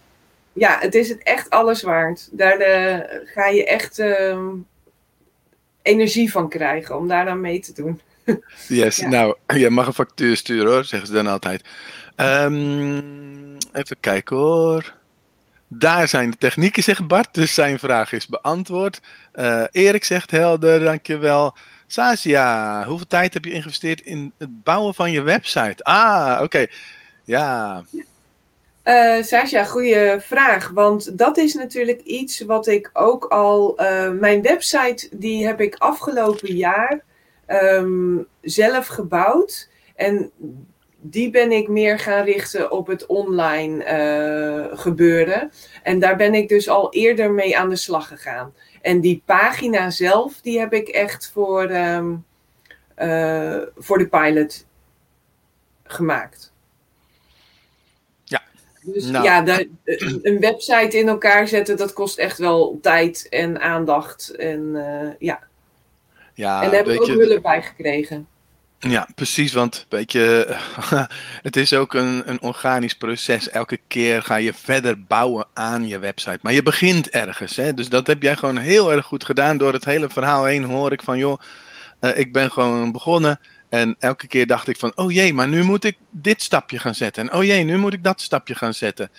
Ja, 0.52 0.78
het 0.80 0.94
is 0.94 1.08
het 1.08 1.22
echt 1.22 1.50
alles 1.50 1.82
waard. 1.82 2.28
Daar 2.32 2.58
ga 3.24 3.46
je 3.46 3.66
echt 3.66 3.98
ehm, 3.98 4.48
energie 5.82 6.30
van 6.30 6.48
krijgen 6.48 6.96
om 6.96 7.08
daaraan 7.08 7.40
mee 7.40 7.60
te 7.60 7.72
doen. 7.72 8.00
Yes, 8.68 8.96
ja. 8.96 9.08
nou, 9.08 9.36
je 9.46 9.70
mag 9.70 9.86
een 9.86 9.92
factuur 9.92 10.36
sturen 10.36 10.72
hoor, 10.72 10.84
zeggen 10.84 11.08
ze 11.08 11.14
dan 11.14 11.26
altijd. 11.26 11.64
Um, 12.16 13.56
even 13.72 13.96
kijken 14.00 14.36
hoor. 14.36 14.94
Daar 15.78 16.08
zijn 16.08 16.30
de 16.30 16.36
technieken, 16.36 16.82
zegt 16.82 17.06
Bart. 17.06 17.34
Dus 17.34 17.54
zijn 17.54 17.78
vraag 17.78 18.12
is 18.12 18.26
beantwoord. 18.26 19.00
Uh, 19.34 19.64
Erik 19.70 20.04
zegt 20.04 20.30
helder, 20.30 20.80
dankjewel. 20.80 21.56
Sasia, 21.86 22.84
hoeveel 22.86 23.06
tijd 23.06 23.34
heb 23.34 23.44
je 23.44 23.50
geïnvesteerd 23.50 24.00
in 24.00 24.32
het 24.38 24.62
bouwen 24.62 24.94
van 24.94 25.10
je 25.10 25.22
website? 25.22 25.84
Ah, 25.84 26.40
oké. 26.42 26.66
Ja. 27.24 27.84
Uh, 28.84 29.22
Sascha, 29.22 29.64
goede 29.64 30.18
vraag. 30.20 30.68
Want 30.68 31.18
dat 31.18 31.36
is 31.36 31.54
natuurlijk 31.54 32.00
iets 32.00 32.40
wat 32.40 32.66
ik 32.66 32.90
ook 32.92 33.24
al. 33.24 33.80
Uh, 33.80 34.10
mijn 34.10 34.42
website, 34.42 35.08
die 35.12 35.46
heb 35.46 35.60
ik 35.60 35.74
afgelopen 35.74 36.56
jaar 36.56 37.00
um, 37.46 38.26
zelf 38.40 38.86
gebouwd. 38.86 39.68
En 39.96 40.30
die 41.05 41.30
ben 41.30 41.53
ik 41.53 41.68
meer 41.68 41.98
gaan 41.98 42.24
richten 42.24 42.70
op 42.70 42.86
het 42.86 43.07
online 43.07 43.84
uh, 43.84 44.78
gebeuren. 44.78 45.53
En 45.82 45.98
daar 45.98 46.16
ben 46.16 46.34
ik 46.34 46.48
dus 46.48 46.68
al 46.68 46.92
eerder 46.92 47.30
mee 47.30 47.59
aan 47.59 47.68
de 47.68 47.76
slag 47.76 48.09
gegaan. 48.09 48.55
En 48.80 49.00
die 49.00 49.22
pagina 49.24 49.90
zelf, 49.90 50.40
die 50.40 50.59
heb 50.59 50.72
ik 50.72 50.88
echt 50.88 51.30
voor, 51.32 51.70
um, 51.70 52.24
uh, 52.98 53.59
voor 53.76 53.98
de 53.98 54.09
pilot 54.09 54.66
gemaakt. 55.84 56.53
Ja. 58.24 58.42
Dus 58.82 59.05
nou. 59.05 59.24
ja, 59.24 59.42
de, 59.42 59.68
een 60.22 60.40
website 60.40 60.98
in 60.98 61.09
elkaar 61.09 61.48
zetten, 61.48 61.76
dat 61.76 61.92
kost 61.92 62.18
echt 62.18 62.38
wel 62.38 62.78
tijd 62.82 63.26
en 63.28 63.61
aandacht. 63.61 64.30
En 64.30 64.61
uh, 64.72 65.11
ja. 65.18 65.40
ja. 66.34 66.62
En 66.62 66.70
daar 66.70 66.78
heb 66.78 66.88
ik 66.88 67.00
ook 67.00 67.07
je... 67.07 67.12
hulp 67.12 67.42
bij 67.42 67.62
gekregen. 67.62 68.26
Ja, 68.89 69.09
precies, 69.14 69.53
want 69.53 69.87
weet 69.89 70.12
je, 70.12 70.57
het 71.43 71.57
is 71.57 71.72
ook 71.72 71.95
een, 71.95 72.22
een 72.26 72.41
organisch 72.41 72.95
proces. 72.95 73.51
Elke 73.51 73.78
keer 73.89 74.22
ga 74.22 74.37
je 74.37 74.53
verder 74.55 75.05
bouwen 75.05 75.47
aan 75.53 75.89
je 75.89 75.99
website. 75.99 76.39
Maar 76.43 76.53
je 76.53 76.62
begint 76.62 77.11
ergens, 77.11 77.57
hè? 77.57 77.74
dus 77.74 77.89
dat 77.89 78.07
heb 78.07 78.22
jij 78.22 78.37
gewoon 78.37 78.57
heel 78.57 78.93
erg 78.93 79.07
goed 79.07 79.24
gedaan. 79.24 79.57
Door 79.57 79.72
het 79.72 79.85
hele 79.85 80.09
verhaal 80.09 80.45
heen 80.45 80.64
hoor 80.64 80.93
ik 80.93 81.03
van, 81.03 81.18
joh, 81.18 81.41
uh, 82.01 82.18
ik 82.18 82.33
ben 82.33 82.51
gewoon 82.51 82.93
begonnen. 82.93 83.41
En 83.68 83.97
elke 83.99 84.26
keer 84.26 84.47
dacht 84.47 84.68
ik 84.68 84.76
van, 84.76 84.93
oh 84.95 85.12
jee, 85.12 85.35
maar 85.35 85.49
nu 85.49 85.62
moet 85.62 85.85
ik 85.85 85.97
dit 86.11 86.43
stapje 86.43 86.78
gaan 86.78 86.95
zetten. 86.95 87.28
En 87.28 87.37
oh 87.37 87.45
jee, 87.45 87.64
nu 87.64 87.78
moet 87.78 87.93
ik 87.93 88.05
dat 88.05 88.20
stapje 88.20 88.55
gaan 88.55 88.74
zetten. 88.74 89.11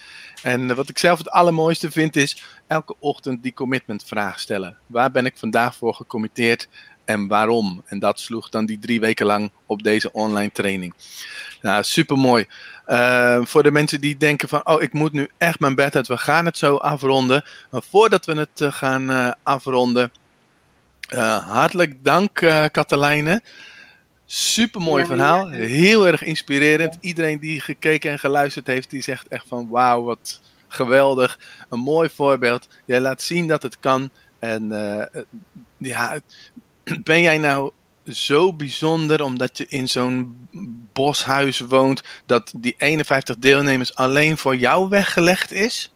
En 0.41 0.61
uh, 0.61 0.75
wat 0.75 0.89
ik 0.89 0.97
zelf 0.97 1.17
het 1.17 1.29
allermooiste 1.29 1.91
vind 1.91 2.15
is, 2.15 2.43
elke 2.67 2.95
ochtend 2.99 3.43
die 3.43 3.53
commitment 3.53 4.03
vraag 4.05 4.39
stellen. 4.39 4.77
Waar 4.87 5.11
ben 5.11 5.25
ik 5.25 5.37
vandaag 5.37 5.75
voor 5.75 5.93
gecommitteerd? 5.93 6.67
En 7.05 7.27
waarom. 7.27 7.83
En 7.85 7.99
dat 7.99 8.19
sloeg 8.19 8.49
dan 8.49 8.65
die 8.65 8.79
drie 8.79 8.99
weken 8.99 9.25
lang 9.25 9.51
op 9.65 9.83
deze 9.83 10.11
online 10.11 10.51
training. 10.51 10.93
Nou, 11.61 11.83
super 11.83 12.17
mooi. 12.17 12.47
Uh, 12.87 13.39
voor 13.43 13.63
de 13.63 13.71
mensen 13.71 14.01
die 14.01 14.17
denken 14.17 14.49
van, 14.49 14.67
oh, 14.67 14.81
ik 14.81 14.93
moet 14.93 15.11
nu 15.11 15.29
echt 15.37 15.59
mijn 15.59 15.75
bed 15.75 15.95
uit, 15.95 16.07
we 16.07 16.17
gaan 16.17 16.45
het 16.45 16.57
zo 16.57 16.75
afronden. 16.75 17.45
Maar 17.71 17.83
voordat 17.89 18.25
we 18.25 18.33
het 18.33 18.61
uh, 18.61 18.71
gaan 18.71 19.11
uh, 19.11 19.31
afronden, 19.43 20.11
hartelijk 21.45 22.03
dank, 22.03 22.33
Katelijne. 22.71 23.41
Super 24.25 24.81
mooi 24.81 25.01
ja, 25.01 25.07
verhaal, 25.09 25.51
ja. 25.51 25.57
heel 25.57 26.07
erg 26.07 26.23
inspirerend. 26.23 26.97
Iedereen 26.99 27.39
die 27.39 27.61
gekeken 27.61 28.11
en 28.11 28.19
geluisterd 28.19 28.67
heeft, 28.67 28.89
die 28.89 29.01
zegt 29.01 29.27
echt 29.27 29.45
van, 29.47 29.69
wauw, 29.69 30.03
wat 30.03 30.41
geweldig. 30.67 31.39
Een 31.69 31.79
mooi 31.79 32.09
voorbeeld. 32.09 32.67
Jij 32.85 32.99
laat 32.99 33.21
zien 33.21 33.47
dat 33.47 33.63
het 33.63 33.79
kan. 33.79 34.09
En 34.39 34.71
ja, 35.77 36.19
ben 37.03 37.21
jij 37.21 37.37
nou 37.37 37.71
zo 38.07 38.53
bijzonder 38.53 39.23
omdat 39.23 39.57
je 39.57 39.65
in 39.69 39.87
zo'n 39.87 40.47
boshuis 40.93 41.59
woont 41.59 42.03
dat 42.25 42.53
die 42.57 42.75
51 42.77 43.37
deelnemers 43.37 43.95
alleen 43.95 44.37
voor 44.37 44.55
jou 44.55 44.89
weggelegd 44.89 45.51
is? 45.51 45.93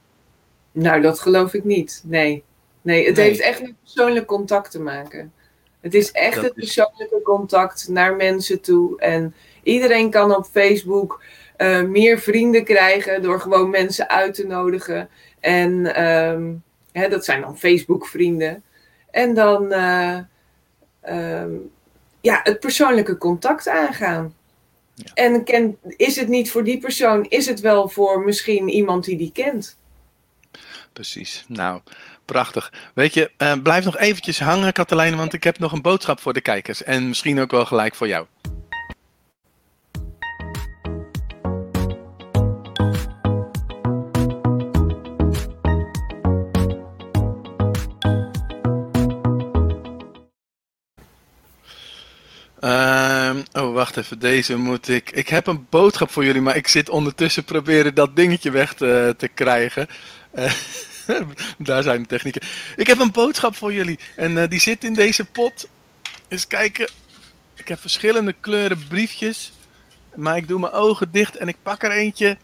Nou, 0.71 1.01
dat 1.01 1.19
geloof 1.19 1.53
ik 1.53 1.63
niet. 1.63 2.01
Nee. 2.05 2.43
Nee, 2.81 3.05
het 3.05 3.15
nee. 3.15 3.25
heeft 3.25 3.39
echt 3.39 3.61
met 3.61 3.73
persoonlijk 3.83 4.25
contact 4.25 4.71
te 4.71 4.79
maken. 4.79 5.33
Het 5.81 5.93
is 5.93 6.11
echt 6.11 6.35
dat 6.35 6.43
het 6.43 6.53
persoonlijke 6.53 7.21
contact 7.23 7.88
naar 7.88 8.15
mensen 8.15 8.61
toe. 8.61 8.99
En 8.99 9.35
iedereen 9.63 10.09
kan 10.09 10.35
op 10.35 10.45
Facebook 10.45 11.21
uh, 11.57 11.81
meer 11.81 12.19
vrienden 12.19 12.63
krijgen 12.63 13.21
door 13.21 13.39
gewoon 13.39 13.69
mensen 13.69 14.09
uit 14.09 14.33
te 14.33 14.45
nodigen. 14.45 15.09
En 15.39 16.03
um, 16.07 16.63
hè, 16.91 17.09
dat 17.09 17.25
zijn 17.25 17.41
dan 17.41 17.57
Facebook-vrienden. 17.57 18.63
En 19.11 19.33
dan. 19.33 19.73
Uh, 19.73 20.17
um, 21.09 21.71
ja, 22.21 22.39
het 22.43 22.59
persoonlijke 22.59 23.17
contact 23.17 23.67
aangaan. 23.67 24.35
Ja. 24.93 25.11
En 25.13 25.43
ken, 25.43 25.77
is 25.83 26.15
het 26.15 26.27
niet 26.27 26.51
voor 26.51 26.63
die 26.63 26.77
persoon, 26.77 27.25
is 27.29 27.45
het 27.45 27.59
wel 27.59 27.89
voor 27.89 28.23
misschien 28.23 28.69
iemand 28.69 29.05
die 29.05 29.17
die 29.17 29.31
kent. 29.31 29.77
Precies. 30.93 31.45
Nou, 31.47 31.81
prachtig. 32.25 32.73
Weet 32.93 33.13
je, 33.13 33.31
uh, 33.37 33.53
blijf 33.63 33.85
nog 33.85 33.97
eventjes 33.97 34.39
hangen, 34.39 34.73
Katelijne, 34.73 35.15
want 35.15 35.33
ik 35.33 35.43
heb 35.43 35.59
nog 35.59 35.71
een 35.71 35.81
boodschap 35.81 36.19
voor 36.19 36.33
de 36.33 36.41
kijkers. 36.41 36.83
En 36.83 37.07
misschien 37.07 37.39
ook 37.39 37.51
wel 37.51 37.65
gelijk 37.65 37.95
voor 37.95 38.07
jou. 38.07 38.25
Oh, 53.57 53.73
wacht 53.73 53.97
even. 53.97 54.19
Deze 54.19 54.57
moet 54.57 54.87
ik. 54.87 55.11
Ik 55.11 55.29
heb 55.29 55.47
een 55.47 55.65
boodschap 55.69 56.11
voor 56.11 56.25
jullie, 56.25 56.41
maar 56.41 56.55
ik 56.55 56.67
zit 56.67 56.89
ondertussen 56.89 57.43
proberen 57.43 57.95
dat 57.95 58.15
dingetje 58.15 58.51
weg 58.51 58.73
te, 58.73 59.15
te 59.17 59.27
krijgen. 59.27 59.87
Uh, 60.33 60.51
daar 61.57 61.83
zijn 61.83 62.01
de 62.01 62.07
technieken. 62.07 62.41
Ik 62.75 62.87
heb 62.87 62.99
een 62.99 63.11
boodschap 63.11 63.55
voor 63.55 63.73
jullie. 63.73 63.99
En 64.15 64.31
uh, 64.31 64.47
die 64.47 64.59
zit 64.59 64.83
in 64.83 64.93
deze 64.93 65.25
pot. 65.25 65.67
Eens 66.27 66.47
kijken. 66.47 66.89
Ik 67.55 67.67
heb 67.67 67.79
verschillende 67.79 68.35
kleuren 68.39 68.87
briefjes. 68.87 69.51
Maar 70.15 70.37
ik 70.37 70.47
doe 70.47 70.59
mijn 70.59 70.73
ogen 70.73 71.11
dicht 71.11 71.35
en 71.35 71.47
ik 71.47 71.57
pak 71.63 71.83
er 71.83 71.91
eentje. 71.91 72.37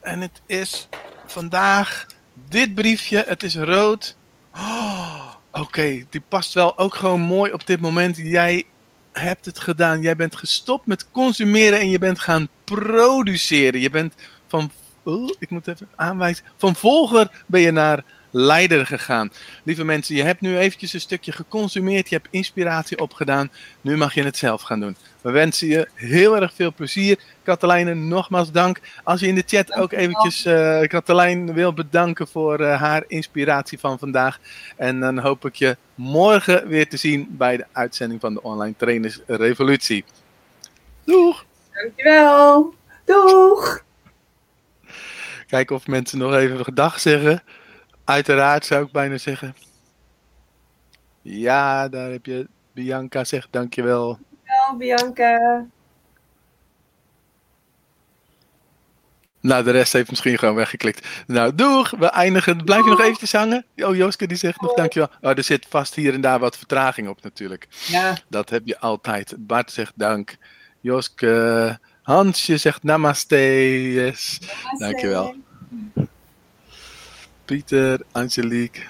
En 0.00 0.20
het 0.20 0.40
is 0.46 0.88
vandaag 1.26 2.06
dit 2.48 2.74
briefje. 2.74 3.24
Het 3.26 3.42
is 3.42 3.56
rood. 3.56 4.16
Oh, 4.54 5.32
Oké, 5.52 6.04
die 6.10 6.22
past 6.28 6.54
wel 6.54 6.78
ook 6.78 6.94
gewoon 6.94 7.20
mooi 7.20 7.52
op 7.52 7.66
dit 7.66 7.80
moment. 7.80 8.16
Jij 8.16 8.64
hebt 9.12 9.44
het 9.44 9.58
gedaan. 9.58 10.02
Jij 10.02 10.16
bent 10.16 10.36
gestopt 10.36 10.86
met 10.86 11.10
consumeren 11.10 11.80
en 11.80 11.90
je 11.90 11.98
bent 11.98 12.18
gaan 12.18 12.48
produceren. 12.64 13.80
Je 13.80 13.90
bent 13.90 14.14
van, 14.46 14.70
oh, 15.02 15.30
ik 15.38 15.50
moet 15.50 15.68
even 15.68 15.88
aanwijzen, 15.96 16.44
van 16.56 16.74
volger 16.76 17.44
ben 17.46 17.60
je 17.60 17.70
naar 17.70 18.04
leider 18.32 18.86
gegaan. 18.86 19.32
Lieve 19.62 19.84
mensen, 19.84 20.14
je 20.14 20.22
hebt 20.22 20.40
nu 20.40 20.58
eventjes 20.58 20.92
een 20.92 21.00
stukje 21.00 21.32
geconsumeerd, 21.32 22.08
je 22.08 22.14
hebt 22.14 22.28
inspiratie 22.30 22.98
opgedaan. 22.98 23.50
Nu 23.80 23.96
mag 23.96 24.14
je 24.14 24.22
het 24.22 24.36
zelf 24.36 24.62
gaan 24.62 24.80
doen. 24.80 24.96
We 25.20 25.30
wensen 25.30 25.68
je 25.68 25.88
heel 25.94 26.36
erg 26.36 26.54
veel 26.54 26.72
plezier. 26.74 27.18
Katelijne, 27.42 27.94
nogmaals 27.94 28.52
dank. 28.52 28.80
Als 29.04 29.20
je 29.20 29.26
in 29.26 29.34
de 29.34 29.42
chat 29.46 29.72
ook 29.72 29.92
eventjes 29.92 30.46
uh, 30.46 30.82
Katelijn 30.82 31.52
wil 31.52 31.72
bedanken 31.72 32.28
voor 32.28 32.60
uh, 32.60 32.80
haar 32.80 33.04
inspiratie 33.06 33.78
van 33.78 33.98
vandaag. 33.98 34.38
En 34.76 35.00
dan 35.00 35.18
hoop 35.18 35.44
ik 35.44 35.54
je 35.54 35.76
morgen 35.94 36.68
weer 36.68 36.88
te 36.88 36.96
zien 36.96 37.26
bij 37.30 37.56
de 37.56 37.66
uitzending 37.72 38.20
van 38.20 38.34
de 38.34 38.42
Online 38.42 38.74
Trainers 38.76 39.20
Revolutie. 39.26 40.04
Doeg! 41.04 41.44
Dankjewel! 41.72 42.74
Doeg! 43.04 43.84
Kijken 45.46 45.76
of 45.76 45.86
mensen 45.86 46.18
nog 46.18 46.34
even 46.34 46.64
gedag 46.64 47.00
zeggen. 47.00 47.42
Uiteraard 48.04 48.66
zou 48.66 48.84
ik 48.84 48.92
bijna 48.92 49.18
zeggen. 49.18 49.54
Ja, 51.22 51.88
daar 51.88 52.10
heb 52.10 52.26
je 52.26 52.48
Bianca 52.72 53.24
zegt 53.24 53.48
dankjewel. 53.50 54.18
Dankjewel 54.44 54.76
Bianca. 54.78 55.66
Nou, 59.40 59.64
de 59.64 59.70
rest 59.70 59.92
heeft 59.92 60.10
misschien 60.10 60.38
gewoon 60.38 60.54
weggeklikt. 60.54 61.08
Nou, 61.26 61.54
doeg! 61.54 61.90
We 61.90 62.06
eindigen. 62.06 62.64
Blijf 62.64 62.84
je 62.84 62.90
nog 62.90 63.00
eventjes 63.00 63.32
hangen? 63.32 63.64
Oh, 63.76 63.96
Jooske 63.96 64.26
die 64.26 64.36
zegt 64.36 64.60
nog 64.60 64.74
dankjewel. 64.74 65.08
Oh, 65.20 65.30
er 65.30 65.44
zit 65.44 65.66
vast 65.68 65.94
hier 65.94 66.14
en 66.14 66.20
daar 66.20 66.38
wat 66.38 66.56
vertraging 66.56 67.08
op 67.08 67.22
natuurlijk. 67.22 67.68
Ja. 67.86 68.16
Dat 68.28 68.50
heb 68.50 68.62
je 68.64 68.78
altijd. 68.78 69.34
Bart 69.38 69.72
zegt 69.72 69.92
dank. 69.94 70.36
Joske, 70.80 71.78
Hansje 72.02 72.56
zegt 72.56 72.82
namaste. 72.82 73.36
Yes. 73.92 74.38
Namaste. 74.40 74.78
Dankjewel. 74.78 75.34
Pieter, 77.46 78.04
Angelique. 78.14 78.82